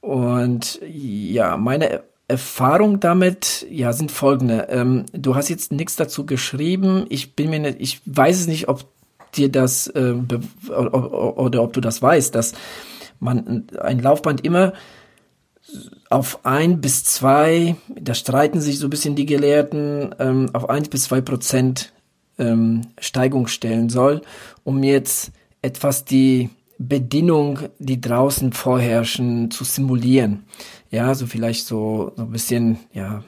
Und 0.00 0.80
ja, 0.86 1.56
meine 1.56 2.02
Erfahrung 2.28 3.00
damit, 3.00 3.66
ja, 3.70 3.92
sind 3.92 4.10
folgende. 4.10 4.68
Ähm, 4.70 5.04
du 5.12 5.36
hast 5.36 5.48
jetzt 5.48 5.72
nichts 5.72 5.96
dazu 5.96 6.26
geschrieben. 6.26 7.06
Ich 7.08 7.36
bin 7.36 7.50
mir 7.50 7.60
nicht, 7.60 7.76
ich 7.80 8.00
weiß 8.04 8.40
es 8.40 8.46
nicht, 8.46 8.68
ob 8.68 8.84
dir 9.36 9.50
das 9.50 9.88
äh, 9.88 10.14
oder, 10.68 11.62
ob 11.62 11.72
du 11.72 11.80
das 11.80 12.02
weißt, 12.02 12.34
dass 12.34 12.52
man 13.20 13.66
ein 13.80 14.00
Laufband 14.00 14.44
immer 14.44 14.72
auf 16.10 16.44
ein 16.44 16.80
bis 16.80 17.04
zwei, 17.04 17.76
da 17.88 18.14
streiten 18.14 18.60
sich 18.60 18.78
so 18.78 18.86
ein 18.86 18.90
bisschen 18.90 19.16
die 19.16 19.26
Gelehrten, 19.26 20.14
ähm, 20.18 20.50
auf 20.52 20.70
eins 20.70 20.88
bis 20.88 21.04
zwei 21.04 21.20
Prozent 21.20 21.92
ähm, 22.38 22.82
Steigung 22.98 23.48
stellen 23.48 23.88
soll, 23.88 24.22
um 24.64 24.82
jetzt 24.82 25.32
etwas 25.62 26.04
die 26.04 26.50
Bedingungen, 26.78 27.70
die 27.78 28.00
draußen 28.00 28.52
vorherrschen, 28.52 29.50
zu 29.50 29.64
simulieren. 29.64 30.44
Ja, 30.90 31.14
so 31.14 31.26
vielleicht 31.26 31.66
so, 31.66 32.12
so 32.16 32.22
ein 32.22 32.30
bisschen, 32.30 32.78
ja, 32.92 33.24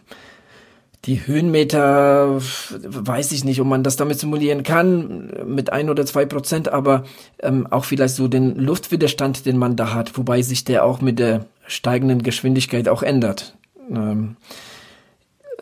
die 1.04 1.26
Höhenmeter, 1.26 2.40
weiß 2.40 3.32
ich 3.32 3.44
nicht, 3.44 3.61
ob 3.61 3.66
man 3.66 3.84
das 3.84 3.96
damit 3.96 4.18
simulieren 4.18 4.62
kann, 4.62 5.32
mit 5.46 5.72
ein 5.72 5.90
oder 5.90 6.04
zwei 6.04 6.26
Prozent, 6.26 6.68
aber 6.68 7.04
ähm, 7.40 7.66
auch 7.68 7.84
vielleicht 7.84 8.16
so 8.16 8.26
den 8.28 8.56
Luftwiderstand, 8.56 9.46
den 9.46 9.58
man 9.58 9.76
da 9.76 9.94
hat, 9.94 10.18
wobei 10.18 10.42
sich 10.42 10.64
der 10.64 10.84
auch 10.84 11.00
mit 11.00 11.18
der 11.18 11.46
steigenden 11.66 12.22
Geschwindigkeit 12.22 12.88
auch 12.88 13.02
ändert. 13.02 13.56
Ähm, 13.90 14.37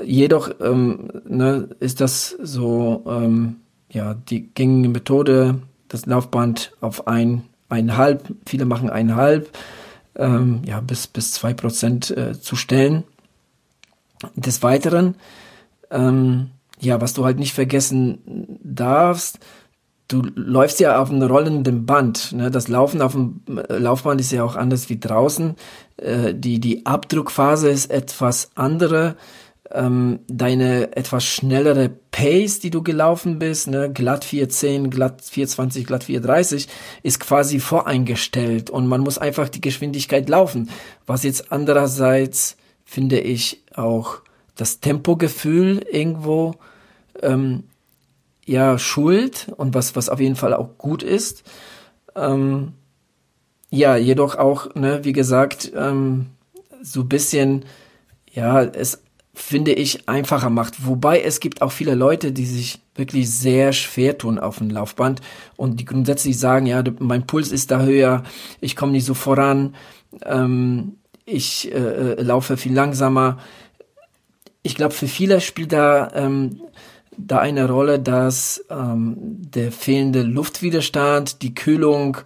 jedoch 0.03 0.51
ähm, 0.61 1.11
ne, 1.29 1.69
ist 1.81 2.01
das 2.01 2.31
so, 2.43 3.05
ähm, 3.07 3.57
ja, 3.91 4.15
die 4.15 4.49
gängige 4.55 4.89
Methode, 4.89 5.61
das 5.89 6.07
Laufband 6.07 6.73
auf 6.81 7.07
ein, 7.07 7.43
eineinhalb, 7.69 8.25
viele 8.47 8.65
machen 8.65 8.91
eineinhalb, 8.91 9.51
ähm, 10.17 10.63
ja, 10.65 10.81
bis, 10.81 11.07
bis 11.07 11.33
zwei 11.33 11.53
Prozent 11.53 12.11
äh, 12.11 12.41
zu 12.41 12.57
stellen. 12.57 13.05
Des 14.35 14.63
Weiteren, 14.63 15.17
ähm, 15.91 16.51
ja, 16.81 17.01
was 17.01 17.15
du 17.15 17.25
halt 17.25 17.39
nicht 17.39 17.55
vergessen 17.55 18.59
darfst, 18.63 19.39
du 20.09 20.23
läufst 20.35 20.81
ja 20.81 21.01
auf 21.01 21.11
einem 21.11 21.23
rollenden 21.23 21.87
Band. 21.87 22.33
Ne? 22.33 22.51
Das 22.51 22.69
Laufen 22.69 23.03
auf 23.03 23.13
dem 23.13 23.41
äh, 23.47 23.79
Laufband 23.79 24.21
ist 24.21 24.33
ja 24.33 24.45
auch 24.45 24.57
anders 24.57 24.89
wie 24.89 24.99
draußen. 24.99 25.57
Äh, 25.97 26.35
die, 26.35 26.61
die 26.61 26.87
Abdruckphase 26.87 27.69
ist 27.69 27.91
etwas 27.91 28.51
andere 28.55 29.17
ähm, 29.73 30.21
deine 30.29 30.97
etwas 30.97 31.25
schnellere 31.25 31.89
Pace, 31.89 32.61
die 32.61 32.71
du 32.71 32.83
gelaufen 32.83 33.39
bist, 33.39 33.69
ne, 33.69 33.91
glatt 33.93 34.25
410, 34.25 34.91
glatt 34.91 35.23
420, 35.23 35.87
glatt 35.87 36.05
430, 36.05 36.69
ist 37.03 37.21
quasi 37.21 37.61
voreingestellt 37.61 38.71
und 38.71 38.87
man 38.87 39.01
muss 39.01 39.19
einfach 39.19 39.49
die 39.49 39.61
Geschwindigkeit 39.61 40.29
laufen. 40.29 40.71
Was 41.07 41.25
jetzt 41.25 41.53
andererseits, 41.53 42.57
finde 42.85 43.19
ich, 43.19 43.65
auch 43.77 44.19
das 44.55 44.81
Tempogefühl 44.81 45.85
irgendwo 45.91 46.55
ähm, 47.23 47.65
ja 48.45 48.79
schuld 48.79 49.53
und 49.57 49.75
was, 49.75 49.97
was 49.97 50.09
auf 50.09 50.21
jeden 50.21 50.37
Fall 50.37 50.55
auch 50.55 50.79
gut 50.79 51.03
ist. 51.03 51.45
Ähm, 52.15 52.73
ja, 53.71 53.97
jedoch 53.97 54.37
auch, 54.37 54.75
ne, 54.75 55.05
wie 55.05 55.13
gesagt, 55.13 55.73
ähm, 55.75 56.27
so 56.83 57.05
bisschen, 57.05 57.65
ja, 58.33 58.63
es 58.63 59.03
finde 59.37 59.73
ich, 59.73 60.09
einfacher 60.09 60.49
macht. 60.49 60.87
Wobei 60.87 61.21
es 61.21 61.41
gibt 61.41 61.61
auch 61.61 61.71
viele 61.71 61.95
Leute, 61.95 62.33
die 62.33 62.47
sich 62.47 62.81
wirklich 62.95 63.31
sehr 63.31 63.75
schwer 63.75 64.17
tun 64.17 64.39
auf 64.39 64.59
dem 64.59 64.71
Laufband 64.71 65.21
und 65.57 65.79
die 65.79 65.85
grundsätzlich 65.85 66.39
sagen, 66.39 66.65
ja, 66.65 66.83
mein 67.01 67.27
Puls 67.27 67.53
ist 67.53 67.71
da 67.71 67.83
höher, 67.83 68.23
ich 68.63 68.77
komme 68.77 68.93
nicht 68.93 69.05
so 69.05 69.13
voran, 69.13 69.75
ähm, 70.25 70.97
ich 71.27 71.71
äh, 71.71 71.77
äh, 71.77 72.23
laufe 72.23 72.57
viel 72.57 72.73
langsamer. 72.73 73.39
Ich 74.67 74.75
glaube, 74.75 74.93
für 74.93 75.07
viele 75.07 75.41
spielt 75.41 75.73
da 75.73 76.11
ähm, 76.15 76.61
da 77.17 77.39
eine 77.39 77.69
Rolle, 77.69 78.01
dass 78.01 78.65
ähm, 78.69 79.15
der 79.17 79.71
fehlende 79.71 80.23
Luftwiderstand, 80.23 81.41
die 81.43 81.55
Kühlung, 81.55 82.17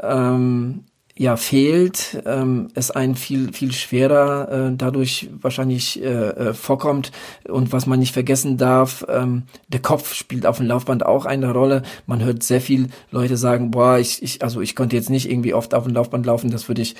ähm, 0.00 0.84
ja 1.16 1.36
fehlt, 1.36 2.22
ähm, 2.24 2.68
es 2.74 2.90
einen 2.90 3.16
viel 3.16 3.52
viel 3.52 3.70
schwerer 3.70 4.50
äh, 4.50 4.72
dadurch 4.74 5.28
wahrscheinlich 5.40 6.02
äh, 6.02 6.06
äh, 6.06 6.54
vorkommt 6.54 7.12
und 7.46 7.70
was 7.70 7.86
man 7.86 8.00
nicht 8.00 8.14
vergessen 8.14 8.56
darf, 8.56 9.04
ähm, 9.08 9.42
der 9.68 9.80
Kopf 9.80 10.14
spielt 10.14 10.46
auf 10.46 10.56
dem 10.56 10.66
Laufband 10.66 11.06
auch 11.06 11.26
eine 11.26 11.52
Rolle. 11.52 11.82
Man 12.06 12.24
hört 12.24 12.42
sehr 12.42 12.60
viel 12.60 12.88
Leute 13.12 13.36
sagen, 13.36 13.70
boah, 13.70 13.98
ich, 13.98 14.22
ich 14.22 14.42
also 14.42 14.60
ich 14.60 14.74
konnte 14.74 14.96
jetzt 14.96 15.10
nicht 15.10 15.30
irgendwie 15.30 15.54
oft 15.54 15.74
auf 15.74 15.84
dem 15.84 15.94
Laufband 15.94 16.26
laufen, 16.26 16.50
das 16.50 16.66
würde 16.66 16.82
ich 16.82 16.96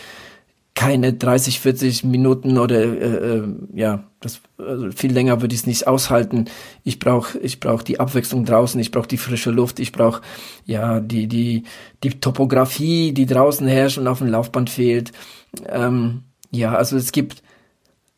keine 0.75 1.13
30, 1.13 1.61
40 1.61 2.05
Minuten 2.05 2.59
oder 2.59 2.83
äh, 2.83 3.37
äh, 3.37 3.49
ja, 3.75 4.05
das 4.21 4.41
also 4.59 4.91
viel 4.91 5.13
länger 5.13 5.41
würde 5.41 5.55
ich 5.55 5.61
es 5.61 5.67
nicht 5.67 5.87
aushalten. 5.87 6.47
Ich 6.83 6.99
brauche 6.99 7.39
ich 7.39 7.61
brauch 7.61 7.83
die 7.83 8.01
Abwechslung 8.01 8.45
draußen, 8.45 8.81
ich 8.81 8.91
brauche 8.91 9.07
die 9.07 9.17
frische 9.17 9.51
Luft, 9.51 9.79
ich 9.79 9.93
brauche 9.93 10.23
ja 10.67 10.99
die 10.99 11.29
die 11.29 11.63
die 12.03 12.11
Topografie, 12.21 13.13
die 13.13 13.27
draußen 13.27 13.69
herrscht 13.69 13.99
und 13.99 14.09
auf 14.09 14.19
dem 14.19 14.29
Laufband 14.29 14.69
fehlt. 14.69 15.13
Ähm, 15.69 16.25
ja, 16.51 16.75
also 16.75 16.97
es 16.97 17.13
gibt 17.13 17.43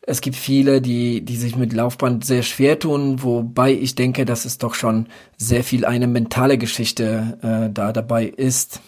es 0.01 0.23
gibt 0.23 0.37
viele, 0.37 0.81
die 0.81 1.23
die 1.23 1.37
sich 1.37 1.57
mit 1.57 1.75
Laufband 1.75 2.25
sehr 2.25 2.43
schwer 2.43 2.79
tun, 2.79 3.23
wobei 3.23 3.73
ich 3.73 3.97
denke, 3.97 4.25
dass 4.25 4.47
es 4.47 4.57
doch 4.57 4.75
schon 4.75 5.09
sehr 5.37 5.63
viel 5.63 5.85
eine 5.85 6.07
mentale 6.07 6.57
Geschichte 6.57 7.39
äh, 7.43 7.71
da 7.73 7.93
dabei 7.93 8.27
ist. 8.27 8.81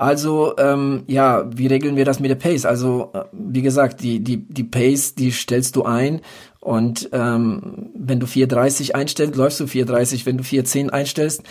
Also, 0.00 0.56
ähm, 0.56 1.02
ja, 1.08 1.44
wie 1.54 1.66
regeln 1.66 1.94
wir 1.94 2.06
das 2.06 2.20
mit 2.20 2.30
der 2.30 2.36
Pace? 2.36 2.64
Also, 2.64 3.10
äh, 3.12 3.24
wie 3.32 3.60
gesagt, 3.60 4.00
die, 4.00 4.20
die, 4.20 4.38
die 4.38 4.64
Pace, 4.64 5.14
die 5.14 5.30
stellst 5.30 5.76
du 5.76 5.82
ein 5.82 6.22
und 6.58 7.10
ähm, 7.12 7.90
wenn 7.94 8.18
du 8.18 8.24
4.30 8.24 8.94
einstellst, 8.94 9.36
läufst 9.36 9.60
du 9.60 9.64
4.30. 9.64 10.24
Wenn 10.24 10.38
du 10.38 10.42
4.10 10.42 10.88
einstellst, 10.88 11.42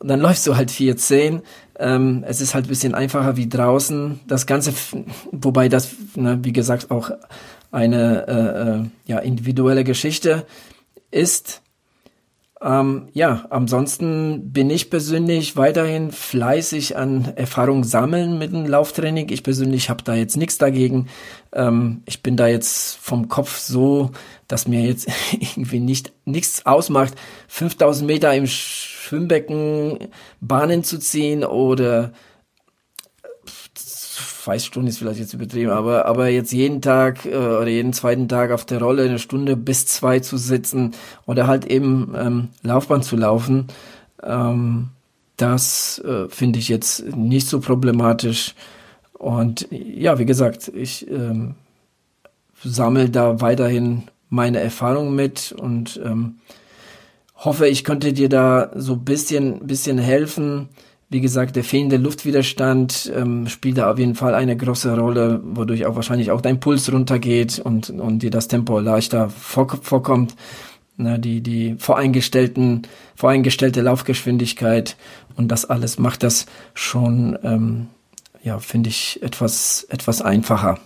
dann 0.00 0.20
läufst 0.20 0.46
du 0.46 0.54
halt 0.54 0.70
4.10. 0.70 1.40
Ähm, 1.80 2.24
es 2.24 2.40
ist 2.40 2.54
halt 2.54 2.66
ein 2.66 2.68
bisschen 2.68 2.94
einfacher 2.94 3.36
wie 3.36 3.48
draußen. 3.48 4.20
Das 4.28 4.46
Ganze, 4.46 4.74
wobei 5.32 5.68
das, 5.68 5.88
ne, 6.14 6.38
wie 6.42 6.52
gesagt, 6.52 6.92
auch 6.92 7.10
eine 7.72 8.28
äh, 8.28 8.68
äh, 8.76 8.84
ja, 9.06 9.18
individuelle 9.18 9.82
Geschichte 9.82 10.46
ist. 11.10 11.62
Ähm, 12.60 13.08
ja, 13.12 13.46
ansonsten 13.50 14.52
bin 14.52 14.68
ich 14.68 14.90
persönlich 14.90 15.56
weiterhin 15.56 16.10
fleißig 16.10 16.96
an 16.96 17.32
Erfahrung 17.36 17.84
sammeln 17.84 18.36
mit 18.38 18.52
dem 18.52 18.66
Lauftraining. 18.66 19.28
Ich 19.30 19.44
persönlich 19.44 19.90
habe 19.90 20.02
da 20.02 20.14
jetzt 20.14 20.36
nichts 20.36 20.58
dagegen. 20.58 21.06
Ähm, 21.52 22.02
ich 22.04 22.22
bin 22.22 22.36
da 22.36 22.48
jetzt 22.48 22.96
vom 22.96 23.28
Kopf 23.28 23.58
so, 23.58 24.10
dass 24.48 24.66
mir 24.66 24.82
jetzt 24.82 25.08
irgendwie 25.32 25.78
nicht 25.78 26.12
nichts 26.24 26.66
ausmacht, 26.66 27.14
5000 27.46 28.06
Meter 28.06 28.34
im 28.34 28.48
Schwimmbecken 28.48 30.08
Bahnen 30.40 30.82
zu 30.82 30.98
ziehen 30.98 31.44
oder 31.44 32.12
zwei 34.48 34.58
Stunden 34.58 34.88
ist 34.88 34.96
vielleicht 34.96 35.20
jetzt 35.20 35.34
übertrieben, 35.34 35.70
aber, 35.70 36.06
aber 36.06 36.28
jetzt 36.28 36.52
jeden 36.52 36.80
Tag 36.80 37.26
äh, 37.26 37.36
oder 37.36 37.68
jeden 37.68 37.92
zweiten 37.92 38.28
Tag 38.28 38.50
auf 38.50 38.64
der 38.64 38.80
Rolle 38.80 39.02
eine 39.02 39.18
Stunde 39.18 39.56
bis 39.56 39.84
zwei 39.84 40.20
zu 40.20 40.38
sitzen 40.38 40.92
oder 41.26 41.46
halt 41.46 41.66
eben 41.66 42.14
ähm, 42.16 42.48
Laufbahn 42.62 43.02
zu 43.02 43.16
laufen, 43.16 43.66
ähm, 44.22 44.88
das 45.36 45.98
äh, 45.98 46.30
finde 46.30 46.60
ich 46.60 46.70
jetzt 46.70 47.14
nicht 47.14 47.46
so 47.46 47.60
problematisch. 47.60 48.54
Und 49.12 49.68
ja, 49.70 50.18
wie 50.18 50.24
gesagt, 50.24 50.72
ich 50.74 51.06
ähm, 51.10 51.56
sammle 52.64 53.10
da 53.10 53.42
weiterhin 53.42 54.04
meine 54.30 54.60
Erfahrungen 54.60 55.14
mit 55.14 55.52
und 55.52 56.00
ähm, 56.02 56.36
hoffe, 57.36 57.68
ich 57.68 57.84
könnte 57.84 58.14
dir 58.14 58.30
da 58.30 58.70
so 58.74 58.96
bisschen, 58.96 59.66
bisschen 59.66 59.98
helfen, 59.98 60.70
wie 61.10 61.20
gesagt, 61.20 61.56
der 61.56 61.64
fehlende 61.64 61.96
Luftwiderstand 61.96 63.10
ähm, 63.14 63.48
spielt 63.48 63.78
da 63.78 63.90
auf 63.90 63.98
jeden 63.98 64.14
Fall 64.14 64.34
eine 64.34 64.56
große 64.56 64.94
Rolle, 64.94 65.40
wodurch 65.42 65.86
auch 65.86 65.96
wahrscheinlich 65.96 66.30
auch 66.30 66.42
dein 66.42 66.60
Puls 66.60 66.92
runtergeht 66.92 67.58
und, 67.58 67.90
und 67.90 68.22
dir 68.22 68.30
das 68.30 68.48
Tempo 68.48 68.78
leichter 68.78 69.30
vor, 69.30 69.68
vorkommt. 69.82 70.34
Na, 71.00 71.16
die, 71.16 71.40
die 71.40 71.76
voreingestellten, 71.78 72.82
voreingestellte 73.14 73.82
Laufgeschwindigkeit 73.82 74.96
und 75.36 75.46
das 75.48 75.64
alles 75.64 76.00
macht 76.00 76.24
das 76.24 76.46
schon, 76.74 77.38
ähm, 77.44 77.86
ja, 78.42 78.58
finde 78.58 78.88
ich 78.90 79.22
etwas, 79.22 79.86
etwas 79.90 80.20
einfacher. 80.22 80.80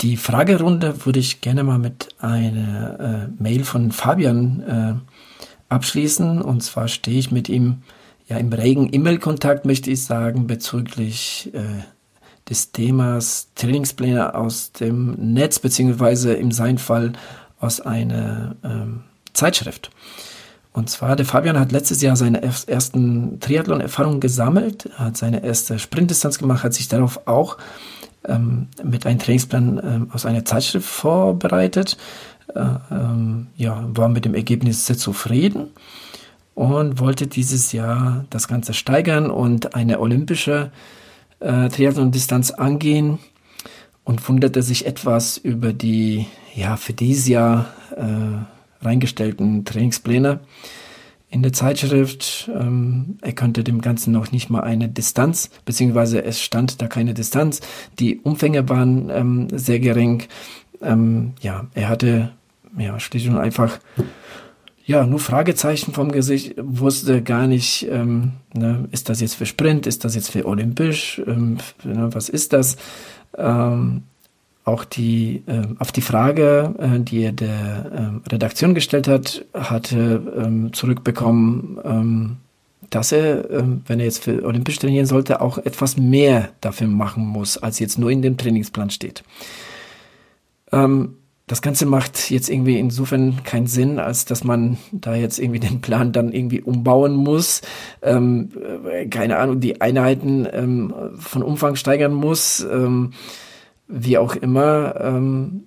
Die 0.00 0.16
Fragerunde 0.16 1.04
würde 1.04 1.18
ich 1.18 1.42
gerne 1.42 1.62
mal 1.62 1.78
mit 1.78 2.08
einer 2.18 3.28
äh, 3.28 3.42
Mail 3.42 3.64
von 3.64 3.92
Fabian 3.92 4.62
äh, 4.62 4.94
abschließen. 5.68 6.40
Und 6.40 6.62
zwar 6.62 6.88
stehe 6.88 7.18
ich 7.18 7.30
mit 7.30 7.48
ihm 7.48 7.82
ja, 8.28 8.36
im 8.36 8.52
regen 8.52 8.88
E-Mail-Kontakt 8.92 9.64
möchte 9.64 9.90
ich 9.90 10.04
sagen 10.04 10.46
bezüglich 10.46 11.50
äh, 11.54 11.82
des 12.48 12.72
Themas 12.72 13.48
Trainingspläne 13.54 14.34
aus 14.34 14.72
dem 14.72 15.12
Netz, 15.32 15.58
beziehungsweise 15.58 16.34
im 16.34 16.52
sein 16.52 16.78
Fall 16.78 17.14
aus 17.58 17.80
einer 17.80 18.54
ähm, 18.62 19.04
Zeitschrift. 19.32 19.90
Und 20.72 20.90
zwar, 20.90 21.16
der 21.16 21.24
Fabian 21.24 21.58
hat 21.58 21.72
letztes 21.72 22.02
Jahr 22.02 22.16
seine 22.16 22.42
ersten 22.42 23.40
Triathlon-Erfahrungen 23.40 24.20
gesammelt, 24.20 24.90
hat 24.94 25.16
seine 25.16 25.42
erste 25.42 25.78
Sprintdistanz 25.78 26.38
gemacht, 26.38 26.62
hat 26.62 26.74
sich 26.74 26.88
darauf 26.88 27.26
auch 27.26 27.56
ähm, 28.26 28.68
mit 28.84 29.06
einem 29.06 29.18
Trainingsplan 29.18 29.80
ähm, 29.82 30.10
aus 30.12 30.26
einer 30.26 30.44
Zeitschrift 30.44 30.86
vorbereitet. 30.86 31.96
Äh, 32.54 32.60
ähm, 32.90 33.48
ja, 33.56 33.82
war 33.88 34.08
mit 34.08 34.26
dem 34.26 34.34
Ergebnis 34.34 34.86
sehr 34.86 34.98
zufrieden 34.98 35.70
und 36.58 36.98
wollte 36.98 37.28
dieses 37.28 37.70
Jahr 37.70 38.24
das 38.30 38.48
Ganze 38.48 38.74
steigern 38.74 39.30
und 39.30 39.76
eine 39.76 40.00
olympische 40.00 40.72
äh, 41.38 41.68
Triathlon-Distanz 41.68 42.50
angehen 42.50 43.20
und 44.02 44.28
wunderte 44.28 44.62
sich 44.62 44.84
etwas 44.84 45.36
über 45.36 45.72
die 45.72 46.26
ja 46.56 46.76
für 46.76 46.94
dieses 46.94 47.28
Jahr 47.28 47.66
äh, 47.96 48.84
reingestellten 48.84 49.64
Trainingspläne. 49.64 50.40
in 51.30 51.42
der 51.42 51.52
Zeitschrift. 51.52 52.50
Ähm, 52.52 53.18
er 53.20 53.34
könnte 53.34 53.62
dem 53.62 53.80
Ganzen 53.80 54.12
noch 54.12 54.32
nicht 54.32 54.50
mal 54.50 54.62
eine 54.62 54.88
Distanz, 54.88 55.50
beziehungsweise 55.64 56.24
es 56.24 56.42
stand 56.42 56.82
da 56.82 56.88
keine 56.88 57.14
Distanz. 57.14 57.60
Die 58.00 58.18
Umfänge 58.18 58.68
waren 58.68 59.10
ähm, 59.10 59.48
sehr 59.52 59.78
gering. 59.78 60.24
Ähm, 60.82 61.34
ja, 61.40 61.68
er 61.74 61.88
hatte 61.88 62.32
ja 62.76 62.98
schlicht 62.98 63.28
und 63.28 63.38
einfach 63.38 63.78
ja, 64.88 65.04
nur 65.04 65.20
Fragezeichen 65.20 65.92
vom 65.92 66.10
Gesicht, 66.10 66.54
wusste 66.56 67.22
gar 67.22 67.46
nicht, 67.46 67.86
ähm, 67.90 68.32
ne, 68.54 68.88
ist 68.90 69.10
das 69.10 69.20
jetzt 69.20 69.34
für 69.34 69.44
Sprint, 69.44 69.86
ist 69.86 70.02
das 70.02 70.14
jetzt 70.14 70.30
für 70.30 70.46
Olympisch, 70.46 71.20
ähm, 71.26 71.58
ne, 71.84 72.08
was 72.10 72.30
ist 72.30 72.54
das? 72.54 72.78
Ähm, 73.36 74.04
auch 74.64 74.86
die, 74.86 75.42
äh, 75.46 75.66
auf 75.78 75.92
die 75.92 76.00
Frage, 76.00 76.74
äh, 76.78 77.00
die 77.00 77.22
er 77.22 77.32
der 77.32 78.22
äh, 78.24 78.30
Redaktion 78.30 78.74
gestellt 78.74 79.08
hat, 79.08 79.44
hatte 79.52 80.22
ähm, 80.38 80.72
zurückbekommen, 80.72 81.78
ähm, 81.84 82.36
dass 82.88 83.12
er, 83.12 83.50
ähm, 83.50 83.82
wenn 83.86 83.98
er 83.98 84.06
jetzt 84.06 84.24
für 84.24 84.42
Olympisch 84.42 84.78
trainieren 84.78 85.04
sollte, 85.04 85.42
auch 85.42 85.58
etwas 85.58 85.98
mehr 85.98 86.48
dafür 86.62 86.86
machen 86.86 87.26
muss, 87.26 87.58
als 87.58 87.78
jetzt 87.78 87.98
nur 87.98 88.10
in 88.10 88.22
dem 88.22 88.38
Trainingsplan 88.38 88.88
steht. 88.88 89.22
Ähm, 90.72 91.14
das 91.48 91.62
Ganze 91.62 91.86
macht 91.86 92.30
jetzt 92.30 92.48
irgendwie 92.48 92.78
insofern 92.78 93.42
keinen 93.42 93.66
Sinn, 93.66 93.98
als 93.98 94.26
dass 94.26 94.44
man 94.44 94.78
da 94.92 95.14
jetzt 95.14 95.38
irgendwie 95.38 95.60
den 95.60 95.80
Plan 95.80 96.12
dann 96.12 96.32
irgendwie 96.32 96.60
umbauen 96.60 97.16
muss, 97.16 97.62
ähm, 98.02 98.50
äh, 98.90 99.06
keine 99.06 99.38
Ahnung, 99.38 99.58
die 99.58 99.80
Einheiten 99.80 100.46
ähm, 100.52 100.94
von 101.18 101.42
Umfang 101.42 101.74
steigern 101.76 102.12
muss, 102.12 102.60
ähm, 102.60 103.12
wie 103.88 104.18
auch 104.18 104.36
immer, 104.36 104.94
ähm, 105.00 105.64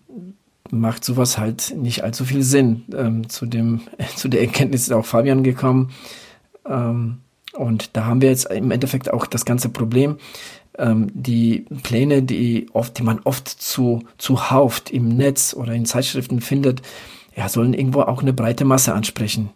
macht 0.70 1.04
sowas 1.04 1.38
halt 1.38 1.74
nicht 1.76 2.04
allzu 2.04 2.24
viel 2.24 2.44
Sinn. 2.44 2.84
Ähm, 2.96 3.28
zu 3.28 3.46
dem, 3.46 3.82
zu 4.16 4.30
der 4.30 4.42
Erkenntnis 4.42 4.84
ist 4.84 4.94
auch 4.94 5.06
Fabian 5.06 5.44
gekommen. 5.44 5.90
Ähm, 6.66 7.18
und 7.54 7.98
da 7.98 8.06
haben 8.06 8.22
wir 8.22 8.30
jetzt 8.30 8.50
im 8.50 8.72
Endeffekt 8.72 9.12
auch 9.12 9.26
das 9.26 9.44
ganze 9.44 9.70
Problem, 9.70 10.18
ähm, 10.82 11.12
die 11.14 11.66
Pläne, 11.84 12.24
die 12.24 12.68
oft, 12.74 12.98
die 12.98 13.04
man 13.04 13.20
oft 13.24 13.48
zu, 13.48 14.04
zuhauft 14.18 14.90
im 14.90 15.10
Netz 15.10 15.54
oder 15.54 15.74
in 15.74 15.86
Zeitschriften 15.86 16.42
findet, 16.42 16.82
ja, 17.36 17.48
sollen 17.48 17.74
irgendwo 17.74 18.02
auch 18.02 18.22
eine 18.22 18.34
breite 18.34 18.66
Masse 18.66 18.94
ansprechen. 18.94 19.52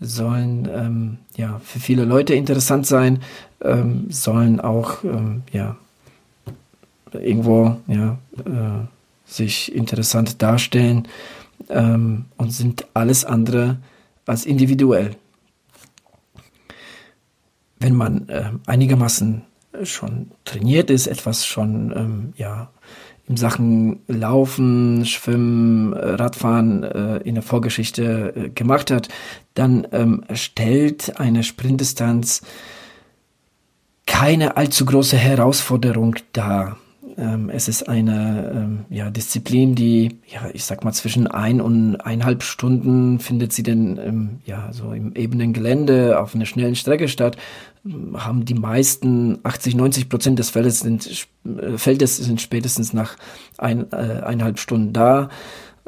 Sollen 0.00 0.68
ähm, 0.72 1.18
ja 1.36 1.60
für 1.64 1.80
viele 1.80 2.04
Leute 2.04 2.34
interessant 2.34 2.86
sein, 2.86 3.20
ähm, 3.60 4.06
sollen 4.08 4.60
auch 4.60 5.04
ähm, 5.04 5.42
ja 5.52 5.76
irgendwo 7.12 7.76
ja 7.86 8.18
äh, 8.38 8.86
sich 9.26 9.74
interessant 9.74 10.42
darstellen 10.42 11.08
ähm, 11.68 12.24
und 12.36 12.52
sind 12.52 12.86
alles 12.94 13.24
andere 13.24 13.78
als 14.26 14.46
individuell. 14.46 15.16
Wenn 17.78 17.94
man 17.94 18.28
äh, 18.28 18.50
einigermaßen 18.66 19.42
schon 19.84 20.30
trainiert 20.44 20.90
ist, 20.90 21.06
etwas 21.06 21.46
schon 21.46 21.92
ähm, 21.96 22.32
ja 22.36 22.70
in 23.28 23.36
Sachen 23.36 24.00
Laufen, 24.08 25.06
Schwimmen, 25.06 25.92
äh, 25.92 26.14
Radfahren 26.14 26.82
äh, 26.82 27.16
in 27.18 27.34
der 27.34 27.42
Vorgeschichte 27.42 28.34
äh, 28.34 28.48
gemacht 28.50 28.90
hat, 28.90 29.08
dann 29.54 29.86
ähm, 29.92 30.24
stellt 30.34 31.18
eine 31.18 31.42
Sprintdistanz 31.42 32.42
keine 34.06 34.56
allzu 34.56 34.84
große 34.84 35.16
Herausforderung 35.16 36.16
dar. 36.32 36.76
Ähm, 37.16 37.50
es 37.50 37.68
ist 37.68 37.88
eine 37.88 38.52
ähm, 38.54 38.84
ja, 38.88 39.10
Disziplin, 39.10 39.74
die, 39.74 40.18
ja, 40.26 40.48
ich 40.52 40.64
sag 40.64 40.84
mal, 40.84 40.92
zwischen 40.92 41.26
ein 41.26 41.60
und 41.60 41.96
eineinhalb 41.96 42.42
Stunden 42.42 43.18
findet 43.18 43.52
sie 43.52 43.62
denn 43.62 43.98
ähm, 43.98 44.40
ja, 44.44 44.72
so 44.72 44.92
im 44.92 45.14
ebenen 45.14 45.52
Gelände 45.52 46.20
auf 46.20 46.34
einer 46.34 46.46
schnellen 46.46 46.74
Strecke 46.74 47.08
statt. 47.08 47.36
Haben 48.14 48.44
die 48.44 48.54
meisten 48.54 49.38
80, 49.42 49.74
90 49.74 50.08
Prozent 50.08 50.38
des 50.38 50.50
Feldes 50.50 50.80
sind, 50.80 51.26
äh, 51.44 51.76
Feldes 51.76 52.16
sind 52.16 52.40
spätestens 52.40 52.92
nach 52.92 53.16
ein, 53.58 53.90
äh, 53.92 54.22
eineinhalb 54.22 54.58
Stunden 54.58 54.92
da. 54.92 55.28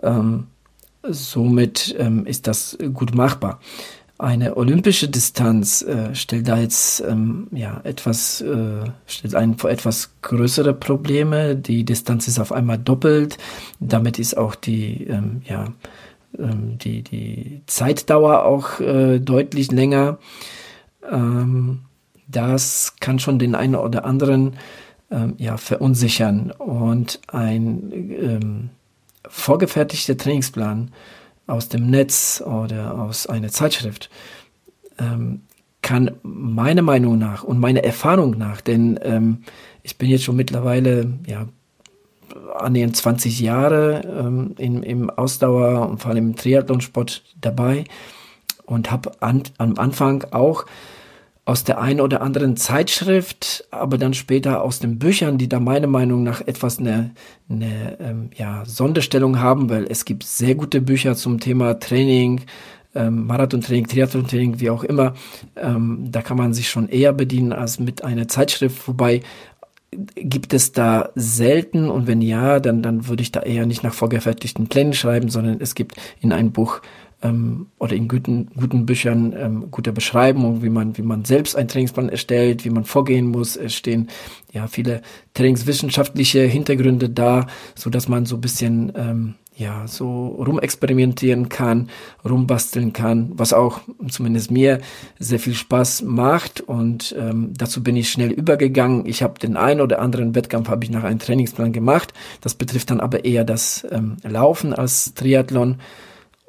Ähm, 0.02 0.48
somit 1.02 1.94
ähm, 1.98 2.26
ist 2.26 2.46
das 2.46 2.78
gut 2.92 3.14
machbar. 3.14 3.60
Eine 4.24 4.56
olympische 4.56 5.06
Distanz 5.06 5.82
äh, 5.82 6.14
stellt 6.14 6.48
da 6.48 6.56
jetzt 6.56 7.04
ähm, 7.06 7.46
ja 7.52 7.82
etwas 7.84 8.40
äh, 8.40 8.82
stellt 9.06 9.34
einen 9.34 9.58
vor 9.58 9.68
etwas 9.68 10.12
größere 10.22 10.72
Probleme. 10.72 11.54
Die 11.56 11.84
Distanz 11.84 12.26
ist 12.26 12.38
auf 12.38 12.50
einmal 12.50 12.78
doppelt. 12.78 13.36
Damit 13.80 14.18
ist 14.18 14.38
auch 14.38 14.54
die 14.54 15.04
ähm, 15.08 15.42
ja 15.44 15.66
ähm, 16.38 16.78
die 16.78 17.02
die 17.02 17.60
Zeitdauer 17.66 18.46
auch 18.46 18.80
äh, 18.80 19.18
deutlich 19.18 19.70
länger. 19.70 20.16
Ähm, 21.06 21.80
das 22.26 22.94
kann 23.00 23.18
schon 23.18 23.38
den 23.38 23.54
einen 23.54 23.74
oder 23.74 24.06
anderen 24.06 24.54
ähm, 25.10 25.34
ja 25.36 25.58
verunsichern 25.58 26.50
und 26.50 27.20
ein 27.26 27.92
ähm, 27.92 28.70
vorgefertigter 29.28 30.16
Trainingsplan 30.16 30.92
aus 31.46 31.68
dem 31.68 31.90
Netz 31.90 32.42
oder 32.44 32.98
aus 32.98 33.26
einer 33.26 33.48
Zeitschrift 33.48 34.10
ähm, 34.98 35.42
kann 35.82 36.12
meiner 36.22 36.82
Meinung 36.82 37.18
nach 37.18 37.44
und 37.44 37.60
meiner 37.60 37.84
Erfahrung 37.84 38.38
nach, 38.38 38.60
denn 38.62 38.98
ähm, 39.02 39.42
ich 39.82 39.98
bin 39.98 40.08
jetzt 40.08 40.24
schon 40.24 40.36
mittlerweile 40.36 41.12
ja 41.26 41.46
annähernd 42.54 42.96
20 42.96 43.40
Jahre 43.40 44.00
ähm, 44.02 44.54
im, 44.58 44.82
im 44.82 45.10
Ausdauer 45.10 45.88
und 45.88 46.00
vor 46.00 46.10
allem 46.10 46.28
im 46.28 46.36
Triathlonsport 46.36 47.22
dabei 47.40 47.84
und 48.64 48.90
habe 48.90 49.12
an, 49.20 49.42
am 49.58 49.78
Anfang 49.78 50.24
auch 50.30 50.64
aus 51.46 51.62
der 51.64 51.78
einen 51.80 52.00
oder 52.00 52.22
anderen 52.22 52.56
Zeitschrift, 52.56 53.66
aber 53.70 53.98
dann 53.98 54.14
später 54.14 54.62
aus 54.62 54.78
den 54.78 54.98
Büchern, 54.98 55.36
die 55.36 55.48
da 55.48 55.60
meiner 55.60 55.86
Meinung 55.86 56.22
nach 56.22 56.40
etwas 56.40 56.78
eine, 56.78 57.10
eine 57.50 57.98
ähm, 58.00 58.30
ja, 58.34 58.64
Sonderstellung 58.64 59.40
haben, 59.40 59.68
weil 59.68 59.84
es 59.84 60.06
gibt 60.06 60.22
sehr 60.22 60.54
gute 60.54 60.80
Bücher 60.80 61.16
zum 61.16 61.40
Thema 61.40 61.74
Training, 61.74 62.40
ähm, 62.94 63.26
Marathontraining, 63.26 63.88
Triathlon-Training, 63.88 64.60
wie 64.60 64.70
auch 64.70 64.84
immer. 64.84 65.14
Ähm, 65.56 66.06
da 66.10 66.22
kann 66.22 66.38
man 66.38 66.54
sich 66.54 66.70
schon 66.70 66.88
eher 66.88 67.12
bedienen 67.12 67.52
als 67.52 67.78
mit 67.78 68.04
einer 68.04 68.26
Zeitschrift, 68.26 68.88
wobei 68.88 69.20
gibt 70.16 70.54
es 70.54 70.72
da 70.72 71.10
selten 71.14 71.88
und 71.90 72.06
wenn 72.06 72.20
ja, 72.20 72.58
dann, 72.58 72.82
dann 72.82 73.06
würde 73.06 73.22
ich 73.22 73.32
da 73.32 73.40
eher 73.40 73.66
nicht 73.66 73.82
nach 73.82 73.94
vorgefertigten 73.94 74.66
Plänen 74.68 74.92
schreiben, 74.92 75.28
sondern 75.28 75.60
es 75.60 75.74
gibt 75.74 75.96
in 76.20 76.32
einem 76.32 76.52
Buch 76.52 76.80
ähm, 77.24 77.66
oder 77.78 77.96
in 77.96 78.06
guten, 78.06 78.48
guten 78.54 78.86
Büchern 78.86 79.34
ähm, 79.36 79.70
gute 79.70 79.92
Beschreibung, 79.92 80.62
wie 80.62 80.68
man, 80.68 80.96
wie 80.96 81.02
man 81.02 81.24
selbst 81.24 81.56
einen 81.56 81.68
Trainingsplan 81.68 82.10
erstellt, 82.10 82.64
wie 82.64 82.70
man 82.70 82.84
vorgehen 82.84 83.26
muss. 83.26 83.56
Es 83.56 83.74
stehen 83.74 84.10
ja 84.52 84.68
viele 84.68 85.02
trainingswissenschaftliche 85.32 86.42
Hintergründe 86.42 87.08
da, 87.08 87.46
so 87.74 87.90
dass 87.90 88.08
man 88.08 88.26
so 88.26 88.36
ein 88.36 88.40
bisschen 88.40 88.92
ähm, 88.94 89.34
ja, 89.56 89.86
so 89.86 90.26
rumexperimentieren 90.26 91.48
kann, 91.48 91.88
rumbasteln 92.28 92.92
kann, 92.92 93.32
was 93.36 93.52
auch 93.52 93.80
zumindest 94.08 94.50
mir 94.50 94.80
sehr 95.20 95.38
viel 95.38 95.54
Spaß 95.54 96.02
macht 96.02 96.60
und 96.60 97.14
ähm, 97.16 97.52
dazu 97.56 97.82
bin 97.82 97.96
ich 97.96 98.10
schnell 98.10 98.32
übergegangen. 98.32 99.06
Ich 99.06 99.22
habe 99.22 99.38
den 99.38 99.56
einen 99.56 99.80
oder 99.80 100.00
anderen 100.00 100.34
Wettkampf 100.34 100.68
habe 100.68 100.84
ich 100.84 100.90
nach 100.90 101.04
einem 101.04 101.20
Trainingsplan 101.20 101.72
gemacht. 101.72 102.12
Das 102.40 102.54
betrifft 102.54 102.90
dann 102.90 103.00
aber 103.00 103.24
eher 103.24 103.44
das 103.44 103.86
ähm, 103.92 104.16
Laufen 104.24 104.72
als 104.72 105.14
Triathlon 105.14 105.76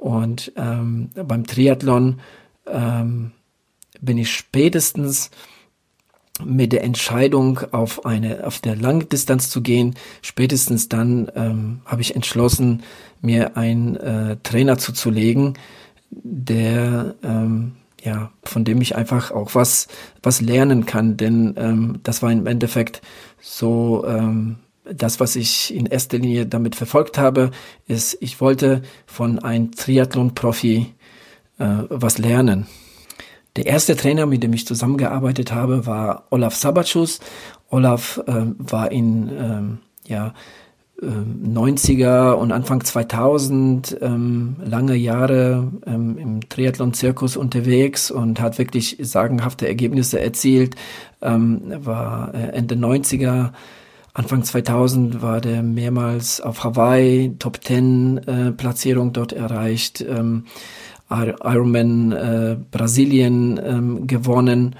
und 0.06 0.52
ähm, 0.56 1.10
beim 1.16 1.48
Triathlon 1.48 2.20
ähm, 2.68 3.32
bin 4.00 4.20
ich 4.20 4.32
spätestens 4.32 5.32
mit 6.44 6.74
der 6.74 6.84
Entscheidung 6.84 7.62
auf 7.72 8.06
eine 8.06 8.46
auf 8.46 8.60
der 8.60 8.76
Langdistanz 8.76 9.50
zu 9.50 9.64
gehen, 9.64 9.96
spätestens 10.22 10.90
dann 10.90 11.32
ähm, 11.36 11.80
habe 11.86 12.04
ich 12.04 12.16
entschlossen, 12.16 12.84
mir 13.22 13.58
einen 13.58 13.96
äh, 13.96 14.38
Trainer 14.44 14.78
zuzulegen, 14.78 15.58
der 16.12 17.16
ähm, 17.24 17.72
ja 18.04 18.30
von 18.44 18.64
dem 18.64 18.82
ich 18.82 18.96
einfach 18.96 19.32
auch 19.32 19.56
was 19.56 19.88
was 20.22 20.40
lernen 20.40 20.86
kann, 20.86 21.18
denn 21.18 21.56
ähm, 21.58 22.00
das 22.04 22.22
war 22.22 22.32
im 22.32 22.46
Endeffekt 22.46 23.02
so 23.42 24.06
ähm, 24.08 24.58
das, 24.92 25.20
was 25.20 25.36
ich 25.36 25.74
in 25.74 25.86
erster 25.86 26.18
Linie 26.18 26.46
damit 26.46 26.76
verfolgt 26.76 27.18
habe, 27.18 27.52
ist, 27.88 28.18
ich 28.22 28.40
wollte 28.42 28.84
von 29.06 29.40
einem 29.40 29.72
Triathlon-Profi 29.72 30.94
äh, 31.58 31.66
was 31.90 32.18
lernen. 32.18 32.68
Der 33.56 33.66
erste 33.66 33.96
Trainer, 33.96 34.26
mit 34.26 34.44
dem 34.44 34.54
ich 34.54 34.68
zusammengearbeitet 34.68 35.54
habe, 35.54 35.86
war 35.86 36.28
Olaf 36.30 36.56
Sabatschus. 36.56 37.20
Olaf 37.70 38.22
äh, 38.28 38.34
war 38.58 38.92
in 38.92 39.30
ähm, 39.30 39.78
ja, 40.06 40.34
äh, 41.02 41.06
90er 41.06 42.34
und 42.34 42.52
Anfang 42.52 42.84
2000 42.84 43.98
ähm, 44.02 44.58
lange 44.64 44.96
Jahre 44.96 45.72
ähm, 45.86 46.18
im 46.18 46.50
Triathlon-Zirkus 46.50 47.38
unterwegs 47.38 48.12
und 48.12 48.42
hat 48.42 48.58
wirklich 48.58 48.98
sagenhafte 49.00 49.68
Ergebnisse 49.68 50.20
erzielt. 50.20 50.76
Ähm, 51.22 51.62
war 51.78 52.34
äh, 52.34 52.50
Ende 52.50 52.76
90er 52.76 53.52
Anfang 54.16 54.44
2000 54.44 55.22
war 55.22 55.42
der 55.42 55.62
mehrmals 55.62 56.40
auf 56.40 56.64
Hawaii, 56.64 57.36
Top 57.38 57.62
10 57.62 58.18
äh, 58.20 58.52
Platzierung 58.54 59.12
dort 59.12 59.34
erreicht. 59.34 60.00
Ähm, 60.00 60.46
Ironman 61.10 62.14
äh, 62.14 62.58
Brasilien 62.72 63.60
ähm, 63.62 64.08
gewonnen. 64.08 64.78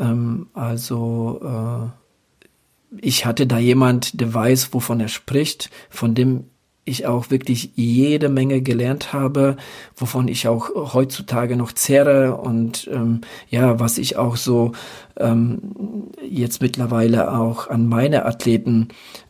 Ähm, 0.00 0.48
also 0.52 1.40
äh, 1.44 2.96
ich 3.00 3.24
hatte 3.24 3.46
da 3.46 3.58
jemand, 3.58 4.20
der 4.20 4.34
weiß, 4.34 4.74
wovon 4.74 4.98
er 4.98 5.08
spricht, 5.08 5.70
von 5.88 6.16
dem 6.16 6.46
ich 6.92 7.06
auch 7.06 7.30
wirklich 7.30 7.70
jede 7.74 8.28
Menge 8.28 8.62
gelernt 8.62 9.12
habe, 9.12 9.56
wovon 9.96 10.28
ich 10.28 10.46
auch 10.46 10.94
heutzutage 10.94 11.56
noch 11.56 11.72
zehre 11.72 12.36
und 12.36 12.88
ähm, 12.92 13.22
ja, 13.50 13.80
was 13.80 13.98
ich 13.98 14.16
auch 14.16 14.36
so 14.36 14.72
ähm, 15.16 16.10
jetzt 16.22 16.62
mittlerweile 16.62 17.32
auch 17.32 17.68
an 17.68 17.88
meine 17.88 18.24
Athleten 18.26 18.88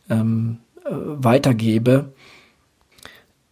ähm, 0.09 0.59
äh, 0.85 0.89
weitergebe. 0.91 2.13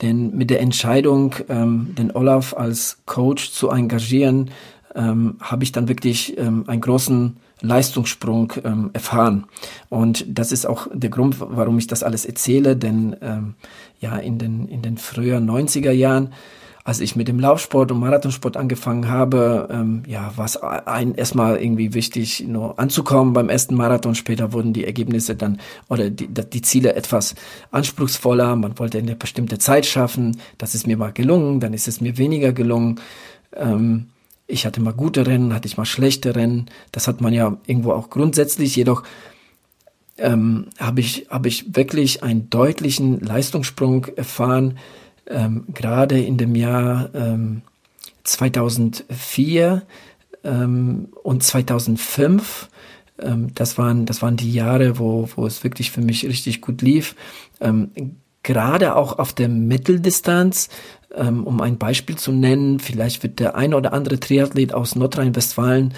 Denn 0.02 0.36
mit 0.36 0.50
der 0.50 0.62
Entscheidung, 0.62 1.36
ähm, 1.48 1.94
den 1.98 2.12
Olaf 2.16 2.56
als 2.56 2.98
Coach 3.06 3.52
zu 3.52 3.70
engagieren, 3.70 4.50
ähm, 4.96 5.36
habe 5.40 5.64
ich 5.64 5.72
dann 5.72 5.88
wirklich 5.88 6.38
ähm, 6.38 6.66
einen 6.68 6.82
großen 6.82 7.38
Leistungssprung 7.62 8.54
ähm, 8.64 8.90
erfahren. 8.94 9.46
Und 9.90 10.26
das 10.28 10.52
ist 10.52 10.66
auch 10.66 10.88
der 10.94 11.10
Grund, 11.10 11.38
warum 11.40 11.78
ich 11.78 11.88
das 11.88 12.04
alles 12.04 12.26
erzähle, 12.26 12.76
denn 12.76 13.16
ähm, 13.22 13.56
ja, 14.00 14.18
in 14.18 14.38
den, 14.38 14.68
in 14.68 14.82
den 14.82 14.98
frühen 14.98 15.50
90er 15.50 15.92
Jahren, 15.92 16.34
als 16.84 17.00
ich 17.00 17.16
mit 17.16 17.28
dem 17.28 17.40
Laufsport 17.40 17.92
und 17.92 18.00
Marathonsport 18.00 18.58
angefangen 18.58 19.08
habe, 19.08 19.68
ähm, 19.72 20.02
ja, 20.08 20.32
war 20.36 20.46
es 20.46 20.58
ein, 20.58 21.14
erstmal 21.14 21.58
irgendwie 21.62 21.94
wichtig, 21.94 22.44
nur 22.48 22.80
anzukommen 22.80 23.34
beim 23.34 23.50
ersten 23.50 23.76
Marathon. 23.76 24.16
Später 24.16 24.52
wurden 24.52 24.74
die 24.74 24.86
Ergebnisse 24.86 25.36
dann 25.36 25.60
oder 25.90 26.10
die, 26.10 26.28
die 26.28 26.62
Ziele 26.64 26.96
etwas 26.96 27.36
anspruchsvoller. 27.70 28.56
Man 28.56 28.80
wollte 28.80 28.98
eine 28.98 29.16
bestimmte 29.16 29.60
Zeit 29.60 29.86
schaffen. 29.86 30.38
Das 30.58 30.74
ist 30.74 30.88
mir 30.88 30.98
mal 30.98 31.14
gelungen, 31.14 31.60
dann 31.60 31.74
ist 31.74 31.88
es 31.88 32.02
mir 32.02 32.18
weniger 32.18 32.52
gelungen. 32.52 33.00
Ähm, 33.56 34.08
ich 34.48 34.66
hatte 34.66 34.82
mal 34.82 34.94
gute 34.94 35.26
Rennen, 35.26 35.54
hatte 35.54 35.68
ich 35.68 35.78
mal 35.78 35.86
schlechte 35.86 36.36
Rennen. 36.36 36.66
Das 36.92 37.08
hat 37.08 37.22
man 37.22 37.34
ja 37.34 37.58
irgendwo 37.66 37.94
auch 37.94 38.10
grundsätzlich. 38.10 38.76
Jedoch 38.76 39.04
ähm, 40.18 40.68
habe 40.78 41.00
ich, 41.00 41.28
hab 41.30 41.46
ich 41.46 41.76
wirklich 41.76 42.24
einen 42.24 42.50
deutlichen 42.50 43.20
Leistungssprung 43.20 44.06
erfahren, 44.16 44.78
ähm, 45.28 45.66
gerade 45.74 46.20
in 46.20 46.38
dem 46.38 46.56
Jahr 46.56 47.10
ähm, 47.14 47.62
2004 48.24 49.84
ähm, 50.44 51.10
und 51.24 51.44
2005. 51.44 52.70
Ähm, 53.20 53.54
das, 53.56 53.78
waren, 53.78 54.06
das 54.06 54.22
waren 54.22 54.38
die 54.38 54.52
Jahre, 54.52 55.00
wo, 55.00 55.30
wo 55.36 55.46
es 55.46 55.64
wirklich 55.64 55.92
für 55.92 56.02
mich 56.02 56.26
richtig 56.26 56.62
gut 56.62 56.82
lief. 56.82 57.16
Gerade 58.44 58.96
auch 58.96 59.20
auf 59.20 59.34
der 59.34 59.50
Mitteldistanz 59.50 60.70
ähm, 61.16 61.46
um 61.46 61.62
ein 61.62 61.78
Beispiel 61.78 62.16
zu 62.16 62.32
nennen, 62.32 62.80
vielleicht 62.80 63.24
wird 63.24 63.40
der 63.40 63.56
ein 63.56 63.74
oder 63.74 63.94
andere 63.94 64.20
Triathlet 64.20 64.74
aus 64.74 64.96
Nordrhein-Westfalen 64.96 65.94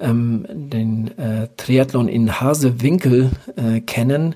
ähm, 0.00 0.46
den 0.48 1.16
äh, 1.18 1.48
Triathlon 1.56 2.08
in 2.08 2.40
Hasewinkel 2.40 3.30
äh, 3.56 3.80
kennen. 3.80 4.34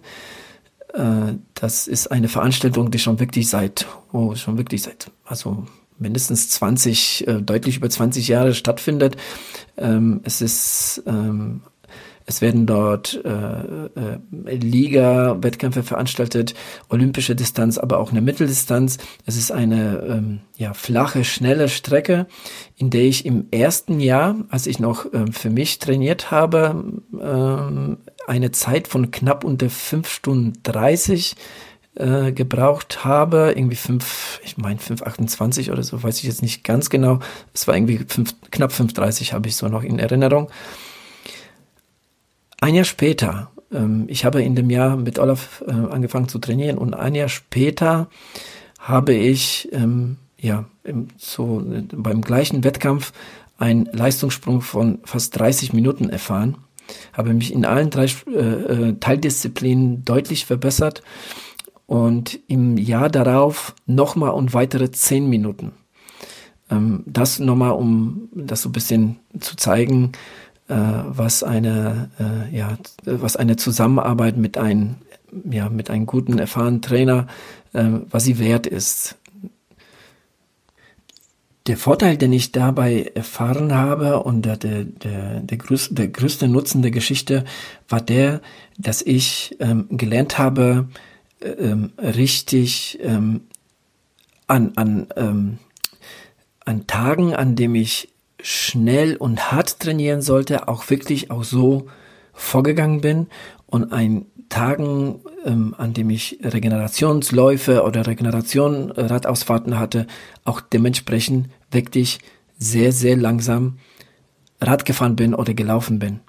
Äh, 0.93 1.35
das 1.55 1.87
ist 1.87 2.09
eine 2.09 2.29
Veranstaltung, 2.29 2.91
die 2.91 2.99
schon 2.99 3.21
wirklich 3.21 3.49
seit, 3.49 3.87
oh, 4.13 4.35
schon 4.35 4.59
wirklich 4.59 4.83
seit, 4.83 5.11
also 5.25 5.67
mindestens 5.99 6.51
20, 6.51 7.27
äh, 7.27 7.43
deutlich 7.43 7.79
über 7.79 7.91
20 7.91 8.29
Jahre 8.29 8.55
stattfindet. 8.55 9.17
Ähm, 9.77 10.21
es 10.25 10.41
ist 10.41 11.03
ähm, 11.07 11.63
es 12.29 12.43
werden 12.43 12.67
dort 12.67 13.19
äh, 13.25 13.31
äh, 13.31 14.19
Liga-Wettkämpfe 14.45 15.83
veranstaltet, 15.83 16.53
olympische 16.91 17.35
Distanz, 17.35 17.79
aber 17.79 17.99
auch 17.99 18.11
eine 18.11 18.21
Mitteldistanz. 18.21 18.99
Es 19.25 19.39
ist 19.39 19.51
eine 19.51 20.05
ähm, 20.07 20.41
ja, 20.55 20.75
flache, 20.75 21.25
schnelle 21.25 21.71
Strecke, 21.71 22.27
in 22.77 22.91
der 22.91 23.05
ich 23.05 23.25
im 23.25 23.47
ersten 23.51 23.99
Jahr, 23.99 24.37
als 24.51 24.67
ich 24.67 24.79
noch 24.79 25.07
ähm, 25.15 25.33
für 25.33 25.49
mich 25.49 25.79
trainiert 25.79 26.31
habe, 26.31 27.01
ähm, 27.19 27.97
eine 28.27 28.51
Zeit 28.51 28.89
von 28.89 29.11
knapp 29.11 29.43
unter 29.43 29.71
fünf 29.71 30.11
Stunden 30.11 30.53
30 30.65 31.35
äh, 31.95 32.33
gebraucht 32.33 33.07
habe, 33.07 33.55
irgendwie 33.57 33.77
fünf, 33.77 34.39
ich 34.45 34.59
meine 34.59 34.79
5,28 34.79 35.73
oder 35.73 35.83
so, 35.83 36.03
weiß 36.03 36.19
ich 36.19 36.25
jetzt 36.25 36.43
nicht 36.43 36.63
ganz 36.63 36.91
genau. 36.91 37.21
Es 37.55 37.67
war 37.67 37.75
irgendwie 37.75 38.05
fünf, 38.07 38.35
knapp 38.51 38.73
5,30 38.73 39.33
habe 39.33 39.49
ich 39.49 39.57
so 39.57 39.69
noch 39.69 39.83
in 39.83 39.99
Erinnerung. 39.99 40.51
Ein 42.61 42.75
Jahr 42.75 42.85
später, 42.85 43.51
ähm, 43.73 44.05
ich 44.09 44.25
habe 44.25 44.43
in 44.43 44.57
dem 44.57 44.71
Jahr 44.71 44.97
mit 44.97 45.19
Olaf 45.19 45.63
äh, 45.67 45.71
angefangen 45.71 46.29
zu 46.29 46.39
trainieren 46.39 46.79
und 46.79 46.95
ein 46.95 47.15
Jahr 47.15 47.29
später 47.29 48.09
habe 48.81 49.15
ich 49.15 49.69
ähm, 49.73 50.17
ja 50.41 50.65
so 51.17 51.63
beim 51.93 52.21
gleichen 52.21 52.65
Wettkampf 52.65 53.13
einen 53.59 53.87
Leistungssprung 53.87 54.61
von 54.61 54.99
fast 55.05 55.39
30 55.39 55.73
Minuten 55.73 56.11
erfahren, 56.11 56.57
habe 57.13 57.33
mich 57.33 57.53
in 57.53 57.65
allen 57.65 57.91
drei 57.91 58.07
äh, 58.27 58.39
äh, 58.39 58.93
Teildisziplinen 58.99 60.05
deutlich 60.05 60.47
verbessert 60.47 61.03
und 61.87 62.41
im 62.49 62.77
Jahr 62.77 63.09
darauf 63.09 63.75
nochmal 63.87 64.31
und 64.31 64.53
weitere 64.53 64.91
10 64.91 65.29
Minuten. 65.29 65.73
Ähm, 66.71 67.05
das 67.07 67.39
nochmal, 67.39 67.73
um 67.73 68.29
das 68.35 68.63
so 68.63 68.69
ein 68.69 68.73
bisschen 68.73 69.19
zu 69.39 69.57
zeigen, 69.57 70.13
äh, 70.13 70.17
was 70.75 71.43
eine, 71.43 72.11
äh, 72.19 72.57
ja, 72.57 72.79
was 73.05 73.37
eine 73.37 73.57
Zusammenarbeit 73.57 74.37
mit 74.37 74.59
einem, 74.59 74.97
ja, 75.51 75.69
mit 75.69 75.91
einem 75.91 76.07
guten, 76.07 76.39
erfahrenen 76.39 76.83
Trainer, 76.83 77.27
äh, 77.73 77.85
was 78.11 78.25
sie 78.25 78.39
wert 78.39 78.67
ist. 78.67 79.17
Der 81.67 81.77
Vorteil, 81.77 82.17
den 82.17 82.33
ich 82.33 82.53
dabei 82.53 83.11
erfahren 83.15 83.75
habe 83.75 84.23
und 84.23 84.43
der, 84.43 84.57
der, 84.57 84.85
der, 84.85 85.41
der, 85.41 85.59
größte, 85.59 85.95
der 85.95 86.09
größte 86.09 86.49
Nutzen 86.49 86.81
der 86.81 86.91
Geschichte 86.91 87.45
war 87.89 88.01
der, 88.01 88.41
dass 88.79 89.03
ich 89.03 89.57
ähm, 89.61 89.87
gelernt 89.91 90.39
habe, 90.39 90.89
ähm, 91.43 91.93
richtig 91.99 92.99
ähm, 93.03 93.43
an, 94.47 94.73
an, 94.77 95.07
ähm, 95.17 95.59
an 96.65 96.87
Tagen, 96.87 97.35
an 97.35 97.55
dem 97.55 97.75
ich 97.75 98.09
schnell 98.43 99.17
und 99.17 99.53
hart 99.53 99.81
trainieren 99.81 100.23
sollte, 100.23 100.69
auch 100.69 100.89
wirklich 100.91 101.31
auch 101.31 101.45
so 101.45 101.87
vorgegangen 102.33 103.01
bin 103.01 103.27
und 103.67 103.93
ein 103.93 104.27
Tagen, 104.49 105.21
ähm, 105.45 105.75
an 105.77 105.93
dem 105.93 106.09
ich 106.11 106.39
Regenerationsläufe 106.43 107.83
oder 107.83 108.07
Regeneration 108.07 108.91
äh, 108.91 109.03
Radausfahrten 109.03 109.79
hatte, 109.79 110.07
auch 110.45 110.61
dementsprechend 110.61 111.49
wirklich 111.71 112.19
sehr, 112.59 112.93
sehr 112.93 113.17
langsam 113.17 113.79
Rad 114.61 114.85
gefahren 114.85 115.17
bin 115.17 115.35
oder 115.35 115.55
gelaufen 115.55 115.99
bin. 115.99 116.21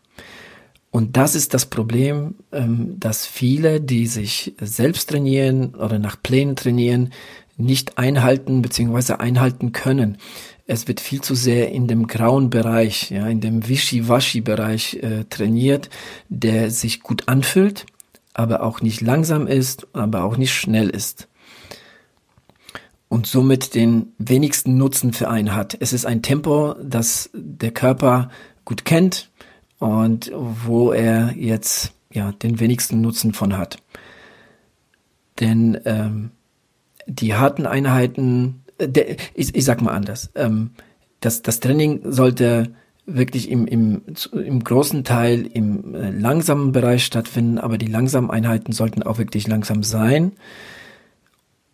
Und 0.91 1.17
das 1.17 1.35
ist 1.35 1.53
das 1.53 1.67
Problem, 1.67 2.35
ähm, 2.51 2.99
dass 2.99 3.25
viele, 3.25 3.79
die 3.79 4.07
sich 4.07 4.55
selbst 4.59 5.09
trainieren 5.11 5.75
oder 5.75 5.99
nach 5.99 6.21
Plänen 6.21 6.55
trainieren, 6.55 7.11
nicht 7.57 7.97
einhalten 7.97 8.61
bzw. 8.61 9.13
einhalten 9.13 9.71
können 9.71 10.17
es 10.69 10.87
wird 10.87 10.99
viel 10.99 11.21
zu 11.21 11.33
sehr 11.33 11.71
in 11.71 11.87
dem 11.87 12.05
grauen 12.05 12.51
Bereich, 12.51 13.09
ja, 13.09 13.27
in 13.27 13.41
dem 13.41 13.67
Wischi-Waschi-Bereich 13.67 14.99
äh, 15.01 15.23
trainiert, 15.27 15.89
der 16.29 16.69
sich 16.69 17.01
gut 17.01 17.27
anfühlt, 17.27 17.87
aber 18.35 18.61
auch 18.61 18.79
nicht 18.81 19.01
langsam 19.01 19.47
ist, 19.47 19.87
aber 19.93 20.23
auch 20.23 20.37
nicht 20.37 20.53
schnell 20.53 20.91
ist. 20.91 21.27
Und 23.07 23.25
somit 23.25 23.73
den 23.73 24.13
wenigsten 24.19 24.77
Nutzen 24.77 25.11
für 25.11 25.27
einen 25.27 25.55
hat. 25.55 25.75
Es 25.79 25.91
ist 25.91 26.05
ein 26.05 26.21
Tempo, 26.21 26.75
das 26.83 27.31
der 27.33 27.71
Körper 27.71 28.29
gut 28.63 28.85
kennt 28.85 29.31
und 29.79 30.31
wo 30.35 30.91
er 30.91 31.33
jetzt 31.35 31.93
ja 32.13 32.31
den 32.31 32.59
wenigsten 32.59 33.01
Nutzen 33.01 33.33
von 33.33 33.57
hat. 33.57 33.77
Denn 35.39 35.79
ähm, 35.85 36.29
die 37.07 37.33
harten 37.33 37.65
Einheiten 37.65 38.61
der, 38.79 39.15
ich, 39.33 39.55
ich 39.55 39.65
sag 39.65 39.81
mal 39.81 39.93
anders. 39.93 40.29
Ähm, 40.35 40.71
das, 41.19 41.41
das 41.41 41.59
Training 41.59 42.01
sollte 42.05 42.71
wirklich 43.05 43.49
im, 43.49 43.65
im, 43.65 44.01
im 44.31 44.63
großen 44.63 45.03
Teil 45.03 45.47
im 45.53 45.95
äh, 45.95 46.11
langsamen 46.11 46.71
Bereich 46.71 47.05
stattfinden, 47.05 47.57
aber 47.57 47.77
die 47.77 47.87
langsamen 47.87 48.29
Einheiten 48.29 48.71
sollten 48.71 49.03
auch 49.03 49.17
wirklich 49.17 49.47
langsam 49.47 49.83
sein. 49.83 50.33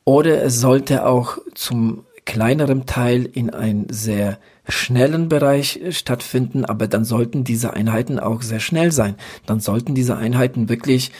Oder 0.05 0.43
es 0.43 0.59
sollte 0.61 1.05
auch 1.05 1.37
zum 1.53 2.05
kleineren 2.25 2.85
Teil 2.85 3.25
in 3.25 3.49
einem 3.49 3.87
sehr 3.89 4.39
schnellen 4.67 5.29
Bereich 5.29 5.77
äh, 5.77 5.91
stattfinden, 5.91 6.65
aber 6.65 6.87
dann 6.87 7.05
sollten 7.05 7.43
diese 7.43 7.73
Einheiten 7.73 8.19
auch 8.19 8.41
sehr 8.41 8.59
schnell 8.59 8.91
sein. 8.91 9.15
Dann 9.45 9.59
sollten 9.59 9.93
diese 9.93 10.17
Einheiten 10.17 10.69
wirklich 10.69 11.11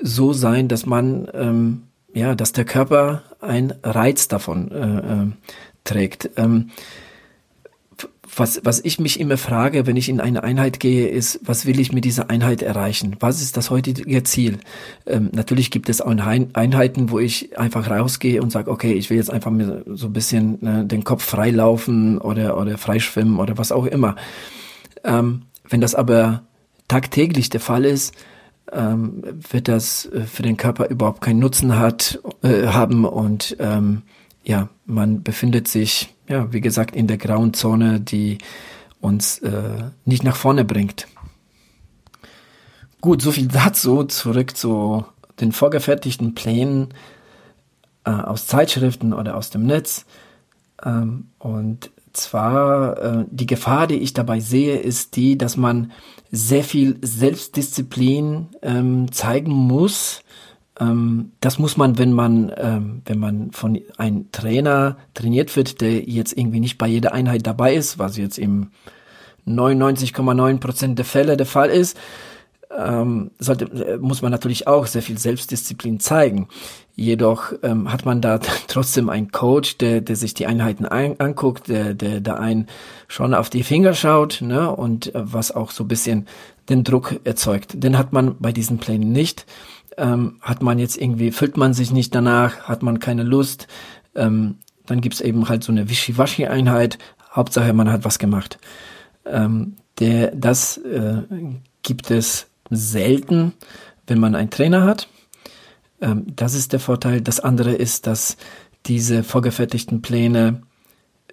so 0.00 0.32
sein, 0.32 0.68
dass 0.68 0.86
man 0.86 1.28
ähm, 1.34 1.82
ja, 2.14 2.34
dass 2.34 2.52
der 2.52 2.64
Körper 2.64 3.22
ein 3.42 3.74
Reiz 3.82 4.28
davon 4.28 4.70
äh, 4.70 4.98
äh, 4.98 5.26
trägt. 5.84 6.30
Ähm, 6.36 6.70
was, 8.34 8.62
was 8.64 8.80
ich 8.80 8.98
mich 8.98 9.20
immer 9.20 9.36
frage, 9.36 9.86
wenn 9.86 9.96
ich 9.96 10.08
in 10.08 10.20
eine 10.20 10.42
Einheit 10.42 10.80
gehe, 10.80 11.08
ist, 11.08 11.40
was 11.44 11.66
will 11.66 11.78
ich 11.78 11.92
mit 11.92 12.04
dieser 12.04 12.30
Einheit 12.30 12.62
erreichen? 12.62 13.16
Was 13.20 13.42
ist 13.42 13.56
das 13.58 13.68
heutige 13.68 14.22
Ziel? 14.22 14.58
Ähm, 15.06 15.28
natürlich 15.32 15.70
gibt 15.70 15.90
es 15.90 16.00
auch 16.00 16.10
Einheiten, 16.10 17.10
wo 17.10 17.18
ich 17.18 17.58
einfach 17.58 17.90
rausgehe 17.90 18.40
und 18.40 18.50
sage, 18.50 18.70
okay, 18.70 18.94
ich 18.94 19.10
will 19.10 19.18
jetzt 19.18 19.30
einfach 19.30 19.50
mir 19.50 19.84
so 19.86 20.06
ein 20.06 20.12
bisschen 20.14 20.58
ne, 20.62 20.86
den 20.86 21.04
Kopf 21.04 21.24
freilaufen 21.24 22.18
oder, 22.18 22.58
oder 22.58 22.78
freischwimmen 22.78 23.38
oder 23.38 23.58
was 23.58 23.70
auch 23.70 23.84
immer. 23.84 24.16
Ähm, 25.04 25.42
wenn 25.68 25.82
das 25.82 25.94
aber 25.94 26.42
tagtäglich 26.88 27.50
der 27.50 27.60
Fall 27.60 27.84
ist, 27.84 28.14
ähm, 28.72 29.22
wird 29.50 29.68
das 29.68 30.06
äh, 30.06 30.22
für 30.22 30.42
den 30.42 30.56
Körper 30.56 30.88
überhaupt 30.88 31.20
keinen 31.20 31.40
Nutzen 31.40 31.78
hat, 31.78 32.20
äh, 32.42 32.68
haben 32.68 33.04
und 33.04 33.56
ähm, 33.60 34.02
ja, 34.44 34.68
man 34.86 35.22
befindet 35.22 35.68
sich 35.68 36.12
ja, 36.28 36.52
wie 36.52 36.60
gesagt, 36.60 36.96
in 36.96 37.06
der 37.06 37.18
grauen 37.18 37.52
Zone, 37.52 38.00
die 38.00 38.38
uns 39.00 39.38
äh, 39.38 39.90
nicht 40.04 40.24
nach 40.24 40.36
vorne 40.36 40.64
bringt. 40.64 41.06
Gut, 43.00 43.20
so 43.20 43.32
viel 43.32 43.48
dazu. 43.48 44.04
Zurück 44.04 44.56
zu 44.56 45.04
den 45.40 45.52
vorgefertigten 45.52 46.34
Plänen 46.34 46.94
äh, 48.04 48.10
aus 48.10 48.46
Zeitschriften 48.46 49.12
oder 49.12 49.36
aus 49.36 49.50
dem 49.50 49.66
Netz. 49.66 50.06
Ähm, 50.82 51.28
und 51.38 51.90
zwar 52.12 52.98
äh, 52.98 53.24
die 53.30 53.46
Gefahr, 53.46 53.86
die 53.86 53.96
ich 53.96 54.14
dabei 54.14 54.40
sehe, 54.40 54.78
ist 54.78 55.16
die, 55.16 55.36
dass 55.36 55.56
man 55.56 55.92
sehr 56.32 56.64
viel 56.64 56.98
Selbstdisziplin 57.02 58.48
ähm, 58.62 59.12
zeigen 59.12 59.52
muss, 59.52 60.24
ähm, 60.80 61.32
das 61.40 61.58
muss 61.58 61.76
man, 61.76 61.98
wenn 61.98 62.12
man, 62.12 62.52
ähm, 62.56 63.02
wenn 63.04 63.18
man 63.18 63.52
von 63.52 63.78
einem 63.98 64.32
Trainer 64.32 64.96
trainiert 65.14 65.54
wird, 65.56 65.80
der 65.80 66.02
jetzt 66.02 66.36
irgendwie 66.36 66.60
nicht 66.60 66.78
bei 66.78 66.88
jeder 66.88 67.12
Einheit 67.12 67.46
dabei 67.46 67.74
ist, 67.74 67.98
was 67.98 68.16
jetzt 68.16 68.38
im 68.38 68.70
99,9 69.46 70.58
Prozent 70.58 70.98
der 70.98 71.04
Fälle 71.04 71.36
der 71.36 71.46
Fall 71.46 71.68
ist, 71.68 71.98
ähm, 72.76 73.30
sollte, 73.38 73.64
äh, 73.66 73.98
muss 73.98 74.22
man 74.22 74.30
natürlich 74.30 74.66
auch 74.66 74.86
sehr 74.86 75.02
viel 75.02 75.18
Selbstdisziplin 75.18 76.00
zeigen. 76.00 76.48
Jedoch 76.94 77.52
ähm, 77.62 77.92
hat 77.92 78.04
man 78.04 78.20
da 78.20 78.38
trotzdem 78.68 79.08
einen 79.08 79.30
Coach, 79.30 79.78
der, 79.78 80.00
der 80.00 80.16
sich 80.16 80.34
die 80.34 80.46
Einheiten 80.46 80.86
ein, 80.86 81.20
anguckt, 81.20 81.68
der, 81.68 81.94
der 81.94 82.20
da 82.20 82.34
einen 82.34 82.68
schon 83.08 83.34
auf 83.34 83.50
die 83.50 83.62
Finger 83.62 83.94
schaut, 83.94 84.40
ne, 84.42 84.74
und 84.74 85.14
äh, 85.14 85.22
was 85.24 85.52
auch 85.52 85.70
so 85.70 85.84
ein 85.84 85.88
bisschen 85.88 86.26
den 86.68 86.84
Druck 86.84 87.20
erzeugt. 87.24 87.82
Den 87.82 87.98
hat 87.98 88.12
man 88.12 88.36
bei 88.38 88.52
diesen 88.52 88.78
Plänen 88.78 89.12
nicht 89.12 89.46
ähm, 89.96 90.38
hat 90.40 90.62
man 90.62 90.78
jetzt 90.78 90.96
irgendwie, 90.96 91.32
fühlt 91.32 91.56
man 91.56 91.74
sich 91.74 91.92
nicht 91.92 92.14
danach, 92.14 92.62
hat 92.62 92.82
man 92.82 93.00
keine 93.00 93.22
Lust, 93.22 93.66
ähm, 94.14 94.58
dann 94.86 95.00
gibt's 95.00 95.20
eben 95.20 95.48
halt 95.48 95.64
so 95.64 95.72
eine 95.72 95.88
Wischiwaschi-Einheit, 95.88 96.98
Hauptsache 97.32 97.72
man 97.72 97.90
hat 97.90 98.04
was 98.04 98.18
gemacht. 98.18 98.58
Ähm, 99.24 99.76
der, 99.98 100.32
das 100.34 100.78
äh, 100.78 101.22
gibt 101.82 102.10
es 102.10 102.48
selten, 102.76 103.52
wenn 104.06 104.18
man 104.18 104.34
einen 104.34 104.50
Trainer 104.50 104.84
hat. 104.84 105.08
Ähm, 106.00 106.26
das 106.34 106.54
ist 106.54 106.72
der 106.72 106.80
Vorteil. 106.80 107.20
Das 107.20 107.40
andere 107.40 107.72
ist, 107.72 108.06
dass 108.06 108.36
diese 108.86 109.22
vorgefertigten 109.22 110.02
Pläne 110.02 110.62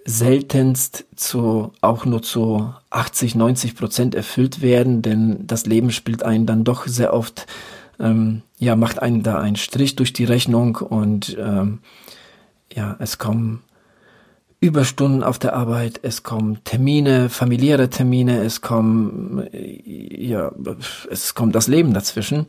seltenst 0.04 1.04
zu, 1.14 1.72
auch 1.80 2.04
nur 2.04 2.22
zu 2.22 2.72
80, 2.90 3.34
90 3.34 3.76
Prozent 3.76 4.14
erfüllt 4.14 4.62
werden, 4.62 5.02
denn 5.02 5.46
das 5.46 5.66
Leben 5.66 5.90
spielt 5.90 6.22
einen 6.22 6.46
dann 6.46 6.64
doch 6.64 6.86
sehr 6.86 7.12
oft 7.12 7.46
ähm, 8.00 8.42
ja, 8.58 8.76
macht 8.76 9.00
einen 9.00 9.22
da 9.22 9.38
einen 9.38 9.56
Strich 9.56 9.94
durch 9.94 10.12
die 10.12 10.24
Rechnung 10.24 10.76
und 10.76 11.36
ähm, 11.38 11.80
ja, 12.72 12.96
es 12.98 13.18
kommen 13.18 13.62
Überstunden 14.60 15.22
auf 15.22 15.38
der 15.38 15.54
Arbeit, 15.54 16.00
es 16.02 16.22
kommen 16.22 16.62
Termine, 16.64 17.30
familiäre 17.30 17.88
Termine, 17.88 18.42
es 18.42 18.60
kommen, 18.60 19.48
ja, 19.52 20.52
es 21.10 21.34
kommt 21.34 21.54
das 21.54 21.66
Leben 21.66 21.94
dazwischen. 21.94 22.46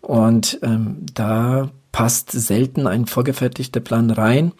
Und 0.00 0.60
ähm, 0.62 1.04
da 1.14 1.70
passt 1.90 2.30
selten 2.30 2.86
ein 2.86 3.06
vorgefertigter 3.06 3.80
Plan 3.80 4.10
rein. 4.10 4.52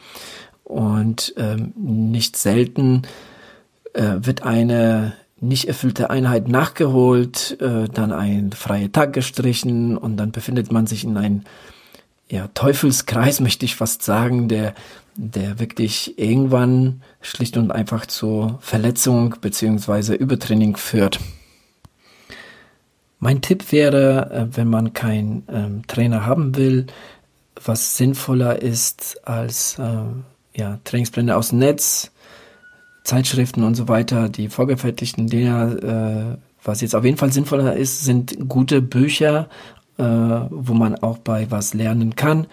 Und 0.65 1.35
ähm, 1.37 1.73
nicht 1.77 2.37
selten 2.37 3.03
äh, 3.95 4.17
wird 4.19 4.43
eine 4.43 5.15
nicht 5.41 5.69
erfüllte 5.69 6.11
Einheit 6.11 6.49
nachgeholt, 6.49 7.61
äh, 7.61 7.89
dann 7.89 8.13
ein 8.13 8.51
freier 8.51 8.91
Tag 8.91 9.13
gestrichen 9.13 9.97
und 9.97 10.17
dann 10.17 10.33
befindet 10.33 10.73
man 10.73 10.89
sich 10.89 11.05
in 11.05 11.17
einem 11.17 11.43
ja, 12.31 12.49
Teufelskreis, 12.55 13.41
möchte 13.41 13.65
ich 13.65 13.77
fast 13.77 14.03
sagen, 14.03 14.49
der, 14.49 14.75
der 15.17 15.59
wirklich 15.59 16.19
irgendwann 16.19 17.03
schlicht 17.21 17.57
und 17.57 17.71
einfach 17.71 18.07
zur 18.07 18.59
Verletzung 18.61 19.37
beziehungsweise 19.41 20.15
Übertraining 20.15 20.77
führt. 20.77 21.19
Mein 23.21 23.41
Tipp 23.41 23.73
wäre, 23.73 24.31
äh, 24.31 24.57
wenn 24.57 24.69
man 24.69 24.93
keinen 24.93 25.43
ähm, 25.49 25.83
Trainer 25.89 26.25
haben 26.25 26.57
will, 26.57 26.87
was 27.65 27.97
sinnvoller 27.97 28.63
ist 28.63 29.21
als 29.27 29.79
äh, 29.79 30.59
ja, 30.59 30.79
Trainingspläne 30.85 31.37
aus 31.37 31.49
dem 31.49 31.59
Netz, 31.59 32.13
Zeitschriften 33.03 33.65
und 33.65 33.75
so 33.75 33.89
weiter, 33.89 34.29
die 34.29 34.49
vorgefertigten 34.49 35.27
Dinger, 35.27 35.83
äh, 35.83 36.39
was 36.63 36.81
jetzt 36.81 36.95
auf 36.95 37.05
jeden 37.05 37.17
Fall 37.17 37.33
sinnvoller 37.33 37.75
ist, 37.75 38.05
sind 38.05 38.49
gute 38.49 38.83
Bücher, 38.83 39.49
äh, 39.99 40.03
wo 40.03 40.75
man 40.75 40.95
auch 40.97 41.19
bei 41.19 41.51
was 41.51 41.75
lernen 41.75 42.17
kann. 42.17 42.47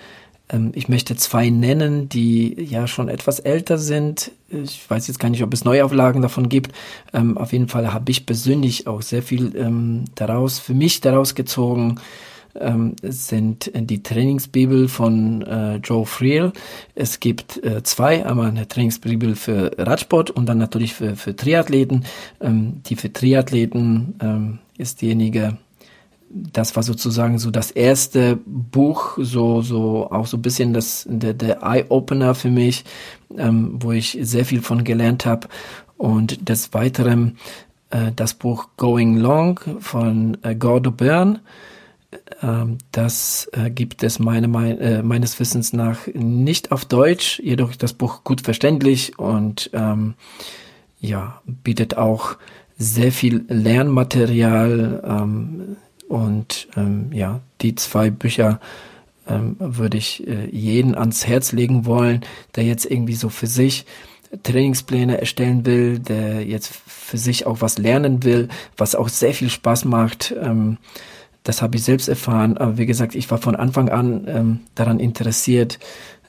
Ähm, 0.50 0.72
ich 0.76 0.90
möchte 0.90 1.16
zwei 1.16 1.50
nennen, 1.50 2.10
die 2.10 2.56
ja 2.62 2.88
schon 2.88 3.10
etwas 3.10 3.40
älter 3.40 3.78
sind. 3.78 4.32
Ich 4.50 4.90
weiß 4.90 5.08
jetzt 5.08 5.20
gar 5.20 5.30
nicht, 5.30 5.44
ob 5.44 5.54
es 5.54 5.66
Neuauflagen 5.66 6.22
davon 6.22 6.50
gibt. 6.50 6.72
Ähm, 7.14 7.38
auf 7.38 7.54
jeden 7.54 7.68
Fall 7.68 7.94
habe 7.94 8.12
ich 8.12 8.26
persönlich 8.26 8.88
auch 8.88 9.02
sehr 9.02 9.24
viel 9.24 9.56
ähm, 9.56 10.06
daraus, 10.16 10.60
für 10.60 10.74
mich 10.74 11.02
daraus 11.02 11.36
gezogen 11.36 12.00
ähm, 12.60 12.96
sind 13.02 13.72
die 13.76 14.02
Trainingsbibel 14.02 14.88
von 14.88 15.42
äh, 15.42 15.76
Joe 15.78 16.06
Friel. 16.06 16.54
Es 16.94 17.20
gibt 17.20 17.64
äh, 17.64 17.84
zwei, 17.84 18.26
einmal 18.26 18.48
eine 18.48 18.68
Trainingsbibel 18.68 19.36
für 19.36 19.72
Radsport 19.78 20.32
und 20.32 20.48
dann 20.48 20.58
natürlich 20.58 20.94
für, 20.94 21.16
für 21.16 21.36
Triathleten. 21.36 22.06
Ähm, 22.42 22.82
die 22.86 22.96
für 22.96 23.12
Triathleten 23.12 24.16
ähm, 24.22 24.60
ist 24.78 25.02
diejenige, 25.02 25.58
das 26.30 26.76
war 26.76 26.84
sozusagen 26.84 27.40
so 27.40 27.52
das 27.52 27.72
erste 27.72 28.38
Buch, 28.46 29.18
so, 29.18 29.62
so 29.62 30.10
auch 30.12 30.26
so 30.26 30.38
ein 30.38 30.42
bisschen 30.42 30.74
das, 30.74 31.06
der, 31.10 31.34
der 31.34 31.64
Eye-Opener 31.64 32.36
für 32.36 32.50
mich, 32.50 32.84
ähm, 33.38 33.78
wo 33.80 33.92
ich 33.92 34.18
sehr 34.22 34.46
viel 34.46 34.62
von 34.62 34.84
gelernt 34.84 35.26
habe. 35.26 35.48
Und 35.98 36.50
des 36.50 36.74
Weiteren 36.74 37.38
äh, 37.90 38.12
das 38.16 38.34
Buch 38.34 38.70
Going 38.78 39.18
Long 39.18 39.60
von 39.80 40.38
äh, 40.42 40.56
Gordo 40.56 40.92
Byrne. 40.92 41.40
Ähm, 42.42 42.78
das 42.92 43.50
äh, 43.54 43.70
gibt 43.70 44.04
es 44.04 44.20
meine, 44.20 44.48
mein, 44.48 44.80
äh, 44.80 45.04
meines 45.04 45.40
Wissens 45.40 45.74
nach 45.74 46.08
nicht 46.14 46.72
auf 46.72 46.86
Deutsch, 46.86 47.40
jedoch 47.40 47.76
das 47.76 47.94
Buch 47.94 48.24
gut 48.24 48.42
verständlich 48.42 49.18
und 49.18 49.70
ähm, 49.74 50.16
ja, 51.00 51.42
bietet 51.46 51.98
auch 51.98 52.38
sehr 52.78 53.12
viel 53.12 53.46
Lernmaterial 53.48 55.04
ähm, 55.06 55.78
und 56.08 56.68
ähm, 56.76 57.12
ja, 57.12 57.42
die 57.62 57.76
zwei 57.76 58.10
Bücher 58.10 58.60
ähm, 59.28 59.56
würde 59.60 59.98
ich 59.98 60.28
äh, 60.28 60.50
jeden 60.50 60.96
ans 60.96 61.26
Herz 61.26 61.52
legen 61.52 61.86
wollen, 61.86 62.22
der 62.56 62.64
jetzt 62.64 62.86
irgendwie 62.86 63.16
so 63.16 63.30
für 63.30 63.48
sich 63.48 63.86
Trainingspläne 64.44 65.20
erstellen 65.20 65.66
will, 65.66 66.00
der 66.00 66.46
jetzt 66.46 66.72
für 66.88 67.18
sich 67.18 67.46
auch 67.46 67.62
was 67.62 67.78
lernen 67.78 68.24
will, 68.24 68.50
was 68.78 68.96
auch 68.96 69.10
sehr 69.10 69.34
viel 69.34 69.50
Spaß 69.50 69.86
macht. 69.86 70.36
Ähm, 70.40 70.78
das 71.44 71.62
habe 71.62 71.78
ich 71.78 71.84
selbst 71.84 72.08
erfahren. 72.08 72.58
Aber 72.58 72.78
wie 72.78 72.86
gesagt, 72.86 73.16
ich 73.16 73.30
war 73.32 73.38
von 73.38 73.56
Anfang 73.56 73.90
an 73.90 74.26
ähm, 74.28 74.60
daran 74.74 75.00
interessiert, 75.00 75.80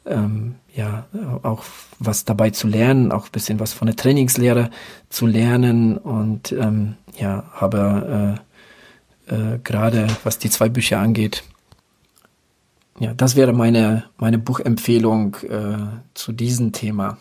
ähm, 0.05 0.55
ja, 0.75 1.07
auch 1.43 1.65
was 1.99 2.27
dabei 2.27 2.51
zu 2.51 2.69
lernen, 2.69 3.11
auch 3.11 3.27
ein 3.27 3.33
bisschen 3.33 3.59
was 3.59 3.73
von 3.73 3.87
der 3.87 3.97
Trainingslehre 3.97 4.71
zu 5.09 5.27
lernen 5.27 5.97
und 5.97 6.53
ähm, 6.53 6.97
ja, 7.19 7.45
habe 7.55 8.37
äh, 8.39 8.46
äh, 9.27 9.59
gerade 9.63 10.07
was 10.25 10.39
die 10.39 10.51
zwei 10.51 10.69
Bücher 10.69 10.99
angeht, 10.99 11.45
ja, 12.99 13.13
das 13.15 13.37
wäre 13.37 13.53
meine, 13.53 14.05
meine 14.17 14.39
Buchempfehlung 14.39 15.37
äh, 15.49 15.77
zu 16.15 16.33
diesem 16.33 16.73
Thema. 16.73 17.19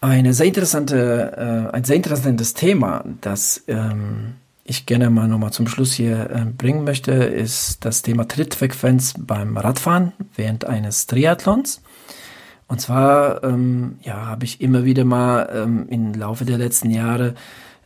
Eine 0.00 0.34
sehr 0.34 0.46
interessante, 0.46 1.70
äh, 1.72 1.74
ein 1.74 1.84
sehr 1.84 1.96
interessantes 1.96 2.54
Thema, 2.54 3.04
das 3.20 3.62
ähm, 3.68 4.34
ich 4.64 4.86
gerne 4.86 5.10
mal 5.10 5.28
nochmal 5.28 5.52
zum 5.52 5.68
Schluss 5.68 5.92
hier 5.92 6.30
äh, 6.30 6.44
bringen 6.44 6.84
möchte, 6.84 7.12
ist 7.12 7.84
das 7.84 8.02
Thema 8.02 8.28
Trittfrequenz 8.28 9.14
beim 9.18 9.56
Radfahren 9.56 10.12
während 10.36 10.64
eines 10.64 11.06
Triathlons. 11.06 11.80
Und 12.68 12.80
zwar 12.80 13.42
ähm, 13.44 13.96
ja, 14.02 14.26
habe 14.26 14.44
ich 14.44 14.60
immer 14.60 14.84
wieder 14.84 15.04
mal 15.04 15.48
ähm, 15.52 15.86
im 15.88 16.14
Laufe 16.14 16.44
der 16.44 16.58
letzten 16.58 16.90
Jahre 16.90 17.34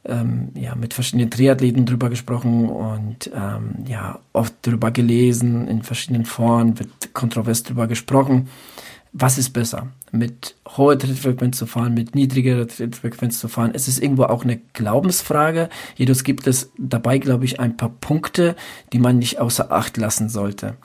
ähm, 0.09 0.51
ja, 0.55 0.75
mit 0.75 0.95
verschiedenen 0.95 1.31
Triathleten 1.31 1.87
drüber 1.87 2.09
gesprochen 2.09 2.69
und 2.69 3.31
ähm, 3.35 3.85
ja, 3.87 4.21
oft 4.33 4.55
drüber 4.63 4.91
gelesen, 4.91 5.69
in 5.69 5.83
verschiedenen 5.83 6.25
Foren 6.25 6.79
wird 6.79 7.15
kontrovers 7.15 7.63
drüber 7.63 7.87
gesprochen. 7.87 8.49
was 9.13 9.39
ist 9.39 9.51
besser? 9.51 9.89
Mit 10.13 10.57
hoher 10.77 10.99
Trittfrequenz 10.99 11.57
zu 11.57 11.67
fahren, 11.67 11.95
mit 11.95 12.15
niedrigerer 12.15 12.69
Trittfrequenz 12.69 13.41
zu 13.41 13.49
fahren? 13.49 13.71
Es 13.75 13.89
ist 13.89 14.03
irgendwo 14.03 14.25
auch 14.25 14.45
eine 14.45 14.59
Glaubensfrage. 14.75 15.71
Jedoch 15.97 16.23
gibt 16.23 16.47
es 16.47 16.71
dabei, 16.79 17.19
glaube 17.19 17.47
ich, 17.47 17.59
ein 17.59 17.77
paar 17.77 17.89
Punkte, 17.89 18.57
die 18.93 18.99
man 18.99 19.19
nicht 19.19 19.41
außer 19.41 19.73
Acht 19.73 19.97
lassen 19.97 20.29
sollte. 20.29 20.77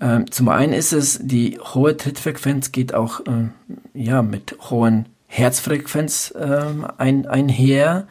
Ähm, 0.00 0.30
zum 0.30 0.48
einen 0.48 0.74
ist 0.74 0.92
es, 0.92 1.18
die 1.22 1.58
hohe 1.58 1.96
Trittfrequenz 1.96 2.72
geht 2.72 2.92
auch 2.92 3.20
ähm, 3.26 3.52
ja, 3.94 4.22
mit 4.22 4.56
hohen 4.70 5.06
Herzfrequenz 5.26 6.34
ähm, 6.38 6.86
ein, 6.98 7.26
einher, 7.26 8.06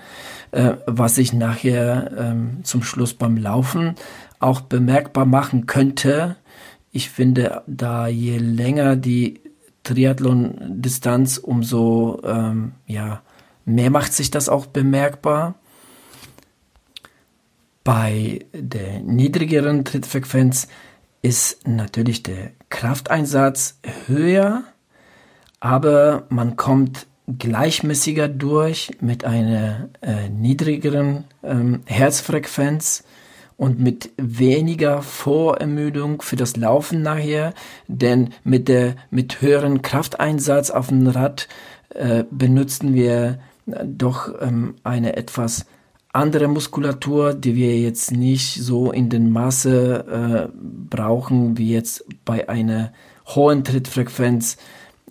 äh, 0.51 0.74
was 0.86 1.16
sich 1.16 1.34
nachher 1.34 2.11
ähm, 2.18 2.59
zum 2.63 2.84
Schluss 2.84 3.13
beim 3.13 3.38
Laufen 3.38 3.95
auch 4.39 4.61
bemerkbar 4.61 5.26
machen 5.26 5.66
könnte. 5.66 6.36
Ich 6.91 7.09
finde, 7.09 7.63
da 7.68 8.07
je 8.07 8.38
länger 8.38 8.95
die 8.95 9.41
Triathlon-Distanz, 9.84 11.38
umso 11.38 12.22
ähm, 12.24 12.74
ja, 12.86 13.22
mehr 13.66 13.89
macht 13.89 14.13
sich 14.13 14.32
das 14.32 14.49
auch 14.49 14.66
bemerkbar. 14.66 15.55
Bei 17.84 18.45
der 18.51 18.99
niedrigeren 19.01 19.86
Trittfrequenz 19.86 20.68
ist 21.22 21.68
natürlich 21.68 22.24
der 22.24 22.51
Krafteinsatz 22.70 23.80
höher, 24.07 24.63
aber 25.60 26.24
man 26.30 26.56
kommt 26.56 27.08
gleichmäßiger 27.28 28.28
durch 28.28 28.91
mit 29.01 29.26
einer 29.26 29.89
äh, 30.01 30.30
niedrigeren 30.30 31.26
ähm, 31.43 31.82
Herzfrequenz 31.86 33.03
und 33.58 33.80
mit 33.80 34.12
weniger 34.18 35.01
Vorermüdung 35.01 36.22
für 36.22 36.36
das 36.36 36.56
Laufen 36.56 37.01
nachher, 37.01 37.53
denn 37.88 38.32
mit 38.43 38.68
der 38.68 38.95
mit 39.10 39.41
höheren 39.41 39.82
Krafteinsatz 39.82 40.70
auf 40.70 40.88
dem 40.88 41.08
Rad 41.08 41.47
äh, 41.89 42.26
benutzen 42.30 42.93
wir 42.93 43.39
äh, 43.68 43.86
doch 43.86 44.30
ähm, 44.41 44.76
eine 44.84 45.16
etwas 45.16 45.66
andere 46.12 46.47
Muskulatur, 46.47 47.34
die 47.34 47.56
wir 47.56 47.80
jetzt 47.80 48.12
nicht 48.12 48.62
so 48.62 48.91
in 48.91 49.10
den 49.10 49.32
Maße 49.32 50.49
äh, 50.51 50.58
brauchen 50.89 51.58
wie 51.58 51.72
jetzt 51.72 52.06
bei 52.24 52.47
einer 52.47 52.93
hohen 53.28 53.64
Trittfrequenz, 53.64 54.58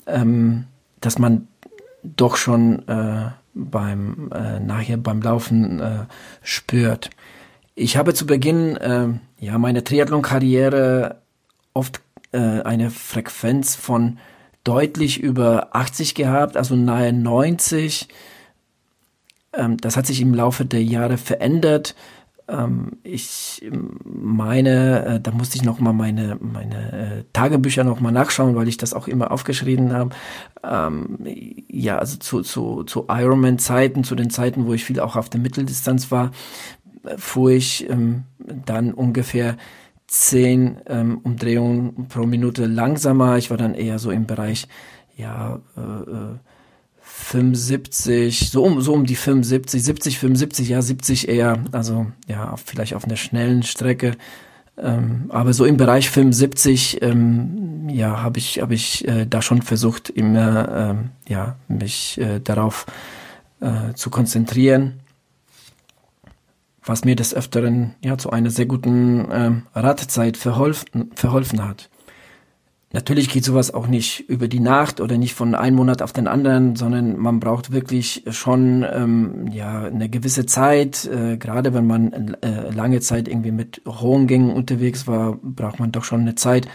ähm, 0.07 0.65
dass 1.01 1.19
man 1.19 1.49
doch 2.03 2.37
schon 2.37 2.87
äh, 2.89 3.31
beim 3.55 4.31
äh, 4.33 4.61
nachher 4.61 4.97
beim 4.97 5.23
Laufen 5.23 5.81
äh, 5.81 6.05
spürt. 6.43 7.11
Ich 7.75 7.97
habe 7.97 8.15
zu 8.15 8.27
Beginn 8.27 8.77
äh, 8.77 9.09
ja 9.39 9.59
meine 9.59 9.85
Triathlon-Karriere 9.85 11.21
oft 11.73 12.01
äh, 12.33 12.39
eine 12.39 12.91
Frequenz 12.91 13.75
von 13.75 14.19
deutlich 14.65 15.21
über 15.21 15.75
80 15.75 16.15
gehabt, 16.15 16.57
also 16.57 16.77
nahe 16.77 17.13
90 17.13 18.09
ähm, 19.57 19.77
das 19.79 19.97
hat 19.97 20.07
sich 20.07 20.21
im 20.21 20.35
Laufe 20.35 20.65
der 20.65 20.83
Jahre 20.83 21.19
verändert. 21.19 21.95
Ähm, 22.47 22.99
ich 23.03 23.63
meine, 24.05 25.05
äh, 25.07 25.21
da 25.21 25.31
musste 25.31 25.57
ich 25.57 25.65
noch 25.65 25.81
mal 25.81 25.93
meine, 25.93 26.37
meine 26.41 26.93
äh, 26.93 27.25
Tagebücher 27.33 27.85
noch 27.85 28.01
mal 28.01 28.11
nachschauen, 28.11 28.55
weil 28.55 28.69
ich 28.69 28.77
das 28.77 28.93
auch 28.93 29.09
immer 29.09 29.31
aufgeschrieben 29.31 29.93
habe. 29.93 30.11
Ähm, 30.63 31.19
ja, 31.69 31.99
also 31.99 32.19
zu, 32.19 32.43
zu, 32.43 32.85
zu 32.85 33.07
Ironman-Zeiten, 33.09 34.05
zu 34.05 34.15
den 34.15 34.31
Zeiten, 34.31 34.67
wo 34.67 34.75
ich 34.75 34.85
viel 34.85 35.01
auch 35.01 35.17
auf 35.17 35.31
der 35.31 35.41
Mitteldistanz 35.41 36.11
war, 36.11 36.33
fuhr 37.17 37.51
ich 37.51 37.89
ähm, 37.89 38.25
dann 38.39 38.93
ungefähr 38.93 39.57
zehn 40.07 40.79
ähm, 40.87 41.19
Umdrehungen 41.23 42.09
pro 42.09 42.27
Minute 42.27 42.67
langsamer. 42.67 43.39
Ich 43.39 43.51
war 43.51 43.57
dann 43.57 43.75
eher 43.75 43.99
so 43.99 44.11
im 44.11 44.27
Bereich, 44.27 44.69
ja, 45.17 45.61
äh, 45.77 45.81
äh 45.81 46.39
75, 47.25 48.51
so 48.51 48.65
um, 48.65 48.81
so 48.81 48.93
um 48.93 49.07
die 49.07 49.17
75, 49.17 49.83
70, 49.83 50.19
75, 50.19 50.69
ja, 50.69 50.83
70 50.83 51.29
eher, 51.29 51.59
also 51.73 52.07
ja, 52.29 52.55
vielleicht 52.57 52.95
auf 52.95 53.05
einer 53.05 53.17
schnellen 53.17 53.63
Strecke. 53.63 54.17
Ähm, 54.77 55.27
aber 55.29 55.53
so 55.53 55.65
im 55.65 55.77
Bereich 55.77 56.11
75, 56.11 57.01
ähm, 57.03 57.89
ja, 57.89 58.23
habe 58.23 58.39
ich, 58.39 58.61
habe 58.61 58.75
ich 58.75 59.07
äh, 59.09 59.27
da 59.27 59.41
schon 59.41 59.63
versucht, 59.63 60.11
immer, 60.11 60.69
ähm, 60.69 61.11
ja, 61.29 61.57
mich 61.69 62.19
äh, 62.19 62.41
darauf 62.41 62.87
äh, 63.61 63.95
zu 63.95 64.11
konzentrieren, 64.11 65.01
was 66.85 67.05
mir 67.05 67.17
des 67.17 67.35
Öfteren 67.35 67.95
ja 68.03 68.19
zu 68.19 68.31
einer 68.31 68.51
sehr 68.51 68.67
guten 68.67 69.29
ähm, 69.31 69.63
Radzeit 69.75 70.37
verholfen, 70.37 71.11
verholfen 71.15 71.65
hat. 71.65 71.89
Natürlich 72.95 73.29
geht 73.29 73.45
sowas 73.45 73.75
auch 73.75 73.89
nicht 73.89 74.21
über 74.29 74.47
die 74.47 74.61
Nacht 74.61 75.01
oder 75.01 75.19
nicht 75.19 75.35
von 75.35 75.57
einem 75.57 75.75
Monat 75.75 76.01
auf 76.01 76.13
den 76.13 76.29
anderen, 76.29 76.77
sondern 76.77 77.19
man 77.19 77.41
braucht 77.41 77.73
wirklich 77.73 78.23
schon 78.31 78.87
ähm, 78.89 79.49
ja 79.51 79.83
eine 79.87 80.09
gewisse 80.09 80.47
Zeit. 80.47 81.05
Äh, 81.05 81.37
gerade 81.37 81.75
wenn 81.75 81.89
man 81.89 82.37
äh, 82.41 82.71
lange 82.71 83.01
Zeit 83.01 83.27
irgendwie 83.27 83.51
mit 83.51 83.83
hohen 83.85 84.29
Gängen 84.29 84.53
unterwegs 84.53 85.09
war, 85.09 85.37
braucht 85.43 85.81
man 85.81 85.91
doch 85.91 86.05
schon 86.05 86.21
eine 86.21 86.37
Zeit, 86.37 86.69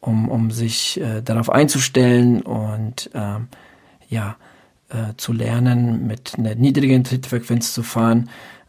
um, 0.00 0.28
um 0.28 0.50
sich 0.50 1.00
äh, 1.00 1.22
darauf 1.22 1.48
einzustellen 1.48 2.42
und 2.42 3.08
ähm, 3.14 3.48
ja 4.10 4.36
äh, 4.90 5.14
zu 5.16 5.32
lernen, 5.32 6.06
mit 6.06 6.34
einer 6.36 6.54
niedrigen 6.54 7.02
Trittfrequenz 7.02 7.72
zu 7.72 7.82
fahren. 7.82 8.28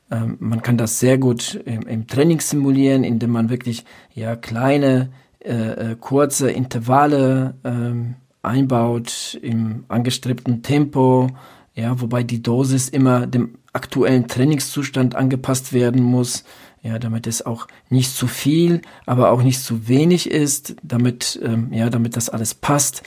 Ähm, 0.09 0.37
man 0.39 0.61
kann 0.61 0.77
das 0.77 0.99
sehr 0.99 1.17
gut 1.17 1.61
im, 1.65 1.81
im 1.81 2.07
Training 2.07 2.39
simulieren, 2.39 3.03
indem 3.03 3.31
man 3.31 3.49
wirklich 3.49 3.83
ja 4.13 4.37
kleine 4.37 5.09
äh, 5.43 5.91
äh, 5.91 5.95
kurze 5.99 6.51
Intervalle 6.51 7.55
ähm, 7.65 8.15
einbaut 8.41 9.37
im 9.41 9.83
angestrebten 9.89 10.63
Tempo, 10.63 11.29
ja, 11.75 11.99
wobei 11.99 12.23
die 12.23 12.41
Dosis 12.41 12.87
immer 12.87 13.27
dem 13.27 13.57
aktuellen 13.73 14.27
Trainingszustand 14.27 15.15
angepasst 15.15 15.73
werden 15.73 16.01
muss, 16.01 16.45
ja, 16.81 16.97
damit 16.97 17.27
es 17.27 17.45
auch 17.45 17.67
nicht 17.89 18.15
zu 18.15 18.27
viel, 18.27 18.81
aber 19.05 19.31
auch 19.31 19.43
nicht 19.43 19.61
zu 19.61 19.87
wenig 19.87 20.29
ist, 20.29 20.75
damit, 20.83 21.39
ähm, 21.43 21.73
ja, 21.73 21.89
damit 21.89 22.15
das 22.15 22.29
alles 22.29 22.53
passt. 22.53 23.03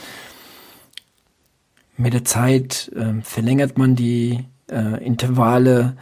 Mit 1.96 2.12
der 2.12 2.24
Zeit 2.24 2.90
ähm, 2.96 3.22
verlängert 3.22 3.78
man 3.78 3.94
die 3.94 4.44
äh, 4.70 5.02
Intervalle 5.02 5.96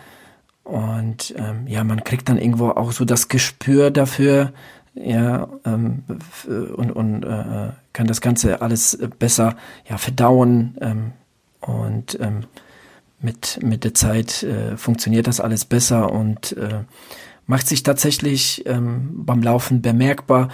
und 0.64 1.34
ähm, 1.36 1.66
ja, 1.66 1.84
man 1.84 2.02
kriegt 2.02 2.28
dann 2.28 2.38
irgendwo 2.38 2.70
auch 2.70 2.92
so 2.92 3.04
das 3.04 3.28
Gespür 3.28 3.90
dafür, 3.90 4.52
ja, 4.94 5.48
ähm, 5.64 6.04
und, 6.46 6.92
und 6.92 7.22
äh, 7.24 7.70
kann 7.92 8.06
das 8.06 8.20
Ganze 8.20 8.62
alles 8.62 8.98
besser 9.18 9.56
ja, 9.88 9.98
verdauen 9.98 10.76
ähm, 10.80 11.12
und 11.60 12.18
ähm, 12.20 12.44
mit, 13.20 13.58
mit 13.62 13.84
der 13.84 13.94
Zeit 13.94 14.42
äh, 14.42 14.76
funktioniert 14.76 15.26
das 15.26 15.40
alles 15.40 15.64
besser 15.64 16.12
und 16.12 16.56
äh, 16.56 16.84
macht 17.46 17.66
sich 17.66 17.82
tatsächlich 17.82 18.64
ähm, 18.66 19.24
beim 19.24 19.42
Laufen 19.42 19.82
bemerkbar. 19.82 20.48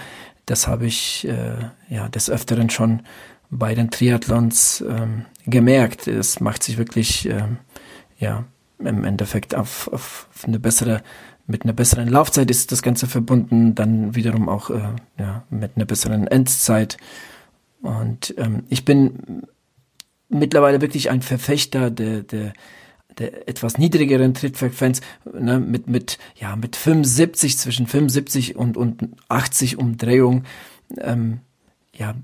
Das 0.45 0.67
habe 0.67 0.85
ich 0.85 1.27
äh, 1.27 1.69
ja 1.89 2.09
des 2.09 2.29
Öfteren 2.29 2.69
schon 2.69 3.01
bei 3.49 3.75
den 3.75 3.91
Triathlons 3.91 4.81
ähm, 4.87 5.25
gemerkt. 5.45 6.07
Es 6.07 6.39
macht 6.39 6.63
sich 6.63 6.77
wirklich 6.77 7.27
ähm, 7.27 7.57
ja 8.17 8.45
im 8.79 9.03
Endeffekt 9.03 9.53
auf, 9.53 9.89
auf 9.93 10.27
eine 10.47 10.59
bessere 10.59 11.03
mit 11.47 11.63
einer 11.63 11.73
besseren 11.73 12.07
Laufzeit 12.07 12.49
ist 12.49 12.71
das 12.71 12.81
Ganze 12.81 13.07
verbunden, 13.07 13.75
dann 13.75 14.15
wiederum 14.15 14.49
auch 14.49 14.69
äh, 14.69 14.79
ja, 15.19 15.43
mit 15.49 15.71
einer 15.75 15.85
besseren 15.85 16.27
Endzeit. 16.27 16.97
Und 17.81 18.33
ähm, 18.37 18.63
ich 18.69 18.85
bin 18.85 19.43
mittlerweile 20.29 20.81
wirklich 20.81 21.09
ein 21.09 21.21
Verfechter 21.21 21.91
der, 21.91 22.23
der, 22.23 22.53
der 23.17 23.47
etwas 23.47 23.77
niedrigeren 23.77 24.33
Trittfrequenz, 24.33 25.01
ne, 25.31 25.59
mit, 25.59 25.87
mit, 25.87 26.17
ja, 26.35 26.55
mit 26.55 26.75
75, 26.75 27.57
zwischen 27.57 27.87
75 27.87 28.55
und, 28.55 28.77
und 28.77 29.09
80 29.27 29.77
Umdrehungen. 29.77 30.45
Ähm, 30.97 31.39
ja, 31.93 32.15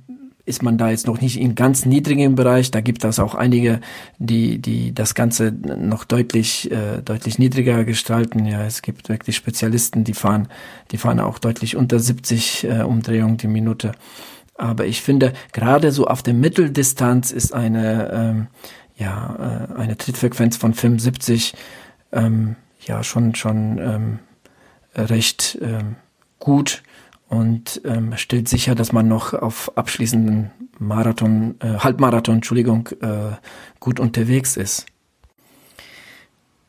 ist 0.47 0.63
man 0.63 0.77
da 0.77 0.89
jetzt 0.89 1.07
noch 1.07 1.19
nicht 1.19 1.39
im 1.39 1.55
ganz 1.55 1.85
niedrigen 1.85 2.35
Bereich. 2.35 2.71
Da 2.71 2.79
gibt 2.81 3.03
es 3.03 3.19
auch 3.19 3.35
einige, 3.35 3.81
die, 4.17 4.59
die 4.59 4.95
das 4.95 5.13
Ganze 5.13 5.51
noch 5.51 6.05
deutlich, 6.05 6.71
äh, 6.71 7.01
deutlich 7.03 7.37
niedriger 7.37 7.83
gestalten. 7.83 8.45
Ja, 8.45 8.63
es 8.63 8.81
gibt 8.81 9.09
wirklich 9.09 9.35
Spezialisten, 9.35 10.05
die 10.05 10.13
fahren, 10.13 10.47
die 10.91 10.97
fahren 10.97 11.19
auch 11.19 11.37
deutlich 11.37 11.75
unter 11.75 11.99
70 11.99 12.63
äh, 12.63 12.81
Umdrehungen 12.83 13.37
die 13.37 13.47
Minute. 13.47 13.91
Aber 14.55 14.85
ich 14.85 15.01
finde, 15.01 15.33
gerade 15.51 15.91
so 15.91 16.07
auf 16.07 16.23
der 16.23 16.33
Mitteldistanz 16.33 17.31
ist 17.31 17.53
eine, 17.53 18.11
ähm, 18.13 18.47
ja, 18.97 19.67
äh, 19.69 19.79
eine 19.79 19.97
Trittfrequenz 19.97 20.55
von 20.55 20.73
75 20.73 21.53
ähm, 22.13 22.55
ja 22.85 23.03
schon, 23.03 23.35
schon 23.35 23.77
ähm, 23.79 24.19
recht 24.95 25.57
ähm, 25.61 25.97
gut 26.39 26.83
und 27.29 27.81
ähm, 27.85 28.13
stellt 28.15 28.47
sicher, 28.47 28.75
dass 28.75 28.91
man 28.91 29.07
noch 29.07 29.33
auf 29.33 29.71
abschließenden 29.75 30.51
Marathon, 30.79 31.55
äh, 31.59 31.79
Halbmarathon, 31.79 32.35
Entschuldigung, 32.35 32.89
äh, 33.01 33.35
gut 33.79 33.99
unterwegs 33.99 34.55
ist. 34.55 34.85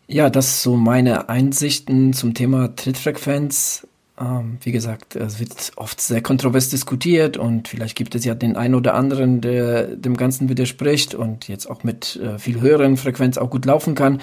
Ja, 0.09 0.31
das 0.31 0.63
so 0.63 0.77
meine 0.77 1.29
Einsichten 1.29 2.13
zum 2.13 2.35
Thema 2.35 2.75
Trittfrequenz. 2.75 3.87
Ähm, 4.19 4.59
wie 4.63 4.73
gesagt, 4.73 5.15
es 5.15 5.39
wird 5.39 5.73
oft 5.77 6.01
sehr 6.01 6.23
kontrovers 6.23 6.71
diskutiert 6.71 7.37
und 7.37 7.69
vielleicht 7.69 7.97
gibt 7.97 8.15
es 8.15 8.25
ja 8.25 8.35
den 8.35 8.57
einen 8.57 8.75
oder 8.75 8.95
anderen, 8.95 9.41
der 9.41 9.95
dem 9.95 10.17
Ganzen 10.17 10.49
widerspricht 10.49 11.15
und 11.15 11.47
jetzt 11.47 11.67
auch 11.67 11.85
mit 11.85 12.17
äh, 12.17 12.39
viel 12.39 12.61
höheren 12.61 12.97
Frequenz 12.97 13.39
auch 13.39 13.51
gut 13.51 13.65
laufen 13.65 13.95
kann. 13.95 14.21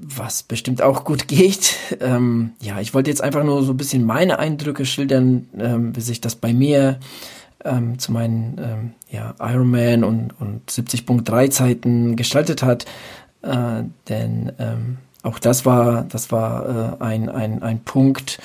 Was 0.00 0.42
bestimmt 0.42 0.82
auch 0.82 1.04
gut 1.04 1.26
geht. 1.28 1.76
Ähm, 2.00 2.52
ja, 2.60 2.80
ich 2.80 2.94
wollte 2.94 3.10
jetzt 3.10 3.22
einfach 3.22 3.44
nur 3.44 3.62
so 3.62 3.72
ein 3.72 3.76
bisschen 3.76 4.04
meine 4.04 4.38
Eindrücke 4.38 4.86
schildern, 4.86 5.48
ähm, 5.58 5.96
wie 5.96 6.00
sich 6.00 6.20
das 6.20 6.34
bei 6.36 6.52
mir 6.52 6.98
ähm, 7.64 7.98
zu 7.98 8.12
meinen 8.12 8.58
ähm, 8.58 8.92
ja, 9.10 9.34
Ironman 9.40 10.04
und, 10.04 10.38
und 10.40 10.70
70.3 10.70 11.50
Zeiten 11.50 12.16
gestaltet 12.16 12.62
hat. 12.62 12.86
Äh, 13.42 13.84
denn 14.08 14.52
ähm, 14.58 14.98
auch 15.22 15.38
das 15.38 15.64
war, 15.64 16.02
das 16.04 16.32
war 16.32 16.98
äh, 17.00 17.02
ein, 17.04 17.28
ein, 17.28 17.62
ein 17.62 17.80
Punkt, 17.80 18.40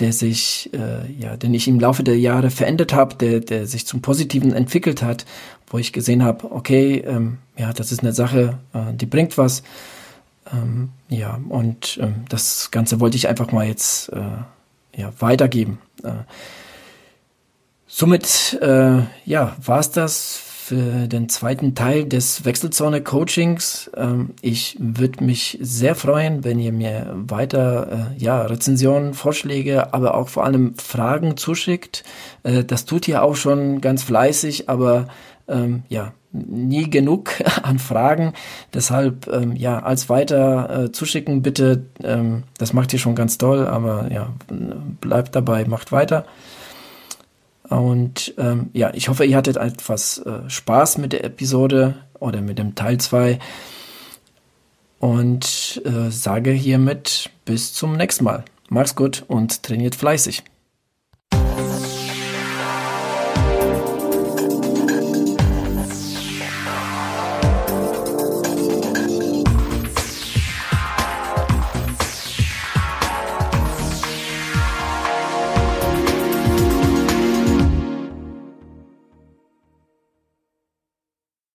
der 0.00 0.12
sich, 0.12 0.70
äh, 0.72 1.10
ja, 1.12 1.36
den 1.36 1.54
ich 1.54 1.68
im 1.68 1.78
Laufe 1.78 2.02
der 2.02 2.18
Jahre 2.18 2.50
verändert 2.50 2.92
habe, 2.92 3.14
der, 3.14 3.40
der 3.40 3.66
sich 3.66 3.86
zum 3.86 4.02
Positiven 4.02 4.52
entwickelt 4.52 5.02
hat, 5.02 5.24
wo 5.68 5.78
ich 5.78 5.92
gesehen 5.92 6.24
habe, 6.24 6.50
okay, 6.50 7.04
ähm, 7.06 7.38
ja, 7.56 7.72
das 7.72 7.92
ist 7.92 8.00
eine 8.00 8.12
Sache, 8.12 8.58
äh, 8.72 8.92
die 8.94 9.06
bringt 9.06 9.38
was. 9.38 9.62
Ähm, 10.52 10.90
ja, 11.08 11.40
und 11.48 11.98
ähm, 12.00 12.24
das 12.28 12.70
Ganze 12.70 13.00
wollte 13.00 13.16
ich 13.16 13.28
einfach 13.28 13.52
mal 13.52 13.66
jetzt 13.66 14.10
äh, 14.12 15.00
ja, 15.00 15.12
weitergeben. 15.18 15.78
Äh, 16.02 16.12
somit, 17.86 18.58
äh, 18.60 19.02
ja, 19.24 19.56
war 19.62 19.78
es 19.80 19.90
das 19.90 20.40
für 20.64 21.08
den 21.08 21.28
zweiten 21.28 21.74
Teil 21.74 22.06
des 22.06 22.46
Wechselzone-Coachings. 22.46 23.90
Ähm, 23.96 24.30
ich 24.40 24.76
würde 24.80 25.22
mich 25.22 25.58
sehr 25.60 25.94
freuen, 25.94 26.42
wenn 26.42 26.58
ihr 26.58 26.72
mir 26.72 27.12
weiter 27.14 28.14
äh, 28.16 28.22
ja, 28.22 28.40
Rezensionen, 28.42 29.12
Vorschläge, 29.12 29.92
aber 29.92 30.14
auch 30.14 30.30
vor 30.30 30.44
allem 30.44 30.74
Fragen 30.76 31.36
zuschickt. 31.36 32.02
Äh, 32.44 32.64
das 32.64 32.86
tut 32.86 33.06
ihr 33.08 33.22
auch 33.22 33.36
schon 33.36 33.82
ganz 33.82 34.04
fleißig, 34.04 34.70
aber 34.70 35.08
ähm, 35.48 35.82
ja, 35.88 36.12
nie 36.32 36.90
genug 36.90 37.32
an 37.62 37.78
Fragen. 37.78 38.32
Deshalb, 38.72 39.28
ähm, 39.28 39.56
ja, 39.56 39.80
als 39.80 40.08
weiter 40.08 40.84
äh, 40.84 40.92
zuschicken 40.92 41.42
bitte. 41.42 41.86
Ähm, 42.02 42.44
das 42.58 42.72
macht 42.72 42.92
ihr 42.92 42.98
schon 42.98 43.14
ganz 43.14 43.38
toll, 43.38 43.66
aber 43.66 44.10
ja, 44.12 44.32
bleibt 45.00 45.34
dabei, 45.34 45.64
macht 45.64 45.92
weiter. 45.92 46.26
Und 47.68 48.34
ähm, 48.36 48.70
ja, 48.72 48.92
ich 48.92 49.08
hoffe, 49.08 49.24
ihr 49.24 49.36
hattet 49.36 49.56
etwas 49.56 50.18
äh, 50.18 50.48
Spaß 50.48 50.98
mit 50.98 51.12
der 51.12 51.24
Episode 51.24 51.96
oder 52.20 52.40
mit 52.40 52.58
dem 52.58 52.74
Teil 52.74 52.98
2. 52.98 53.38
Und 54.98 55.82
äh, 55.84 56.10
sage 56.10 56.50
hiermit 56.50 57.30
bis 57.44 57.72
zum 57.72 57.96
nächsten 57.96 58.24
Mal. 58.24 58.44
Macht's 58.68 58.96
gut 58.96 59.24
und 59.28 59.62
trainiert 59.62 59.94
fleißig. 59.94 60.42